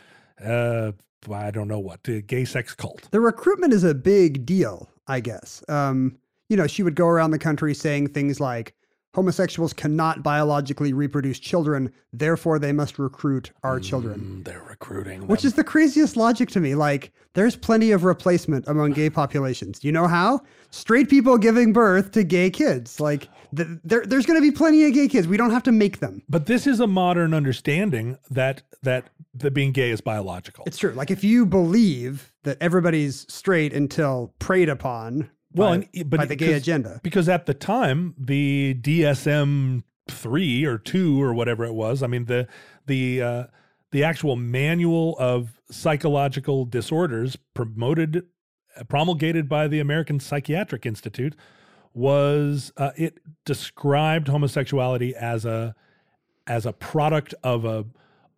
uh 0.45 0.93
I 1.31 1.51
don't 1.51 1.69
know 1.69 1.79
what, 1.79 2.03
the 2.05 2.23
gay 2.23 2.47
sex 2.47 2.75
cult. 2.75 3.07
The 3.11 3.21
recruitment 3.21 3.75
is 3.75 3.85
a 3.85 3.95
big 3.95 4.47
deal, 4.47 4.89
I 5.07 5.21
guess. 5.21 5.63
Um, 5.69 6.17
you 6.49 6.57
know, 6.57 6.67
she 6.67 6.83
would 6.83 6.95
go 6.95 7.07
around 7.09 7.33
the 7.33 7.39
country 7.39 7.75
saying 7.75 8.09
things 8.09 8.41
like, 8.41 8.75
homosexuals 9.15 9.73
cannot 9.73 10.23
biologically 10.23 10.93
reproduce 10.93 11.39
children, 11.39 11.93
therefore 12.13 12.59
they 12.59 12.73
must 12.73 12.99
recruit 12.99 13.51
our 13.65 13.81
children. 13.81 14.21
Mm, 14.21 14.45
They're 14.45 14.63
recruiting 14.69 15.27
Which 15.27 15.45
is 15.45 15.55
the 15.55 15.65
craziest 15.65 16.17
logic 16.17 16.49
to 16.51 16.61
me. 16.61 16.75
Like, 16.75 17.13
there's 17.35 17.57
plenty 17.57 17.91
of 17.91 18.05
replacement 18.05 18.67
among 18.69 18.93
gay 18.93 19.11
populations. 19.11 19.83
You 19.85 19.93
know 19.93 20.07
how? 20.07 20.41
Straight 20.71 21.11
people 21.11 21.37
giving 21.39 21.73
birth 21.73 22.13
to 22.13 22.23
gay 22.25 22.51
kids. 22.51 23.01
Like, 23.01 23.29
th- 23.55 23.69
there, 23.85 24.07
there's 24.07 24.27
going 24.27 24.41
to 24.41 24.49
be 24.49 24.57
plenty 24.57 24.85
of 24.87 24.95
gay 24.95 25.09
kids. 25.09 25.27
We 25.27 25.37
don't 25.37 25.51
have 25.51 25.65
to 25.65 25.73
make 25.73 25.99
them. 25.99 26.23
But 26.29 26.47
this 26.47 26.67
is 26.67 26.79
a 26.81 26.87
modern 26.87 27.35
understanding 27.35 28.17
that 28.31 28.63
that 28.83 29.11
that 29.35 29.53
being 29.53 29.73
gay 29.73 29.91
is 29.91 30.01
biological. 30.01 30.65
It's 30.67 30.79
true. 30.79 30.93
Like, 30.93 31.11
if 31.11 31.23
you 31.23 31.47
believe 31.47 32.33
that 32.43 32.59
everybody's 32.61 33.33
straight 33.33 33.73
until 33.73 34.35
preyed 34.39 34.69
upon 34.69 35.31
well, 35.53 35.71
by, 35.71 35.89
and, 35.95 36.11
but 36.11 36.19
by 36.19 36.27
the 36.27 36.37
gay 36.37 36.53
agenda. 36.53 37.01
because 37.03 37.29
at 37.29 37.47
the 37.47 37.55
time 37.55 38.15
the 38.19 38.77
DSM 38.81 39.83
three 40.09 40.65
or 40.65 40.79
two 40.79 41.23
or 41.23 41.35
whatever 41.35 41.65
it 41.65 41.75
was, 41.75 42.03
I 42.03 42.07
mean 42.07 42.27
the 42.27 42.49
the 42.87 43.23
uh, 43.23 43.45
the 43.91 44.05
actual 44.05 44.37
manual 44.37 45.17
of 45.19 45.61
psychological 45.71 46.65
disorders 46.65 47.37
promoted 47.55 48.25
promulgated 48.89 49.49
by 49.49 49.67
the 49.67 49.81
American 49.81 50.21
Psychiatric 50.21 50.87
Institute 50.87 51.35
was 51.93 52.73
uh, 52.77 52.93
it 52.97 53.19
described 53.45 54.29
homosexuality 54.29 55.15
as 55.15 55.45
a 55.45 55.75
as 56.47 56.67
a 56.67 56.73
product 56.73 57.35
of 57.43 57.65
a 57.65 57.85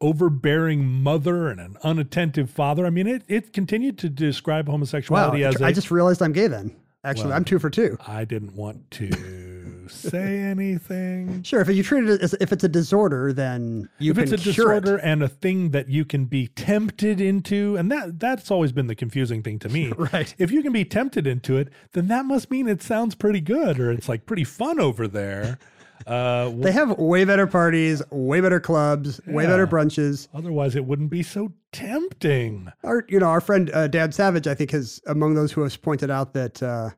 overbearing 0.03 0.85
mother 0.85 1.49
and 1.49 1.61
an 1.61 1.77
unattentive 1.83 2.51
father. 2.51 2.85
I 2.85 2.91
mean, 2.91 3.07
it 3.07 3.23
it 3.29 3.53
continued 3.53 3.97
to 3.99 4.09
describe 4.11 4.69
Wow. 4.69 4.73
homosexuality 4.73 5.45
as 5.45 5.63
I 5.63 5.71
a, 5.71 5.73
just 5.73 5.91
realized 5.91 6.21
I'm 6.23 6.33
gay 6.33 6.49
then. 6.49 6.77
Actually, 7.05 7.29
Well, 7.31 7.37
I'm 7.37 7.45
two 7.45 7.59
for 7.59 7.69
two. 7.69 7.97
I 8.07 8.25
didn't 8.25 8.55
want 8.55 8.89
to 8.93 9.89
say 9.89 10.39
anything. 10.39 11.43
Sure, 11.53 11.61
if 11.61 11.69
you 11.69 11.83
treat 11.83 12.05
it 12.09 12.21
as 12.23 12.35
if 12.41 12.53
it's 12.53 12.63
a 12.63 12.69
disorder, 12.69 13.33
then 13.33 13.89
you 13.99 14.13
if 14.13 14.19
it's 14.19 14.31
a 14.31 14.37
disorder 14.37 14.97
it. 14.99 15.01
and 15.03 15.21
a 15.23 15.29
thing 15.29 15.71
that 15.71 15.89
you 15.89 16.05
can 16.05 16.27
be 16.27 16.47
tempted 16.47 17.21
into, 17.21 17.77
and 17.77 17.91
that 17.91 18.21
that's 18.21 18.51
always 18.53 18.71
been 18.71 18.87
the 18.87 18.95
confusing 18.95 19.43
thing 19.43 19.59
to 19.61 19.69
me. 19.69 19.93
Right. 20.13 20.33
If 20.39 20.53
you 20.53 20.63
can 20.63 20.73
be 20.73 20.85
tempted 20.85 21.27
into 21.27 21.57
it, 21.57 21.69
then 21.93 22.07
that 22.09 22.25
must 22.25 22.51
mean 22.53 22.69
it 22.69 22.83
sounds 22.83 23.15
pretty 23.17 23.41
good 23.41 23.81
or 23.81 23.91
it's 23.91 24.09
like 24.09 24.25
pretty 24.27 24.45
fun 24.45 24.79
over 24.79 25.09
there. 25.09 25.59
Uh, 26.07 26.51
They 26.57 26.73
have 26.73 26.99
way 26.99 27.25
better 27.25 27.47
parties, 27.47 28.03
way 28.11 28.41
better 28.41 28.61
clubs, 28.61 29.21
way 29.27 29.47
better 29.47 29.67
brunches. 29.67 30.29
otherwise, 30.35 30.75
it 30.77 30.85
wouldn't 30.85 31.11
be 31.11 31.23
so 31.23 31.53
tempting. 31.73 32.69
Our, 32.85 33.05
you 33.09 33.19
know, 33.21 33.27
our 33.27 33.41
friend 33.41 33.71
uh, 33.73 33.89
Dan 33.89 34.13
Savage, 34.13 34.47
I 34.47 34.55
think, 34.55 34.71
has 34.73 35.01
among 35.07 35.35
those 35.35 35.53
who 35.53 35.63
has 35.63 35.77
pointed 35.77 36.11
out 36.11 36.33
that 36.35 36.63
uh, 36.63 36.91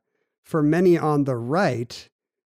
for 0.42 0.62
many 0.62 0.96
on 0.98 1.24
the 1.24 1.36
right, 1.36 2.08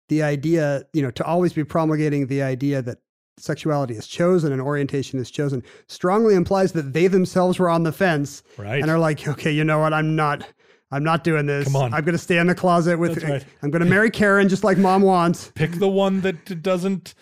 the 0.08 0.22
idea, 0.22 0.84
you 0.92 1.02
know, 1.02 1.10
to 1.12 1.24
always 1.24 1.52
be 1.52 1.64
promulgating 1.64 2.26
the 2.26 2.42
idea 2.42 2.82
that 2.82 2.98
sexuality 3.38 3.94
is 3.94 4.06
chosen 4.06 4.52
and 4.52 4.60
orientation 4.60 5.18
is 5.18 5.30
chosen 5.30 5.62
strongly 5.88 6.34
implies 6.34 6.72
that 6.72 6.92
they 6.92 7.06
themselves 7.06 7.58
were 7.58 7.68
on 7.70 7.82
the 7.82 7.90
fence 7.90 8.42
Right. 8.58 8.82
and 8.82 8.90
are 8.90 8.98
like, 8.98 9.26
okay, 9.26 9.50
you 9.50 9.64
know 9.64 9.78
what, 9.78 9.94
I'm 9.94 10.14
not. 10.14 10.46
I'm 10.92 11.02
not 11.02 11.24
doing 11.24 11.46
this. 11.46 11.64
Come 11.64 11.76
on. 11.76 11.94
I'm 11.94 12.04
going 12.04 12.12
to 12.12 12.18
stay 12.18 12.38
in 12.38 12.46
the 12.46 12.54
closet 12.54 12.98
with. 12.98 13.14
That's 13.14 13.24
right. 13.28 13.44
I'm 13.62 13.70
going 13.70 13.82
to 13.82 13.88
marry 13.88 14.10
Karen 14.10 14.48
just 14.48 14.62
like 14.62 14.76
mom 14.78 15.02
wants. 15.02 15.50
Pick 15.54 15.72
the 15.72 15.88
one 15.88 16.20
that 16.20 16.62
doesn't 16.62 17.14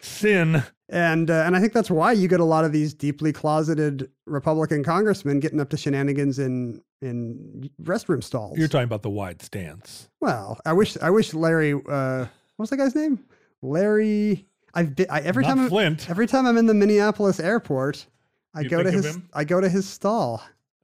sin. 0.00 0.62
And 0.88 1.28
uh, 1.28 1.42
and 1.44 1.56
I 1.56 1.60
think 1.60 1.72
that's 1.72 1.90
why 1.90 2.12
you 2.12 2.28
get 2.28 2.38
a 2.38 2.44
lot 2.44 2.64
of 2.64 2.70
these 2.70 2.94
deeply 2.94 3.32
closeted 3.32 4.08
Republican 4.24 4.84
congressmen 4.84 5.40
getting 5.40 5.58
up 5.58 5.68
to 5.70 5.76
shenanigans 5.76 6.38
in 6.38 6.80
in 7.02 7.68
restroom 7.82 8.22
stalls. 8.22 8.56
You're 8.56 8.68
talking 8.68 8.84
about 8.84 9.02
the 9.02 9.10
wide 9.10 9.42
stance. 9.42 10.08
well, 10.20 10.60
I 10.64 10.72
wish 10.72 10.96
I 11.02 11.10
wish 11.10 11.34
Larry. 11.34 11.74
Uh, 11.88 12.26
what's 12.56 12.70
that 12.70 12.76
guy's 12.76 12.94
name? 12.94 13.18
Larry. 13.62 14.46
I've 14.74 14.94
been 14.94 15.06
I, 15.10 15.22
every 15.22 15.42
Not 15.42 15.56
time 15.56 15.72
I'm- 15.74 15.96
every 16.08 16.28
time 16.28 16.46
I'm 16.46 16.56
in 16.56 16.66
the 16.66 16.74
Minneapolis 16.74 17.40
airport, 17.40 18.06
I 18.54 18.60
You 18.60 18.68
go 18.68 18.82
to 18.84 18.90
his? 18.92 19.18
I 19.34 19.42
go 19.42 19.60
to 19.60 19.68
his 19.68 19.88
stall. 19.88 20.40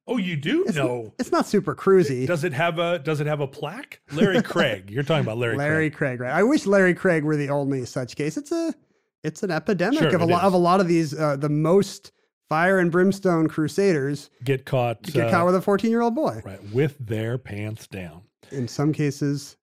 Oh, 0.07 0.17
you 0.17 0.37
do? 0.37 0.65
It's, 0.67 0.77
no. 0.77 1.13
it's 1.19 1.31
not 1.31 1.47
super 1.47 1.75
cruisy. 1.77 2.27
Does 2.27 2.43
it 2.45 2.53
have 2.53 2.79
a 2.79 2.99
Does 2.99 3.21
it 3.21 3.27
have 3.27 3.41
a 3.41 3.47
plaque? 3.47 4.01
Larry 4.13 4.43
Craig. 4.53 4.91
You're 4.91 5.05
talking 5.05 5.25
about 5.25 5.39
Larry. 5.39 5.57
Larry 5.57 5.91
Craig. 5.91 6.19
Craig, 6.19 6.21
right? 6.21 6.33
I 6.37 6.43
wish 6.43 6.67
Larry 6.67 6.95
Craig 6.95 7.23
were 7.25 7.37
the 7.37 7.51
only 7.51 7.85
such 7.85 8.17
case. 8.17 8.37
It's 8.37 8.51
a 8.53 8.75
it's 9.23 9.43
an 9.45 9.51
epidemic 9.53 10.01
Sure, 10.01 10.15
of 10.15 10.21
a 10.21 10.27
lot 10.27 10.43
of 10.43 10.53
a 10.53 10.59
lot 10.59 10.81
of 10.81 10.89
these 10.89 11.15
uh, 11.19 11.37
the 11.37 11.49
most 11.49 12.11
fire 12.49 12.79
and 12.81 12.91
brimstone 12.91 13.47
crusaders 13.49 14.29
get 14.45 14.67
caught. 14.67 15.03
get 15.03 15.29
uh, 15.29 15.31
caught 15.31 15.47
with 15.47 15.55
a 15.55 15.63
14 15.63 15.91
year 15.91 16.03
old 16.03 16.15
boy. 16.15 16.43
right 16.45 16.63
with 16.73 16.97
their 16.99 17.39
pants 17.39 17.87
down. 17.87 18.23
In 18.51 18.67
some 18.69 18.93
cases, 18.93 19.57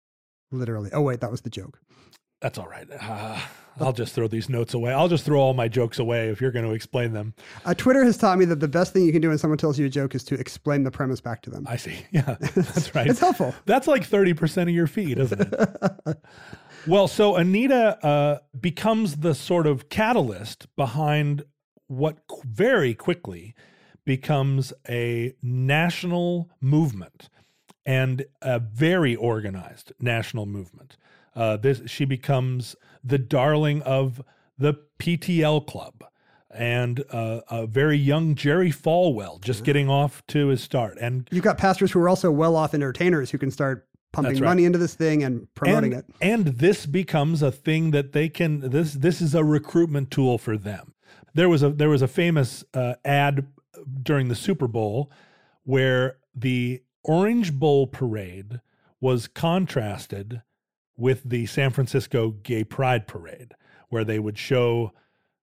literally. 0.52 0.90
Oh 0.94 1.02
wait, 1.02 1.20
that 1.20 1.30
was 1.30 1.42
the 1.42 1.50
joke. 1.50 1.80
That's 2.42 2.58
all 2.58 2.68
right. 2.68 2.88
Uh, 3.02 3.38
I'll 3.80 3.94
just 3.94 4.14
throw 4.14 4.28
these 4.28 4.50
notes 4.50 4.74
away. 4.74 4.92
I'll 4.94 5.08
just 5.08 5.26
throw 5.26 5.40
all 5.40 5.54
my 5.54 5.68
jokes 5.68 6.00
away 6.00 6.30
if 6.30 6.42
you're 6.42 6.52
going 6.52 6.66
to 6.66 6.74
explain 6.74 7.14
them. 7.14 7.34
Uh, 7.66 7.74
Twitter 7.74 8.04
has 8.04 8.18
taught 8.18 8.38
me 8.38 8.46
that 8.46 8.60
the 8.60 8.68
best 8.68 8.94
thing 8.94 9.06
you 9.06 9.12
can 9.12 9.22
do 9.22 9.30
when 9.30 9.38
someone 9.38 9.58
tells 9.58 9.80
you 9.80 9.86
a 9.86 9.90
joke 9.90 10.16
is 10.16 10.24
to 10.26 10.36
explain 10.36 10.84
the 10.84 10.92
premise 10.92 11.22
back 11.22 11.42
to 11.44 11.50
them. 11.50 11.66
I 11.68 11.78
see. 11.78 11.96
Yeah, 12.12 12.38
that's 12.40 12.94
right. 12.96 13.08
It's 13.08 13.20
helpful. 13.20 13.54
That's 13.66 13.88
like 13.88 14.08
30% 14.08 14.64
of 14.64 14.70
your 14.70 14.88
feed, 14.88 15.20
isn't 15.20 15.42
it? 15.42 16.18
well, 16.88 17.08
so 17.08 17.36
Anita 17.36 18.04
uh, 18.06 18.40
becomes 18.60 19.18
the 19.18 19.36
sort 19.36 19.68
of 19.68 19.90
catalyst 19.90 20.68
behind 20.76 21.44
what 21.88 22.18
very 22.44 22.94
quickly 22.94 23.54
becomes 24.06 24.74
a 24.88 25.34
national 25.42 26.50
movement 26.62 27.30
and 27.86 28.26
a 28.42 28.60
very 28.60 29.16
organized 29.16 29.94
national 30.00 30.46
movement. 30.46 30.98
Uh, 31.36 31.58
this 31.58 31.82
she 31.86 32.06
becomes 32.06 32.76
the 33.04 33.18
darling 33.18 33.82
of 33.84 34.22
the 34.58 34.76
PTL 35.00 35.66
club 35.66 36.04
and 36.52 37.04
uh, 37.12 37.42
a 37.50 37.68
very 37.68 37.98
young 37.98 38.36
Jerry 38.36 38.72
Falwell 38.72 39.40
just 39.42 39.64
getting 39.64 39.90
off 39.90 40.26
to 40.28 40.48
his 40.48 40.62
start 40.62 40.98
and 41.00 41.28
You've 41.32 41.44
got 41.44 41.58
pastors 41.58 41.92
who 41.92 42.00
are 42.00 42.10
also 42.10 42.32
well 42.32 42.56
off 42.56 42.74
entertainers 42.74 43.30
who 43.32 43.38
can 43.38 43.52
start 43.52 43.88
pumping 44.12 44.34
right. 44.34 44.50
money 44.50 44.66
into 44.66 44.80
this 44.80 44.96
thing 44.96 45.24
and 45.24 45.54
promoting 45.54 45.94
and, 45.94 46.04
it. 46.04 46.16
And 46.22 46.46
this 46.46 46.86
becomes 46.86 47.42
a 47.42 47.52
thing 47.52 47.92
that 47.92 48.14
they 48.14 48.30
can 48.30 48.62
this 48.72 48.94
this 48.94 49.22
is 49.22 49.36
a 49.36 49.44
recruitment 49.44 50.12
tool 50.12 50.38
for 50.38 50.58
them. 50.58 50.94
There 51.34 51.50
was 51.50 51.64
a 51.64 51.70
there 51.70 51.90
was 51.90 52.02
a 52.02 52.08
famous 52.08 52.64
uh, 52.74 52.96
ad 53.06 53.48
during 54.02 54.28
the 54.28 54.36
Super 54.36 54.68
Bowl 54.68 55.12
where 55.64 56.18
the 56.34 56.82
Orange 57.04 57.54
Bowl 57.54 57.88
parade 57.88 58.60
was 59.00 59.28
contrasted 59.28 60.42
with 61.00 61.24
the 61.24 61.46
San 61.46 61.72
Francisco 61.72 62.32
Gay 62.44 62.64
Pride 62.64 63.08
Parade, 63.08 63.54
where 63.90 64.04
they 64.04 64.20
would 64.20 64.38
show 64.38 64.92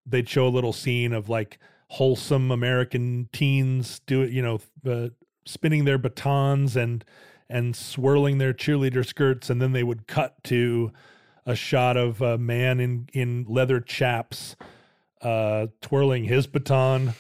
they'd 0.06 0.30
show 0.30 0.48
a 0.48 0.50
little 0.50 0.74
scene 0.74 1.14
of 1.14 1.30
like 1.30 1.60
wholesome 1.90 2.52
American 2.52 3.30
teens 3.34 4.00
do 4.06 4.22
it, 4.22 4.32
you 4.32 4.42
know, 4.42 4.60
uh, 4.90 5.10
spinning 5.46 5.86
their 5.86 5.98
batons 5.98 6.76
and 6.76 7.04
and 7.50 7.76
swirling 7.76 8.38
their 8.38 8.54
cheerleader 8.54 9.06
skirts, 9.06 9.50
and 9.50 9.62
then 9.62 9.74
they 9.74 9.84
would 9.84 10.08
cut 10.08 10.42
to 10.46 10.92
a 11.46 11.56
shot 11.56 11.98
of 11.98 12.22
a 12.22 12.38
man 12.38 12.80
in 12.80 13.10
in 13.14 13.46
leather 13.48 13.80
chaps 13.82 14.56
uh, 15.22 15.68
twirling 15.82 16.24
his 16.24 16.48
baton. 16.48 17.14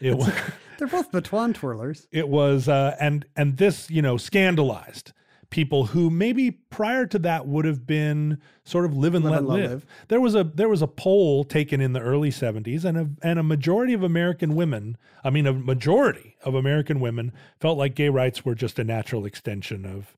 It 0.00 0.16
was 0.16 0.32
They're 0.78 0.88
both 0.88 1.12
baton 1.12 1.52
twirlers. 1.54 2.06
it 2.10 2.28
was 2.28 2.68
uh, 2.68 2.96
and 2.98 3.26
and 3.36 3.58
this 3.58 3.90
you 3.90 4.02
know 4.02 4.16
scandalized 4.16 5.12
people 5.54 5.86
who 5.86 6.10
maybe 6.10 6.50
prior 6.50 7.06
to 7.06 7.16
that 7.16 7.46
would 7.46 7.64
have 7.64 7.86
been 7.86 8.36
sort 8.64 8.84
of 8.84 8.96
live 8.96 9.14
and 9.14 9.24
Live 9.24 9.30
let 9.30 9.38
and 9.38 9.48
live. 9.48 9.70
live. 9.70 9.86
There 10.08 10.20
was 10.20 10.34
a 10.34 10.42
there 10.42 10.68
was 10.68 10.82
a 10.82 10.88
poll 10.88 11.44
taken 11.44 11.80
in 11.80 11.92
the 11.92 12.00
early 12.00 12.30
70s 12.30 12.84
and 12.84 12.98
a 12.98 13.08
and 13.22 13.38
a 13.38 13.44
majority 13.44 13.92
of 13.92 14.02
American 14.02 14.56
women, 14.56 14.96
I 15.22 15.30
mean 15.30 15.46
a 15.46 15.52
majority 15.52 16.34
of 16.42 16.56
American 16.56 16.98
women 16.98 17.32
felt 17.60 17.78
like 17.78 17.94
gay 17.94 18.08
rights 18.08 18.44
were 18.44 18.56
just 18.56 18.80
a 18.80 18.84
natural 18.84 19.24
extension 19.24 19.86
of 19.86 20.16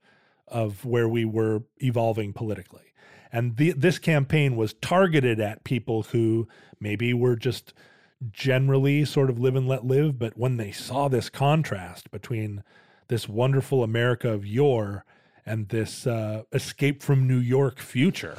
of 0.48 0.86
where 0.86 1.06
we 1.06 1.26
were 1.26 1.64
evolving 1.82 2.32
politically. 2.32 2.94
And 3.30 3.58
the, 3.58 3.72
this 3.72 3.98
campaign 3.98 4.56
was 4.56 4.72
targeted 4.72 5.38
at 5.38 5.64
people 5.64 6.04
who 6.04 6.48
maybe 6.80 7.12
were 7.12 7.36
just 7.36 7.74
generally 8.32 9.04
sort 9.04 9.28
of 9.28 9.38
live 9.38 9.54
and 9.54 9.68
let 9.68 9.84
live, 9.84 10.18
but 10.18 10.38
when 10.38 10.56
they 10.56 10.72
saw 10.72 11.08
this 11.08 11.28
contrast 11.28 12.10
between 12.10 12.64
this 13.08 13.28
wonderful 13.28 13.82
America 13.82 14.30
of 14.32 14.46
yore 14.46 15.04
and 15.46 15.68
this 15.68 16.06
uh, 16.06 16.42
escape 16.52 17.02
from 17.02 17.26
New 17.26 17.38
York 17.38 17.78
future, 17.78 18.36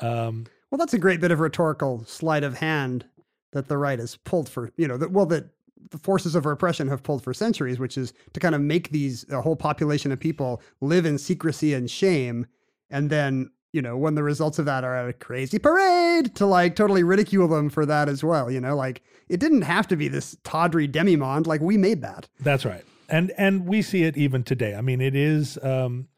um, 0.00 0.46
Well, 0.70 0.78
that's 0.78 0.94
a 0.94 0.98
great 0.98 1.20
bit 1.20 1.30
of 1.30 1.40
rhetorical 1.40 2.04
sleight 2.06 2.42
of 2.42 2.58
hand 2.58 3.04
that 3.52 3.68
the 3.68 3.78
right 3.78 3.98
has 3.98 4.16
pulled 4.16 4.48
for, 4.48 4.70
you 4.76 4.88
know, 4.88 4.96
that 4.96 5.12
well, 5.12 5.26
that 5.26 5.50
the 5.90 5.98
forces 5.98 6.34
of 6.34 6.46
repression 6.46 6.88
have 6.88 7.02
pulled 7.02 7.22
for 7.22 7.32
centuries, 7.32 7.78
which 7.78 7.96
is 7.96 8.12
to 8.32 8.40
kind 8.40 8.54
of 8.54 8.60
make 8.60 8.90
these 8.90 9.24
a 9.30 9.40
whole 9.40 9.56
population 9.56 10.10
of 10.10 10.18
people 10.18 10.60
live 10.80 11.06
in 11.06 11.18
secrecy 11.18 11.74
and 11.74 11.90
shame, 11.90 12.46
and 12.90 13.10
then 13.10 13.50
you 13.72 13.82
know 13.82 13.96
when 13.96 14.14
the 14.14 14.22
results 14.22 14.58
of 14.58 14.64
that 14.64 14.82
are 14.82 14.96
at 14.96 15.08
a 15.08 15.12
crazy 15.12 15.58
parade 15.58 16.34
to 16.36 16.46
like 16.46 16.74
totally 16.74 17.02
ridicule 17.02 17.48
them 17.48 17.70
for 17.70 17.86
that 17.86 18.08
as 18.08 18.24
well. 18.24 18.50
You 18.50 18.60
know, 18.60 18.74
like 18.74 19.02
it 19.28 19.40
didn't 19.40 19.62
have 19.62 19.86
to 19.88 19.96
be 19.96 20.08
this 20.08 20.36
tawdry 20.42 20.88
demimonde. 20.88 21.46
Like 21.46 21.60
we 21.60 21.76
made 21.76 22.02
that. 22.02 22.28
That's 22.40 22.64
right. 22.64 22.84
And 23.08 23.32
and 23.36 23.66
we 23.66 23.82
see 23.82 24.04
it 24.04 24.16
even 24.16 24.42
today. 24.42 24.74
I 24.74 24.80
mean, 24.80 25.00
it 25.00 25.14
is 25.14 25.58
um, 25.62 26.08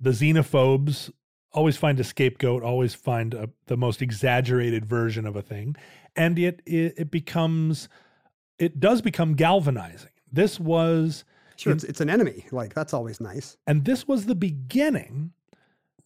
the 0.00 0.10
xenophobes 0.10 1.10
always 1.52 1.76
find 1.76 1.98
a 1.98 2.04
scapegoat, 2.04 2.62
always 2.62 2.94
find 2.94 3.34
a, 3.34 3.50
the 3.66 3.76
most 3.76 4.02
exaggerated 4.02 4.84
version 4.84 5.26
of 5.26 5.36
a 5.36 5.42
thing, 5.42 5.76
and 6.16 6.38
it, 6.38 6.62
it 6.66 6.94
it 6.96 7.10
becomes 7.10 7.88
it 8.58 8.80
does 8.80 9.00
become 9.02 9.34
galvanizing. 9.34 10.10
This 10.30 10.60
was 10.60 11.24
Sure, 11.56 11.72
it's, 11.72 11.82
it's 11.82 12.00
an 12.00 12.08
enemy. 12.08 12.46
Like 12.52 12.74
that's 12.74 12.94
always 12.94 13.20
nice. 13.20 13.56
and 13.66 13.84
this 13.84 14.06
was 14.06 14.26
the 14.26 14.36
beginning, 14.36 15.32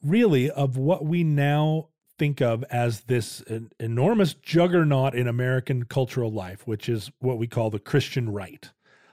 really, 0.03 0.51
of 0.51 0.79
what 0.79 1.05
we 1.05 1.25
now 1.25 1.89
think 2.19 2.41
of 2.41 2.65
as 2.71 3.03
this 3.03 3.43
en- 3.49 3.71
enormous 3.79 4.33
juggernaut 4.33 5.15
in 5.15 5.27
American 5.27 5.85
cultural 5.85 6.31
life, 6.33 6.67
which 6.67 6.89
is 6.89 7.11
what 7.19 7.37
we 7.37 7.47
call 7.47 7.69
the 7.69 7.79
Christian 7.79 8.33
right. 8.33 8.71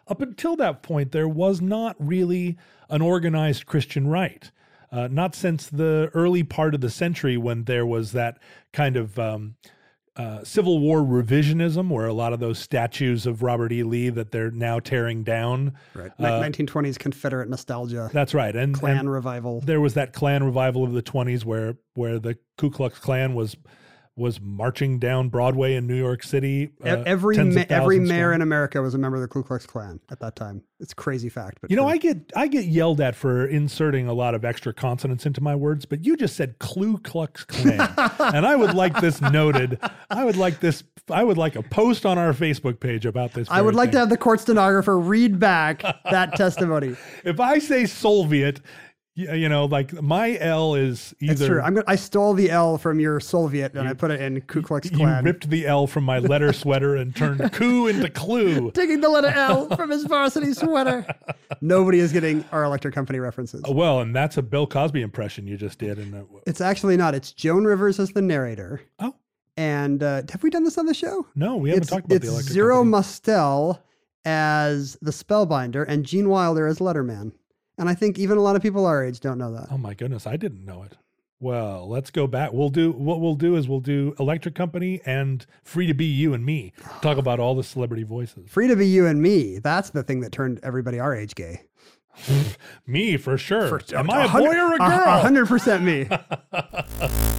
Up 0.07 0.21
until 0.21 0.55
that 0.55 0.81
point, 0.81 1.11
there 1.11 1.27
was 1.27 1.59
not 1.59 1.95
really 1.99 2.57
an 2.89 3.01
organized 3.01 3.65
Christian 3.65 4.07
right. 4.07 4.51
Uh, 4.91 5.07
not 5.11 5.35
since 5.35 5.67
the 5.67 6.09
early 6.13 6.43
part 6.43 6.73
of 6.73 6.81
the 6.81 6.89
century 6.89 7.37
when 7.37 7.65
there 7.65 7.85
was 7.85 8.11
that 8.13 8.39
kind 8.73 8.97
of 8.97 9.19
um, 9.19 9.55
uh, 10.15 10.43
Civil 10.43 10.79
War 10.79 10.99
revisionism, 10.99 11.89
where 11.89 12.07
a 12.07 12.13
lot 12.13 12.33
of 12.33 12.39
those 12.39 12.59
statues 12.59 13.25
of 13.25 13.41
Robert 13.41 13.71
E. 13.71 13.83
Lee 13.83 14.09
that 14.09 14.31
they're 14.31 14.51
now 14.51 14.79
tearing 14.79 15.23
down. 15.23 15.73
Right. 15.93 16.11
Uh, 16.19 16.41
1920s 16.41 16.99
Confederate 16.99 17.49
nostalgia, 17.49 18.09
That's 18.11 18.33
right. 18.33 18.53
And, 18.55 18.75
Klan 18.75 18.97
and 18.97 19.11
revival. 19.11 19.61
there 19.61 19.79
was 19.79 19.93
that 19.93 20.11
Klan 20.11 20.43
revival 20.43 20.83
of 20.83 20.91
the 20.91 21.01
20s 21.01 21.45
where 21.45 21.77
where 21.93 22.19
the 22.19 22.37
Ku 22.57 22.69
Klux 22.69 22.99
Klan 22.99 23.33
was 23.33 23.55
was 24.19 24.39
marching 24.41 24.99
down 24.99 25.29
Broadway 25.29 25.75
in 25.75 25.87
New 25.87 25.95
York 25.95 26.21
City. 26.23 26.71
Uh, 26.83 27.01
every 27.05 27.37
ma- 27.37 27.63
every 27.69 27.99
mayor 27.99 28.25
strong. 28.29 28.33
in 28.35 28.41
America 28.41 28.81
was 28.81 28.93
a 28.93 28.97
member 28.97 29.15
of 29.15 29.21
the 29.21 29.27
Ku 29.27 29.41
Klux 29.41 29.65
Klan 29.65 29.99
at 30.11 30.19
that 30.19 30.35
time. 30.35 30.61
It's 30.79 30.91
a 30.91 30.95
crazy 30.95 31.29
fact, 31.29 31.59
but 31.61 31.71
You 31.71 31.77
know, 31.77 31.83
true. 31.83 31.91
I 31.91 31.97
get 31.97 32.31
I 32.35 32.47
get 32.47 32.65
yelled 32.65 33.01
at 33.01 33.15
for 33.15 33.45
inserting 33.47 34.07
a 34.07 34.13
lot 34.13 34.35
of 34.35 34.45
extra 34.45 34.73
consonants 34.73 35.25
into 35.25 35.41
my 35.41 35.55
words, 35.55 35.85
but 35.85 36.05
you 36.05 36.15
just 36.17 36.35
said 36.35 36.59
Ku 36.59 36.97
Klux 36.99 37.43
Klan, 37.45 37.79
and 38.19 38.45
I 38.45 38.55
would 38.55 38.75
like 38.75 38.99
this 39.01 39.21
noted. 39.21 39.79
I 40.09 40.25
would 40.25 40.37
like 40.37 40.59
this. 40.59 40.83
I 41.09 41.23
would 41.23 41.37
like 41.37 41.55
a 41.55 41.63
post 41.63 42.05
on 42.05 42.17
our 42.17 42.33
Facebook 42.33 42.79
page 42.79 43.05
about 43.05 43.33
this. 43.33 43.47
I 43.49 43.61
would 43.61 43.73
like 43.75 43.91
to 43.93 43.99
have 43.99 44.09
the 44.09 44.17
court 44.17 44.41
stenographer 44.41 44.99
read 44.99 45.39
back 45.39 45.81
that 46.11 46.35
testimony. 46.35 46.95
If 47.23 47.39
I 47.39 47.59
say 47.59 47.85
Soviet, 47.85 48.61
you, 49.19 49.33
you 49.33 49.49
know, 49.49 49.65
like 49.65 49.93
my 50.01 50.37
L 50.37 50.75
is 50.75 51.13
either 51.19 51.33
It's 51.33 51.45
true. 51.45 51.61
I'm 51.61 51.73
gonna, 51.73 51.85
I 51.87 51.95
stole 51.95 52.33
the 52.33 52.49
L 52.49 52.77
from 52.77 52.99
your 52.99 53.19
Soviet 53.19 53.73
and 53.73 53.87
I 53.87 53.93
put 53.93 54.11
it 54.11 54.21
in 54.21 54.41
Ku 54.41 54.61
Klux 54.61 54.89
Klan. 54.89 55.23
you 55.23 55.31
ripped 55.31 55.49
the 55.49 55.67
L 55.67 55.87
from 55.87 56.05
my 56.05 56.19
letter 56.19 56.53
sweater 56.53 56.95
and 56.95 57.15
turned 57.15 57.51
coup 57.53 57.87
into 57.87 58.09
clue. 58.09 58.71
Taking 58.71 59.01
the 59.01 59.09
letter 59.09 59.27
L 59.27 59.67
from 59.75 59.89
his 59.89 60.05
varsity 60.05 60.53
sweater. 60.53 61.05
Nobody 61.61 61.99
is 61.99 62.13
getting 62.13 62.45
our 62.51 62.63
electric 62.63 62.95
company 62.95 63.19
references. 63.19 63.63
Well, 63.67 63.99
and 63.99 64.15
that's 64.15 64.37
a 64.37 64.41
Bill 64.41 64.65
Cosby 64.65 65.01
impression 65.01 65.47
you 65.47 65.57
just 65.57 65.79
did. 65.79 65.97
And 65.97 66.25
It's 66.47 66.61
actually 66.61 66.95
not. 66.97 67.13
It's 67.13 67.33
Joan 67.33 67.65
Rivers 67.65 67.99
as 67.99 68.11
the 68.11 68.21
narrator. 68.21 68.81
oh 68.99 69.15
And 69.57 70.01
uh, 70.01 70.21
have 70.31 70.41
we 70.43 70.49
done 70.49 70.63
this 70.63 70.77
on 70.77 70.85
the 70.85 70.93
show? 70.93 71.27
no, 71.35 71.57
we 71.57 71.69
haven't 71.69 71.83
it's 71.83 71.91
talked 71.91 72.05
about 72.05 72.15
it's 72.15 72.25
the 72.25 72.31
electric. 72.31 72.53
Zero 72.53 72.75
company. 72.77 72.91
Mostel 72.91 73.83
as 74.25 74.97
the 75.01 75.11
Spellbinder 75.11 75.85
and 75.87 76.05
Gene 76.05 76.29
Wilder 76.29 76.67
as 76.67 76.79
Letterman. 76.79 77.31
And 77.79 77.89
I 77.89 77.95
think 77.95 78.19
even 78.19 78.37
a 78.37 78.41
lot 78.41 78.55
of 78.55 78.61
people 78.61 78.85
our 78.85 79.03
age 79.03 79.19
don't 79.21 79.37
know 79.39 79.51
that. 79.53 79.69
Oh 79.71 79.77
my 79.77 79.93
goodness, 79.95 80.27
I 80.27 80.35
didn't 80.37 80.65
know 80.65 80.83
it. 80.83 80.97
Well, 81.39 81.87
let's 81.87 82.11
go 82.11 82.27
back. 82.27 82.51
We'll 82.51 82.67
do 82.69 82.91
what 82.91 83.21
we'll 83.21 83.35
do 83.35 83.55
is 83.55 83.67
we'll 83.69 83.79
do 83.79 84.13
Electric 84.19 84.53
Company 84.55 84.99
and 85.05 85.45
Free 85.63 85.87
to 85.87 85.93
Be 85.93 86.03
You 86.05 86.33
and 86.33 86.45
Me. 86.45 86.73
Talk 87.01 87.17
about 87.17 87.39
all 87.39 87.55
the 87.55 87.63
celebrity 87.63 88.03
voices. 88.03 88.49
Free 88.49 88.67
to 88.67 88.75
be 88.75 88.85
you 88.85 89.05
and 89.07 89.21
me. 89.21 89.57
That's 89.59 89.89
the 89.91 90.03
thing 90.03 90.19
that 90.19 90.33
turned 90.33 90.59
everybody 90.61 90.99
our 90.99 91.15
age 91.15 91.35
gay. 91.35 91.61
Me 92.85 93.15
for 93.15 93.37
sure. 93.37 93.79
For- 93.79 93.95
Am 93.95 94.11
I 94.11 94.25
a 94.25 94.29
boy 94.29 94.53
or 94.53 94.75
a 94.75 94.77
girl? 94.77 95.19
Hundred 95.21 95.47
percent 95.47 95.83
me. 95.83 96.09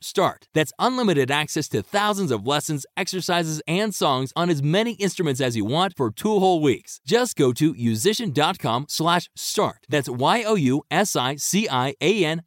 start. 0.00 0.48
That's 0.54 0.72
unlimited 0.78 1.30
access 1.30 1.68
to 1.68 1.82
thousands 1.82 2.30
of 2.30 2.46
lessons, 2.46 2.86
exercises, 2.96 3.62
and 3.66 3.94
songs 3.94 4.32
on 4.36 4.50
as 4.50 4.62
many 4.62 4.92
instruments 4.92 5.40
as 5.40 5.56
you 5.56 5.64
want 5.64 5.96
for 5.96 6.10
two 6.10 6.38
whole 6.38 6.60
weeks. 6.60 7.00
Just 7.06 7.36
go 7.36 7.52
to 7.52 7.74
yousician.com 7.74 8.86
slash 8.88 9.28
start. 9.36 9.86
That's 9.88 10.08
Y-O-U-S-I-C-I-A-N 10.08 10.82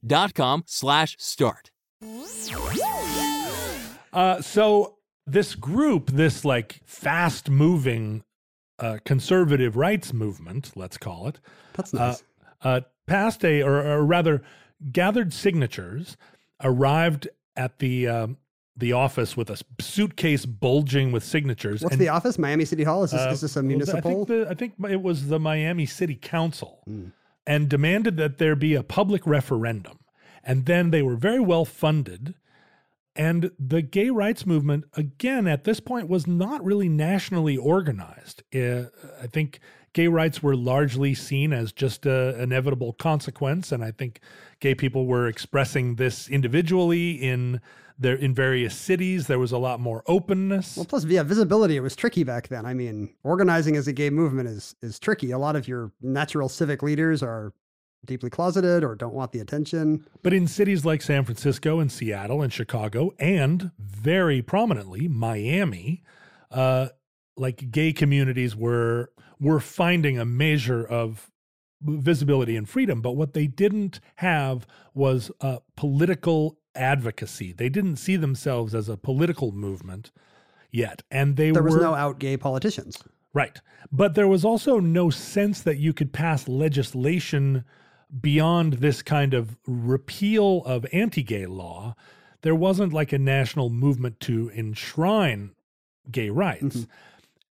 dot 0.06 0.34
com 0.34 0.64
slash 0.66 1.16
start. 1.20 1.70
Uh, 4.12 4.42
so 4.42 4.98
this 5.26 5.56
group, 5.56 6.12
this 6.12 6.46
like 6.46 6.80
fast 6.86 7.50
moving 7.50 8.24
uh, 8.80 8.98
conservative 9.06 9.76
rights 9.76 10.14
movement, 10.14 10.72
let's 10.76 10.98
call 10.98 11.28
it, 11.28 11.40
That's 11.74 11.94
uh, 11.94 11.98
nice. 11.98 12.24
uh, 12.62 12.82
passed 13.08 13.44
a, 13.46 13.62
or, 13.62 13.82
or 13.82 14.06
rather, 14.06 14.44
gathered 14.92 15.34
signatures, 15.34 16.18
arrived 16.64 17.28
at 17.56 17.80
the 17.80 18.08
um, 18.08 18.38
the 18.76 18.94
office 18.94 19.38
with 19.38 19.50
a 19.50 19.58
suitcase 19.80 20.46
bulging 20.46 21.12
with 21.12 21.24
signatures. 21.24 21.82
What's 21.82 21.94
and, 21.94 22.02
the 22.02 22.10
office? 22.10 22.40
Miami 22.40 22.66
City 22.66 22.84
Hall? 22.84 23.04
Is 23.04 23.12
this, 23.12 23.22
uh, 23.22 23.30
is 23.30 23.42
this 23.42 23.56
a 23.56 23.64
municipal? 23.64 23.98
I 24.00 24.14
think, 24.14 24.28
the, 24.28 24.48
I 24.50 24.54
think 24.56 24.74
it 24.92 25.02
was 25.02 25.28
the 25.28 25.40
Miami 25.40 25.86
City 25.86 26.16
Council. 26.16 26.84
Mm. 26.90 27.12
and 27.46 27.70
demanded 27.70 28.18
that 28.18 28.38
there 28.38 28.56
be 28.56 28.74
a 28.76 28.84
public 28.84 29.26
referendum. 29.26 30.00
And 30.44 30.66
then 30.66 30.92
they 30.92 31.02
were 31.02 31.16
very 31.16 31.40
well 31.40 31.66
funded. 31.66 32.36
And 33.16 33.52
the 33.60 33.82
gay 33.82 34.10
rights 34.10 34.46
movement, 34.46 34.86
again, 34.94 35.48
at 35.48 35.64
this 35.66 35.80
point, 35.80 36.10
was 36.10 36.26
not 36.26 36.64
really 36.64 36.90
nationally 36.90 37.58
organized. 37.58 38.44
Uh, 38.54 38.86
I 39.22 39.28
think 39.28 39.60
gay 39.94 40.08
rights 40.08 40.44
were 40.44 40.56
largely 40.56 41.14
seen 41.14 41.54
as 41.54 41.72
just 41.72 42.06
an 42.06 42.40
inevitable 42.40 42.94
consequence. 42.94 43.72
And 43.72 43.84
I 43.84 43.92
think 43.92 44.20
gay 44.60 44.76
people 44.76 45.06
were 45.06 45.28
expressing 45.28 45.96
this 45.96 46.28
individually 46.28 47.12
in 47.12 47.62
their 47.98 48.16
in 48.16 48.34
various 48.34 48.76
cities. 48.76 49.28
There 49.28 49.40
was 49.40 49.52
a 49.52 49.58
lot 49.58 49.80
more 49.80 50.04
openness. 50.08 50.76
Well, 50.76 50.86
plus, 50.86 51.06
yeah, 51.06 51.24
visibility. 51.24 51.78
It 51.78 51.82
was 51.82 51.96
tricky 51.96 52.24
back 52.24 52.48
then. 52.48 52.66
I 52.66 52.74
mean, 52.74 53.14
organizing 53.24 53.76
as 53.76 53.88
a 53.88 53.94
gay 53.94 54.10
movement 54.10 54.50
is 54.50 54.76
is 54.82 55.00
tricky. 55.00 55.32
A 55.32 55.38
lot 55.38 55.56
of 55.56 55.68
your 55.68 55.92
natural 56.02 56.50
civic 56.50 56.82
leaders 56.82 57.22
are 57.22 57.54
deeply 58.06 58.30
closeted 58.30 58.84
or 58.84 58.96
don't 58.96 59.14
want 59.14 59.32
the 59.32 59.40
attention. 59.40 60.06
But 60.24 60.34
in 60.34 60.48
cities 60.48 60.84
like 60.84 61.02
San 61.02 61.24
Francisco 61.24 61.80
and 61.80 61.92
Seattle 61.92 62.42
and 62.42 62.52
Chicago, 62.52 63.14
and 63.20 63.72
very 63.80 64.42
prominently 64.42 65.08
Miami, 65.08 66.04
uh, 66.52 66.90
like 67.38 67.72
gay 67.72 67.94
communities 67.94 68.56
were 68.56 69.12
were 69.40 69.60
finding 69.60 70.18
a 70.18 70.26
measure 70.26 70.84
of 70.86 71.32
visibility 71.82 72.56
and 72.56 72.68
freedom. 72.68 73.02
But 73.02 73.12
what 73.12 73.34
they 73.34 73.48
didn't 73.48 74.00
have 74.16 74.66
was 74.94 75.32
uh, 75.42 75.60
political 75.76 76.58
advocacy. 76.76 77.54
They 77.54 77.70
didn't 77.70 77.98
see 77.98 78.16
themselves 78.16 78.74
as 78.74 78.90
a 78.90 78.98
political 78.98 79.52
movement 79.52 80.12
yet, 80.72 81.04
and 81.12 81.36
they 81.36 81.52
There 81.52 81.64
was 81.64 81.76
were 81.76 81.82
no 81.82 81.94
out 81.94 82.20
gay 82.20 82.38
politicians. 82.38 82.98
Right. 83.34 83.60
But 83.92 84.16
there 84.16 84.28
was 84.28 84.46
also 84.46 84.80
no 84.80 85.10
sense 85.10 85.62
that 85.62 85.78
you 85.78 85.94
could 85.94 86.14
pass 86.14 86.48
legislation 86.48 87.66
beyond 88.22 88.74
this 88.74 89.02
kind 89.02 89.34
of 89.34 89.58
repeal 89.66 90.64
of 90.66 90.86
anti 90.94 91.24
gay 91.24 91.48
law. 91.48 91.96
There 92.42 92.56
wasn't 92.56 92.94
like 92.94 93.12
a 93.12 93.20
national 93.20 93.70
movement 93.70 94.20
to 94.22 94.52
enshrine 94.54 95.52
gay 96.12 96.30
rights. 96.30 96.86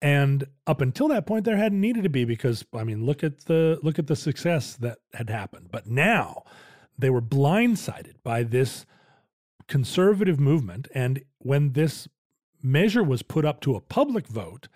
And 0.02 0.46
up 0.66 0.80
until 0.80 1.08
that 1.08 1.26
point 1.26 1.44
there 1.44 1.56
hadn't 1.56 1.80
needed 1.80 2.04
to 2.04 2.08
be 2.08 2.24
because 2.24 2.64
I 2.72 2.84
mean 2.84 3.04
look 3.04 3.22
at 3.22 3.44
the 3.46 3.78
look 3.82 3.98
at 3.98 4.06
the 4.06 4.16
success 4.16 4.74
that 4.76 4.98
had 5.14 5.30
happened. 5.30 5.68
But 5.70 5.86
now 5.86 6.44
they 6.98 7.10
were 7.10 7.22
blindsided 7.22 8.14
by 8.22 8.42
this 8.42 8.86
conservative 9.68 10.40
movement 10.40 10.88
and 10.94 11.22
when 11.38 11.72
this 11.72 12.08
measure 12.62 13.04
was 13.04 13.22
put 13.22 13.44
up 13.44 13.60
to 13.60 13.74
a 13.74 13.80
public 13.80 14.26
vote, 14.26 14.68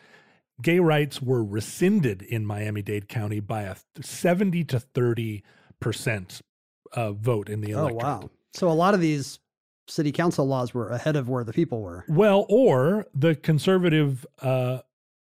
gay 0.62 0.78
rights 0.78 1.20
were 1.20 1.44
rescinded 1.44 2.22
in 2.22 2.46
Miami 2.46 2.80
Dade 2.80 3.08
County 3.08 3.40
by 3.40 3.62
a 3.62 3.76
70 4.00 4.64
to 4.64 4.80
30 4.80 5.42
percent 5.80 6.40
uh, 6.92 7.12
vote 7.12 7.48
in 7.48 7.60
the 7.60 7.72
election. 7.72 8.00
Oh 8.00 8.04
wow! 8.04 8.30
So 8.54 8.68
a 8.68 8.72
lot 8.72 8.94
of 8.94 9.00
these 9.00 9.38
city 9.86 10.12
council 10.12 10.46
laws 10.46 10.72
were 10.72 10.88
ahead 10.88 11.16
of 11.16 11.28
where 11.28 11.44
the 11.44 11.52
people 11.52 11.82
were. 11.82 12.04
Well, 12.08 12.46
or 12.48 13.06
the 13.14 13.34
conservative 13.34 14.24
uh, 14.40 14.78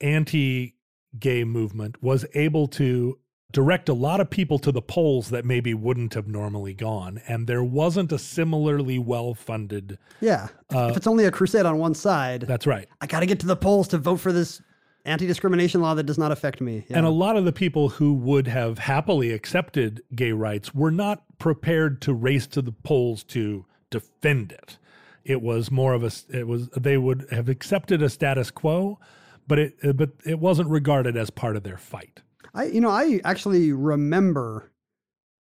anti 0.04 0.76
gay 1.20 1.44
movement 1.44 2.02
was 2.04 2.26
able 2.34 2.68
to 2.68 3.18
direct 3.52 3.88
a 3.88 3.94
lot 3.94 4.20
of 4.20 4.30
people 4.30 4.58
to 4.58 4.72
the 4.72 4.82
polls 4.82 5.30
that 5.30 5.46
maybe 5.46 5.76
wouldn't 5.76 6.16
have 6.16 6.28
normally 6.28 6.74
gone. 6.74 7.22
And 7.28 7.46
there 7.46 7.64
wasn't 7.64 8.12
a 8.12 8.18
similarly 8.18 8.98
well 8.98 9.36
funded. 9.36 10.00
Yeah. 10.22 10.48
If, 10.72 10.76
Uh, 10.76 10.88
if 10.90 10.98
it's 10.98 11.08
only 11.08 11.26
a 11.26 11.32
crusade 11.32 11.66
on 11.66 11.78
one 11.78 11.94
side, 11.94 12.42
That's 12.42 12.66
right. 12.66 12.88
I 13.00 13.06
got 13.06 13.20
to 13.20 13.28
get 13.28 13.40
to 13.42 13.46
the 13.46 13.56
polls 13.56 13.88
to 13.90 14.00
vote 14.00 14.18
for 14.18 14.34
this 14.34 14.60
anti-discrimination 15.06 15.82
law 15.82 15.94
that 15.94 16.06
does 16.06 16.18
not 16.18 16.32
affect 16.32 16.62
me. 16.62 16.86
Yeah. 16.88 16.98
And 16.98 17.06
a 17.06 17.12
lot 17.12 17.38
of 17.38 17.46
the 17.46 17.52
people 17.52 17.90
who 17.90 18.14
would 18.16 18.48
have 18.48 18.80
happily 18.80 19.32
accepted 19.32 20.02
gay 20.16 20.32
rights 20.32 20.74
were 20.74 20.92
not 20.92 21.24
prepared 21.38 22.02
to 22.04 22.14
race 22.14 22.48
to 22.48 22.62
the 22.62 22.72
polls 22.72 23.24
to 23.26 23.66
defend 23.92 24.52
it. 24.52 24.80
It 25.24 25.42
was 25.42 25.70
more 25.70 25.94
of 25.94 26.04
a 26.04 26.12
it 26.36 26.48
was 26.48 26.70
they 26.70 26.98
would 26.98 27.28
have 27.32 27.50
accepted 27.50 28.02
a 28.02 28.10
status 28.10 28.50
quo, 28.50 29.00
but 29.48 29.60
it 29.60 29.98
but 29.98 30.12
it 30.26 30.40
wasn't 30.40 30.70
regarded 30.70 31.18
as 31.18 31.30
part 31.30 31.56
of 31.56 31.64
their 31.64 31.78
fight. 31.78 32.22
I, 32.54 32.66
you 32.66 32.82
know, 32.82 32.90
I 32.90 33.20
actually 33.24 33.72
remember 33.72 34.72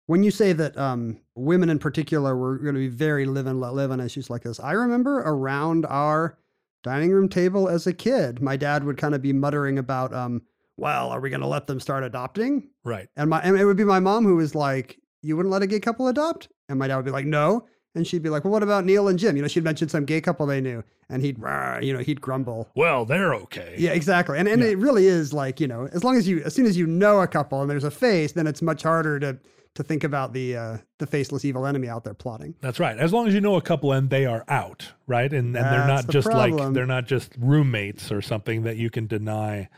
when 0.06 0.24
you 0.24 0.32
say 0.32 0.54
that 0.54 0.78
um, 0.78 1.20
women 1.36 1.70
in 1.70 1.80
particular 1.80 2.36
were 2.36 2.58
going 2.58 2.76
to 2.76 2.80
be 2.80 2.88
very 2.88 3.26
live 3.26 3.48
and 3.48 3.60
let 3.60 3.74
live 3.74 3.92
on 3.92 4.00
issues 4.00 4.30
like 4.30 4.44
this. 4.44 4.60
I 4.60 4.72
remember 4.72 5.20
around 5.20 5.86
our 5.86 6.38
dining 6.84 7.12
room 7.12 7.30
table 7.30 7.70
as 7.70 7.88
a 7.88 7.94
kid, 7.94 8.42
my 8.42 8.58
dad 8.58 8.84
would 8.84 8.98
kind 8.98 9.16
of 9.16 9.22
be 9.22 9.34
muttering 9.34 9.80
about, 9.80 10.14
um, 10.14 10.42
well, 10.78 11.10
are 11.10 11.20
we 11.20 11.30
going 11.30 11.42
to 11.42 11.48
let 11.48 11.68
them 11.68 11.80
start 11.80 12.04
adopting? 12.04 12.70
Right. 12.84 13.08
And 13.16 13.30
my 13.30 13.42
and 13.42 13.58
it 13.58 13.66
would 13.66 13.78
be 13.78 13.84
my 13.84 14.00
mom 14.00 14.26
who 14.26 14.36
was 14.36 14.56
like, 14.56 15.00
"You 15.22 15.38
wouldn't 15.38 15.52
let 15.52 15.62
a 15.62 15.68
gay 15.68 15.80
couple 15.80 16.08
adopt?" 16.08 16.50
And 16.68 16.80
my 16.80 16.88
dad 16.88 16.98
would 16.98 17.06
be 17.06 17.12
like, 17.12 17.26
"No." 17.26 17.68
And 17.96 18.08
she'd 18.08 18.24
be 18.24 18.30
like, 18.30 18.44
"Well, 18.44 18.52
what 18.52 18.64
about 18.64 18.86
Neil 18.86 19.08
and 19.08 19.20
Jim?" 19.20 19.36
You 19.36 19.44
know, 19.44 19.48
she'd 19.48 19.64
mention 19.64 19.88
some 19.88 20.06
gay 20.06 20.20
couple 20.20 20.46
they 20.48 20.62
knew, 20.62 20.84
and 21.10 21.22
he'd, 21.22 21.38
you 21.82 21.94
know, 21.94 22.00
he'd 22.00 22.22
grumble. 22.22 22.70
Well, 22.76 23.06
they're 23.06 23.36
okay. 23.36 23.76
Yeah, 23.78 23.92
exactly. 23.92 24.40
And 24.40 24.48
and 24.48 24.64
it 24.64 24.78
really 24.80 25.06
is 25.06 25.32
like, 25.32 25.60
you 25.60 25.68
know, 25.68 25.88
as 25.94 26.04
long 26.04 26.18
as 26.18 26.28
you 26.28 26.42
as 26.44 26.56
soon 26.56 26.66
as 26.66 26.76
you 26.76 26.88
know 26.88 27.22
a 27.22 27.28
couple 27.28 27.62
and 27.62 27.70
there's 27.70 27.84
a 27.84 27.92
face, 27.92 28.32
then 28.32 28.48
it's 28.48 28.62
much 28.62 28.84
harder 28.84 29.20
to 29.20 29.38
to 29.76 29.84
think 29.84 30.04
about 30.04 30.34
the 30.34 30.56
uh 30.56 30.78
the 31.00 31.08
faceless 31.08 31.46
evil 31.46 31.66
enemy 31.66 31.88
out 31.88 32.04
there 32.04 32.14
plotting. 32.14 32.56
That's 32.62 32.80
right. 32.80 32.98
As 32.98 33.14
long 33.14 33.28
as 33.28 33.34
you 33.34 33.42
know 33.42 33.56
a 33.56 33.62
couple 33.62 33.92
and 33.92 34.10
they 34.10 34.26
are 34.26 34.44
out, 34.48 34.94
right? 35.08 35.32
And 35.32 35.56
and 35.56 35.66
they're 35.66 35.88
not 35.88 36.08
the 36.08 36.14
just 36.14 36.28
like 36.28 36.56
they're 36.74 36.86
not 36.86 37.06
just 37.06 37.34
roommates 37.38 38.12
or 38.12 38.22
something 38.22 38.64
that 38.64 38.78
you 38.78 38.90
can 38.90 39.08
deny 39.08 39.70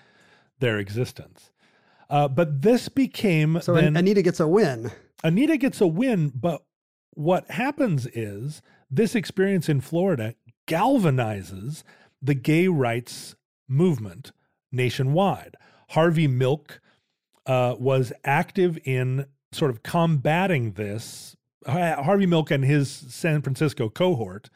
their 0.59 0.80
existence. 0.80 1.51
Uh, 2.09 2.28
but 2.28 2.61
this 2.61 2.88
became 2.88 3.59
So 3.61 3.74
then 3.74 3.97
Anita 3.97 4.22
gets 4.22 4.39
a 4.39 4.47
win. 4.47 4.91
Anita 5.24 5.57
gets 5.57 5.82
a 5.82 5.88
win, 5.88 6.32
but 6.36 6.63
what 7.16 7.49
happens 7.49 8.05
is 8.07 8.61
this 8.91 9.16
experience 9.16 9.68
in 9.68 9.82
Florida 9.82 10.36
galvanizes 10.68 11.84
the 12.22 12.36
gay 12.36 12.68
rights 12.68 13.36
movement 13.68 14.32
nationwide. 14.72 15.55
Harvey 15.89 16.28
Milk 16.28 16.82
uh, 17.45 17.76
was 17.80 18.13
active 18.24 18.78
in 18.84 19.26
sort 19.51 19.72
of 19.72 19.84
combating 19.84 20.74
this. 20.74 21.36
Harvey 21.68 22.26
Milk 22.26 22.51
and 22.51 22.63
his 22.63 22.89
San 22.91 23.41
Francisco 23.41 23.89
cohort 23.89 24.49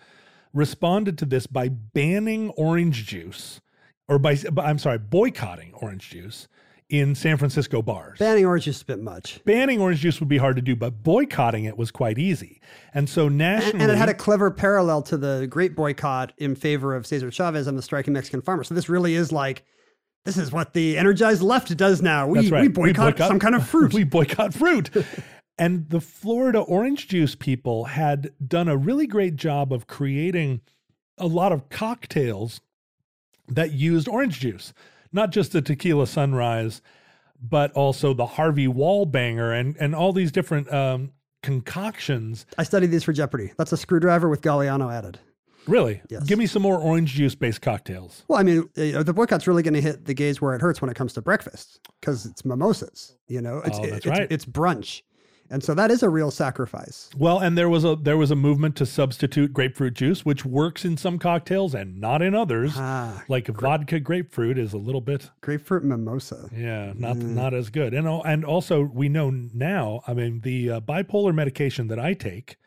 responded 0.53 1.18
to 1.18 1.26
this 1.26 1.47
by 1.47 1.70
banning 1.70 2.49
orange 2.51 3.05
juice, 3.05 3.62
or 4.07 4.20
by, 4.20 4.38
I'm 4.57 4.80
sorry, 4.80 4.97
boycotting 4.97 5.74
orange 5.76 6.10
juice 6.10 6.47
in 6.90 7.14
San 7.14 7.38
Francisco 7.38 7.82
bars. 7.82 8.18
Banning 8.18 8.46
orange 8.46 8.66
juice 8.66 8.78
is 8.78 8.82
a 8.82 8.86
bit 8.86 9.00
much. 9.00 9.44
Banning 9.46 9.80
orange 9.80 10.00
juice 10.00 10.20
would 10.20 10.30
be 10.30 10.40
hard 10.40 10.56
to 10.56 10.62
do, 10.62 10.76
but 10.76 11.04
boycotting 11.04 11.66
it 11.66 11.78
was 11.78 11.92
quite 11.92 12.18
easy. 12.18 12.60
And 12.94 13.08
so 13.08 13.28
And, 13.28 13.38
nationally, 13.38 13.84
and 13.84 13.92
it 13.92 13.98
had 13.98 14.10
a 14.10 14.14
clever 14.14 14.50
parallel 14.50 15.04
to 15.04 15.18
the 15.18 15.48
great 15.48 15.76
boycott 15.76 16.34
in 16.38 16.56
favor 16.56 16.96
of 16.96 17.06
Cesar 17.06 17.30
Chavez 17.30 17.68
and 17.68 17.78
the 17.78 17.84
striking 17.84 18.14
Mexican 18.14 18.42
farmers. 18.42 18.68
So 18.68 18.74
this 18.74 18.90
really 18.90 19.14
is 19.14 19.32
like 19.32 19.64
this 20.26 20.38
is 20.38 20.52
what 20.52 20.74
the 20.74 20.98
energized 20.98 21.42
left 21.42 21.76
does 21.78 22.02
now. 22.02 22.28
We 22.28 22.50
right. 22.50 22.64
we 22.64 22.68
boycott 22.68 23.18
some 23.18 23.40
kind 23.40 23.56
of 23.56 23.68
fruit. 23.68 23.94
we 23.96 24.04
boycott 24.04 24.54
fruit. 24.54 24.90
and 25.58 25.90
the 25.90 26.02
Florida 26.02 26.60
orange 26.60 27.08
juice 27.08 27.36
people 27.36 27.86
had 27.86 28.32
done 28.46 28.68
a 28.68 28.76
really 28.76 29.08
great 29.08 29.36
job 29.36 29.72
of 29.72 29.88
creating 29.88 30.62
a 31.18 31.28
lot 31.28 31.52
of 31.52 31.70
cocktails 31.70 32.62
that 33.48 33.74
used 33.74 34.08
orange 34.08 34.40
juice, 34.40 34.74
not 35.12 35.32
just 35.32 35.51
the 35.51 35.62
tequila 35.62 36.07
sunrise, 36.07 36.82
but 37.41 37.72
also 37.74 38.14
the 38.14 38.26
Harvey 38.26 38.68
Wallbanger 38.68 39.57
and 39.60 39.76
and 39.78 39.95
all 39.95 40.14
these 40.14 40.32
different 40.32 40.72
um, 40.74 41.12
concoctions. 41.43 42.45
I 42.57 42.64
studied 42.64 42.88
these 42.88 43.03
for 43.03 43.14
Jeopardy. 43.14 43.51
That's 43.57 43.72
a 43.72 43.78
screwdriver 43.78 44.30
with 44.30 44.41
Galliano 44.41 44.93
added. 44.93 45.20
Really, 45.68 46.01
Yes. 46.10 46.24
give 46.24 46.39
me 46.39 46.47
some 46.47 46.62
more 46.64 46.80
orange 46.80 47.14
juice 47.14 47.36
based 47.36 47.62
cocktails. 47.62 48.24
Well, 48.28 48.39
I 48.39 48.43
mean, 48.43 48.68
know, 48.76 49.03
the 49.03 49.14
boycott's 49.14 49.45
really 49.45 49.62
going 49.62 49.76
to 49.76 49.82
hit 49.82 50.05
the 50.05 50.14
gays 50.16 50.41
where 50.41 50.55
it 50.55 50.62
hurts 50.62 50.82
when 50.82 50.89
it 50.89 50.95
comes 50.95 51.14
to 51.14 51.22
breakfast 51.22 51.80
because 51.99 52.26
it's 52.26 52.43
mimosas. 52.43 53.16
You 53.28 53.41
know, 53.41 53.60
it's 53.64 53.78
Oh, 53.78 53.82
that's 53.86 53.97
it's, 53.97 54.05
right. 54.07 54.28
it's 54.32 54.45
brunch, 54.45 55.03
and 55.50 55.64
so 55.64 55.74
that 55.74 55.89
is 55.91 56.04
a 56.04 56.10
real 56.10 56.32
sacrifice. 56.32 57.10
Well, 57.18 57.39
and 57.39 57.58
there 57.58 57.70
was 57.70 57.84
a 57.84 57.95
there 57.95 58.18
was 58.18 58.32
a 58.32 58.36
movement 58.36 58.76
to 58.78 58.86
substitute 58.86 59.54
grapefruit 59.54 59.93
juice, 59.95 60.24
which 60.26 60.45
works 60.45 60.86
in 60.86 60.97
some 60.97 61.18
cocktails 61.20 61.74
and 61.74 62.00
not 62.00 62.22
in 62.22 62.36
others. 62.36 62.74
Ah, 62.76 63.24
like 63.28 63.47
vodka 63.47 64.00
grapefruit 64.00 64.58
is 64.58 64.74
a 64.74 64.78
little 64.78 65.02
bit, 65.02 65.30
grapefruit 65.41 65.84
mimosa. 65.84 66.50
yeah, 66.56 66.93
not 66.95 67.18
Mm. 67.18 67.34
not 67.36 67.54
as 67.54 67.70
good. 67.70 67.93
And 67.93 68.08
and 68.08 68.45
also 68.45 68.84
we 68.84 69.10
know 69.10 69.30
now. 69.30 70.02
I 70.08 70.14
mean, 70.14 70.41
the 70.41 70.70
uh, 70.72 70.80
bipolar 70.82 71.34
medication 71.34 71.88
that 71.88 72.00
I 72.00 72.14
take 72.14 72.58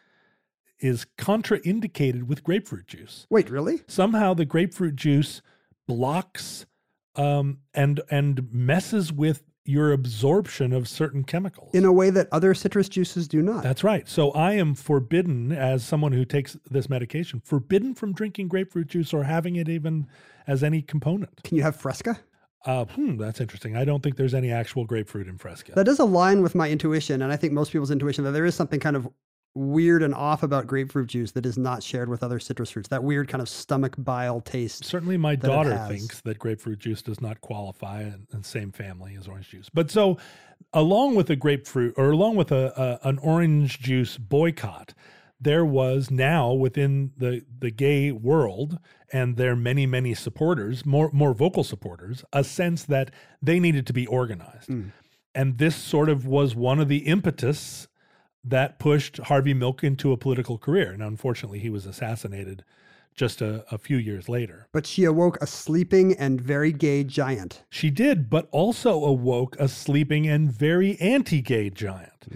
is 0.80 1.06
contraindicated 1.16 2.24
with 2.24 2.42
grapefruit 2.42 2.88
juice. 2.88 3.26
Wait, 3.30 3.48
really? 3.50 3.82
Somehow 3.86 4.34
the 4.34 4.44
grapefruit 4.44 4.96
juice 4.96 5.40
blocks 5.86 6.66
um, 7.14 7.58
and 7.74 8.00
and 8.10 8.48
messes 8.52 9.12
with 9.12 9.42
your 9.64 9.92
absorption 9.92 10.72
of 10.72 10.88
certain 10.88 11.24
chemicals. 11.24 11.70
In 11.72 11.84
a 11.84 11.92
way 11.92 12.10
that 12.10 12.28
other 12.32 12.54
citrus 12.54 12.88
juices 12.88 13.28
do 13.28 13.42
not. 13.42 13.62
That's 13.62 13.84
right. 13.84 14.08
So 14.08 14.32
I 14.32 14.54
am 14.54 14.74
forbidden, 14.74 15.52
as 15.52 15.84
someone 15.84 16.12
who 16.12 16.24
takes 16.24 16.56
this 16.70 16.88
medication, 16.88 17.40
forbidden 17.44 17.94
from 17.94 18.12
drinking 18.12 18.48
grapefruit 18.48 18.88
juice 18.88 19.12
or 19.12 19.24
having 19.24 19.56
it 19.56 19.68
even 19.68 20.08
as 20.46 20.64
any 20.64 20.82
component. 20.82 21.42
Can 21.44 21.56
you 21.56 21.62
have 21.62 21.76
Fresca? 21.76 22.18
Uh, 22.64 22.84
hmm, 22.84 23.16
that's 23.16 23.40
interesting. 23.40 23.76
I 23.76 23.84
don't 23.84 24.02
think 24.02 24.16
there's 24.16 24.34
any 24.34 24.52
actual 24.52 24.84
grapefruit 24.84 25.26
in 25.26 25.36
Fresca. 25.36 25.72
That 25.72 25.84
does 25.84 25.98
align 25.98 26.42
with 26.42 26.54
my 26.54 26.70
intuition, 26.70 27.22
and 27.22 27.32
I 27.32 27.36
think 27.36 27.52
most 27.52 27.72
people's 27.72 27.90
intuition 27.90 28.24
that 28.24 28.30
there 28.30 28.44
is 28.44 28.54
something 28.54 28.78
kind 28.78 28.94
of 28.94 29.08
weird 29.54 30.02
and 30.02 30.14
off 30.14 30.42
about 30.42 30.66
grapefruit 30.66 31.08
juice 31.08 31.32
that 31.32 31.44
is 31.44 31.58
not 31.58 31.82
shared 31.82 32.08
with 32.08 32.22
other 32.22 32.38
citrus 32.38 32.70
fruits. 32.70 32.88
That 32.88 33.04
weird 33.04 33.28
kind 33.28 33.42
of 33.42 33.48
stomach 33.48 33.94
bile 33.98 34.40
taste. 34.40 34.84
Certainly, 34.84 35.18
my 35.18 35.36
daughter 35.36 35.84
thinks 35.88 36.20
that 36.22 36.38
grapefruit 36.38 36.78
juice 36.78 37.02
does 37.02 37.20
not 37.20 37.40
qualify 37.40 38.02
in, 38.02 38.26
in 38.32 38.42
same 38.42 38.72
family 38.72 39.16
as 39.18 39.28
orange 39.28 39.50
juice. 39.50 39.68
But 39.72 39.90
so, 39.90 40.18
along 40.72 41.14
with 41.16 41.28
a 41.30 41.36
grapefruit 41.36 41.94
or 41.96 42.10
along 42.10 42.36
with 42.36 42.50
a, 42.50 43.00
a 43.04 43.08
an 43.08 43.18
orange 43.18 43.80
juice 43.80 44.16
boycott, 44.16 44.94
there 45.40 45.64
was 45.64 46.10
now 46.10 46.52
within 46.52 47.12
the 47.16 47.44
the 47.58 47.70
gay 47.70 48.12
world 48.12 48.78
and 49.12 49.36
their 49.36 49.54
many 49.54 49.84
many 49.84 50.14
supporters, 50.14 50.86
more 50.86 51.10
more 51.12 51.34
vocal 51.34 51.64
supporters, 51.64 52.24
a 52.32 52.42
sense 52.42 52.84
that 52.84 53.10
they 53.42 53.60
needed 53.60 53.86
to 53.86 53.92
be 53.92 54.06
organized. 54.06 54.70
Mm. 54.70 54.92
And 55.34 55.58
this 55.58 55.76
sort 55.76 56.08
of 56.08 56.26
was 56.26 56.54
one 56.54 56.78
of 56.78 56.88
the 56.88 56.98
impetus 56.98 57.88
that 58.44 58.78
pushed 58.78 59.18
Harvey 59.18 59.54
Milk 59.54 59.84
into 59.84 60.12
a 60.12 60.16
political 60.16 60.58
career. 60.58 60.90
And 60.90 61.02
unfortunately, 61.02 61.60
he 61.60 61.70
was 61.70 61.86
assassinated 61.86 62.64
just 63.14 63.40
a, 63.42 63.64
a 63.70 63.78
few 63.78 63.96
years 63.96 64.28
later. 64.28 64.68
But 64.72 64.86
she 64.86 65.04
awoke 65.04 65.38
a 65.40 65.46
sleeping 65.46 66.16
and 66.16 66.40
very 66.40 66.72
gay 66.72 67.04
giant. 67.04 67.62
She 67.70 67.90
did, 67.90 68.30
but 68.30 68.48
also 68.50 69.04
awoke 69.04 69.56
a 69.58 69.68
sleeping 69.68 70.26
and 70.28 70.50
very 70.50 70.98
anti 71.00 71.40
gay 71.42 71.70
giant. 71.70 72.26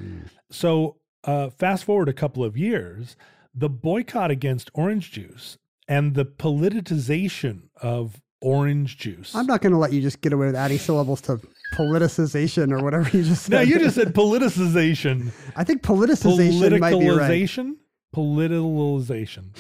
So, 0.51 0.97
uh, 1.25 1.51
fast 1.51 1.85
forward 1.85 2.09
a 2.09 2.13
couple 2.13 2.45
of 2.45 2.57
years, 2.57 3.17
the 3.55 3.69
boycott 3.69 4.31
against 4.31 4.71
orange 4.75 5.11
juice 5.11 5.59
and 5.89 6.15
the 6.15 6.25
politicization 6.25 7.69
of 7.81 8.21
orange 8.41 8.99
juice. 8.99 9.35
I'm 9.35 9.47
not 9.47 9.63
going 9.63 9.73
to 9.73 9.79
let 9.79 9.93
you 9.93 10.03
just 10.03 10.21
get 10.21 10.33
away 10.33 10.47
with 10.47 10.57
adding 10.57 10.79
syllables 10.79 11.21
to 11.23 11.41
politicization 11.73 12.73
or 12.73 12.83
whatever 12.83 13.09
you 13.17 13.23
just 13.25 13.45
said. 13.45 13.53
now, 13.53 13.61
you 13.61 13.79
just 13.79 13.97
said 13.97 14.15
politicization. 14.15 15.31
I 15.55 15.65
think 15.65 15.83
politicization 15.83 16.79
might 16.81 16.99
be 16.99 17.09
right. 17.11 17.31
Politicalization? 17.31 17.77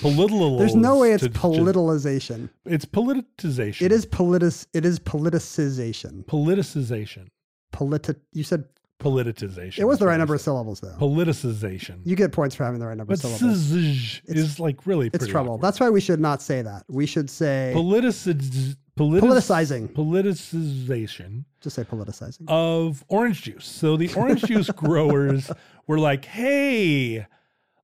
Politicalization. 0.01 0.59
There's 0.59 0.75
no 0.75 0.99
way 0.99 1.13
it's 1.13 1.29
politicalization. 1.29 2.49
It's 2.65 2.85
politicization. 2.87 3.83
It 3.83 3.93
is 3.93 4.07
politis. 4.07 4.67
It 4.73 4.85
is 4.87 4.99
politicization. 4.99 6.25
politicization. 6.25 7.27
Politi- 7.75 8.17
You 8.33 8.45
said 8.45 8.65
Politicization. 8.99 9.79
it 9.79 9.85
was 9.85 9.99
the 9.99 10.07
right 10.07 10.17
number 10.17 10.35
of 10.35 10.41
syllables, 10.41 10.81
though. 10.81 10.95
Politicization. 10.99 12.01
You 12.05 12.17
get 12.17 12.33
points 12.33 12.55
for 12.55 12.65
having 12.65 12.81
the 12.81 12.87
right 12.87 12.97
number 12.97 13.15
But 13.15 13.25
of 13.25 13.31
syllables. 13.31 13.59
zzz 13.59 14.21
is 14.25 14.59
like 14.59 14.87
really 14.87 15.11
It's 15.13 15.27
trouble. 15.27 15.53
awkward. 15.55 15.65
That's 15.65 15.81
why 15.81 15.91
we 15.91 16.01
should 16.01 16.21
not 16.21 16.41
say 16.43 16.63
that. 16.63 16.85
We 16.89 17.05
should 17.07 17.29
say 17.29 17.73
Politici- 17.77 18.75
politic- 18.97 19.29
Politicizing. 19.29 19.89
Politicization 19.93 21.45
just 21.61 21.77
say 21.77 21.85
politicizing. 21.85 22.45
of 22.49 23.05
orange 23.09 23.43
juice. 23.43 23.67
So 23.67 23.97
the 23.97 24.13
orange 24.15 24.43
juice 24.45 24.71
growers 24.77 25.51
were 25.87 25.99
like, 25.99 26.25
hey, 26.25 27.27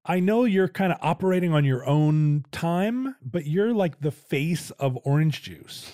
I 0.04 0.18
know 0.20 0.44
you're 0.44 0.68
kind 0.68 0.92
of 0.92 0.98
operating 1.02 1.52
on 1.52 1.64
your 1.64 1.86
own 1.86 2.44
time, 2.52 3.14
but 3.22 3.46
you're 3.46 3.72
like 3.72 4.00
the 4.00 4.10
face 4.10 4.70
of 4.72 4.98
orange 5.04 5.42
juice. 5.42 5.90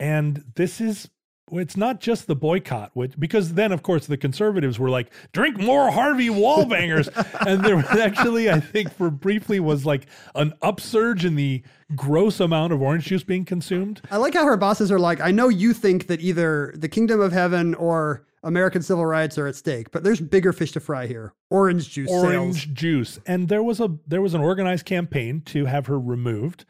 And 0.00 0.44
this 0.56 0.80
is 0.80 1.08
it's 1.52 1.76
not 1.76 2.00
just 2.00 2.26
the 2.26 2.34
boycott, 2.34 2.90
which 2.94 3.18
because 3.18 3.54
then 3.54 3.72
of 3.72 3.82
course 3.82 4.06
the 4.06 4.16
conservatives 4.16 4.78
were 4.78 4.90
like, 4.90 5.12
drink 5.32 5.58
more 5.58 5.90
Harvey 5.90 6.28
Wallbangers. 6.28 7.08
and 7.46 7.64
there 7.64 7.76
was 7.76 7.86
actually, 7.86 8.50
I 8.50 8.60
think, 8.60 8.92
for 8.92 9.10
briefly 9.10 9.60
was 9.60 9.86
like 9.86 10.06
an 10.34 10.54
upsurge 10.62 11.24
in 11.24 11.36
the 11.36 11.62
gross 11.94 12.40
amount 12.40 12.72
of 12.72 12.82
orange 12.82 13.04
juice 13.04 13.22
being 13.22 13.44
consumed. 13.44 14.00
I 14.10 14.16
like 14.16 14.34
how 14.34 14.44
her 14.44 14.56
bosses 14.56 14.90
are 14.90 14.98
like, 14.98 15.20
I 15.20 15.30
know 15.30 15.48
you 15.48 15.72
think 15.72 16.08
that 16.08 16.20
either 16.20 16.74
the 16.76 16.88
kingdom 16.88 17.20
of 17.20 17.32
heaven 17.32 17.74
or 17.74 18.26
American 18.42 18.82
civil 18.82 19.06
rights 19.06 19.38
are 19.38 19.46
at 19.46 19.56
stake, 19.56 19.90
but 19.90 20.04
there's 20.04 20.20
bigger 20.20 20.52
fish 20.52 20.72
to 20.72 20.80
fry 20.80 21.06
here. 21.06 21.32
Orange 21.50 21.90
juice 21.90 22.10
orange 22.10 22.64
sales. 22.64 22.74
juice 22.74 23.18
and 23.26 23.48
there 23.48 23.62
was 23.62 23.80
a 23.80 23.96
there 24.06 24.22
was 24.22 24.34
an 24.34 24.40
organized 24.40 24.84
campaign 24.84 25.42
to 25.46 25.66
have 25.66 25.86
her 25.86 25.98
removed 25.98 26.64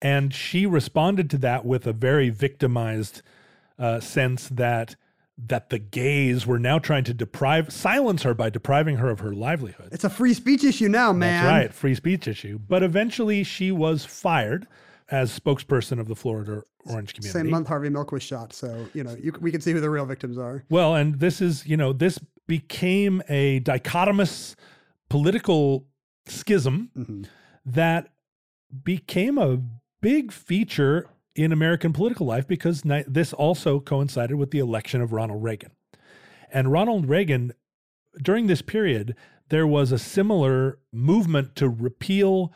and 0.00 0.32
she 0.32 0.64
responded 0.64 1.28
to 1.30 1.38
that 1.38 1.64
with 1.64 1.86
a 1.86 1.92
very 1.92 2.30
victimized 2.30 3.22
uh, 3.78 4.00
sense 4.00 4.48
that 4.48 4.96
that 5.46 5.70
the 5.70 5.78
gays 5.78 6.44
were 6.46 6.58
now 6.58 6.78
trying 6.80 7.04
to 7.04 7.14
deprive 7.14 7.72
silence 7.72 8.24
her 8.24 8.34
by 8.34 8.50
depriving 8.50 8.96
her 8.96 9.08
of 9.08 9.20
her 9.20 9.32
livelihood 9.32 9.88
It's 9.92 10.02
a 10.04 10.10
free 10.10 10.34
speech 10.34 10.64
issue 10.64 10.88
now, 10.88 11.12
man. 11.12 11.44
that's 11.44 11.52
right 11.52 11.72
free 11.74 11.94
speech 11.94 12.26
issue 12.26 12.58
but 12.58 12.82
eventually 12.82 13.44
she 13.44 13.70
was 13.70 14.04
fired 14.04 14.66
as 15.10 15.38
spokesperson 15.38 16.00
of 16.00 16.08
the 16.08 16.16
florida 16.16 16.62
orange 16.86 17.14
community 17.14 17.38
Same 17.38 17.50
month 17.50 17.68
Harvey 17.68 17.88
Milk 17.88 18.10
was 18.12 18.22
shot, 18.22 18.52
so 18.52 18.86
you 18.94 19.04
know 19.04 19.14
you, 19.22 19.32
we 19.40 19.52
can 19.52 19.60
see 19.60 19.72
who 19.72 19.80
the 19.80 19.90
real 19.90 20.06
victims 20.06 20.36
are. 20.38 20.64
Well, 20.70 20.94
and 20.94 21.20
this 21.20 21.40
is, 21.42 21.66
you 21.66 21.76
know, 21.76 21.92
this 21.92 22.18
became 22.46 23.22
a 23.28 23.60
dichotomous 23.60 24.54
political 25.10 25.86
schism 26.26 26.90
Mm-hmm. 26.96 27.22
that 27.66 28.08
became 28.84 29.38
a 29.38 29.58
big 30.00 30.32
feature 30.32 31.06
in 31.38 31.52
American 31.52 31.92
political 31.92 32.26
life 32.26 32.48
because 32.48 32.82
this 33.06 33.32
also 33.32 33.78
coincided 33.78 34.34
with 34.34 34.50
the 34.50 34.58
election 34.58 35.00
of 35.00 35.12
Ronald 35.12 35.44
Reagan. 35.44 35.70
And 36.50 36.72
Ronald 36.72 37.08
Reagan, 37.08 37.52
during 38.20 38.48
this 38.48 38.60
period, 38.60 39.14
there 39.48 39.66
was 39.66 39.92
a 39.92 40.00
similar 40.00 40.80
movement 40.92 41.54
to 41.54 41.68
repeal 41.68 42.52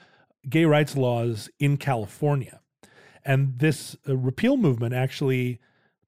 gay 0.48 0.64
rights 0.64 0.96
laws 0.96 1.48
in 1.60 1.76
California. 1.76 2.60
And 3.24 3.60
this 3.60 3.96
uh, 4.08 4.16
repeal 4.16 4.56
movement 4.56 4.94
actually 4.94 5.60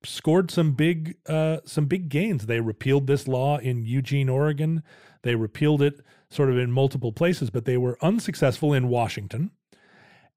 scored 0.02 0.50
some 0.50 0.72
big 0.72 1.16
uh, 1.26 1.58
some 1.64 1.86
big 1.86 2.08
gains. 2.08 2.46
They 2.46 2.60
repealed 2.60 3.06
this 3.06 3.28
law 3.28 3.58
in 3.58 3.86
Eugene, 3.86 4.28
Oregon. 4.28 4.82
They 5.22 5.36
repealed 5.36 5.80
it 5.80 6.00
sort 6.28 6.50
of 6.50 6.58
in 6.58 6.72
multiple 6.72 7.12
places, 7.12 7.50
but 7.50 7.66
they 7.66 7.76
were 7.76 7.96
unsuccessful 8.02 8.72
in 8.72 8.88
Washington. 8.88 9.52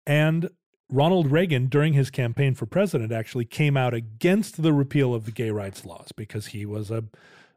And 0.06 0.52
Ronald 0.90 1.32
Reagan, 1.32 1.68
during 1.68 1.94
his 1.94 2.10
campaign 2.10 2.56
for 2.56 2.66
president, 2.66 3.12
actually 3.12 3.46
came 3.46 3.76
out 3.76 3.94
against 3.94 4.62
the 4.62 4.72
repeal 4.72 5.14
of 5.14 5.26
the 5.26 5.32
gay 5.32 5.52
rights 5.52 5.86
laws 5.86 6.12
because 6.14 6.48
he 6.48 6.66
was 6.66 6.90
a, 6.90 7.04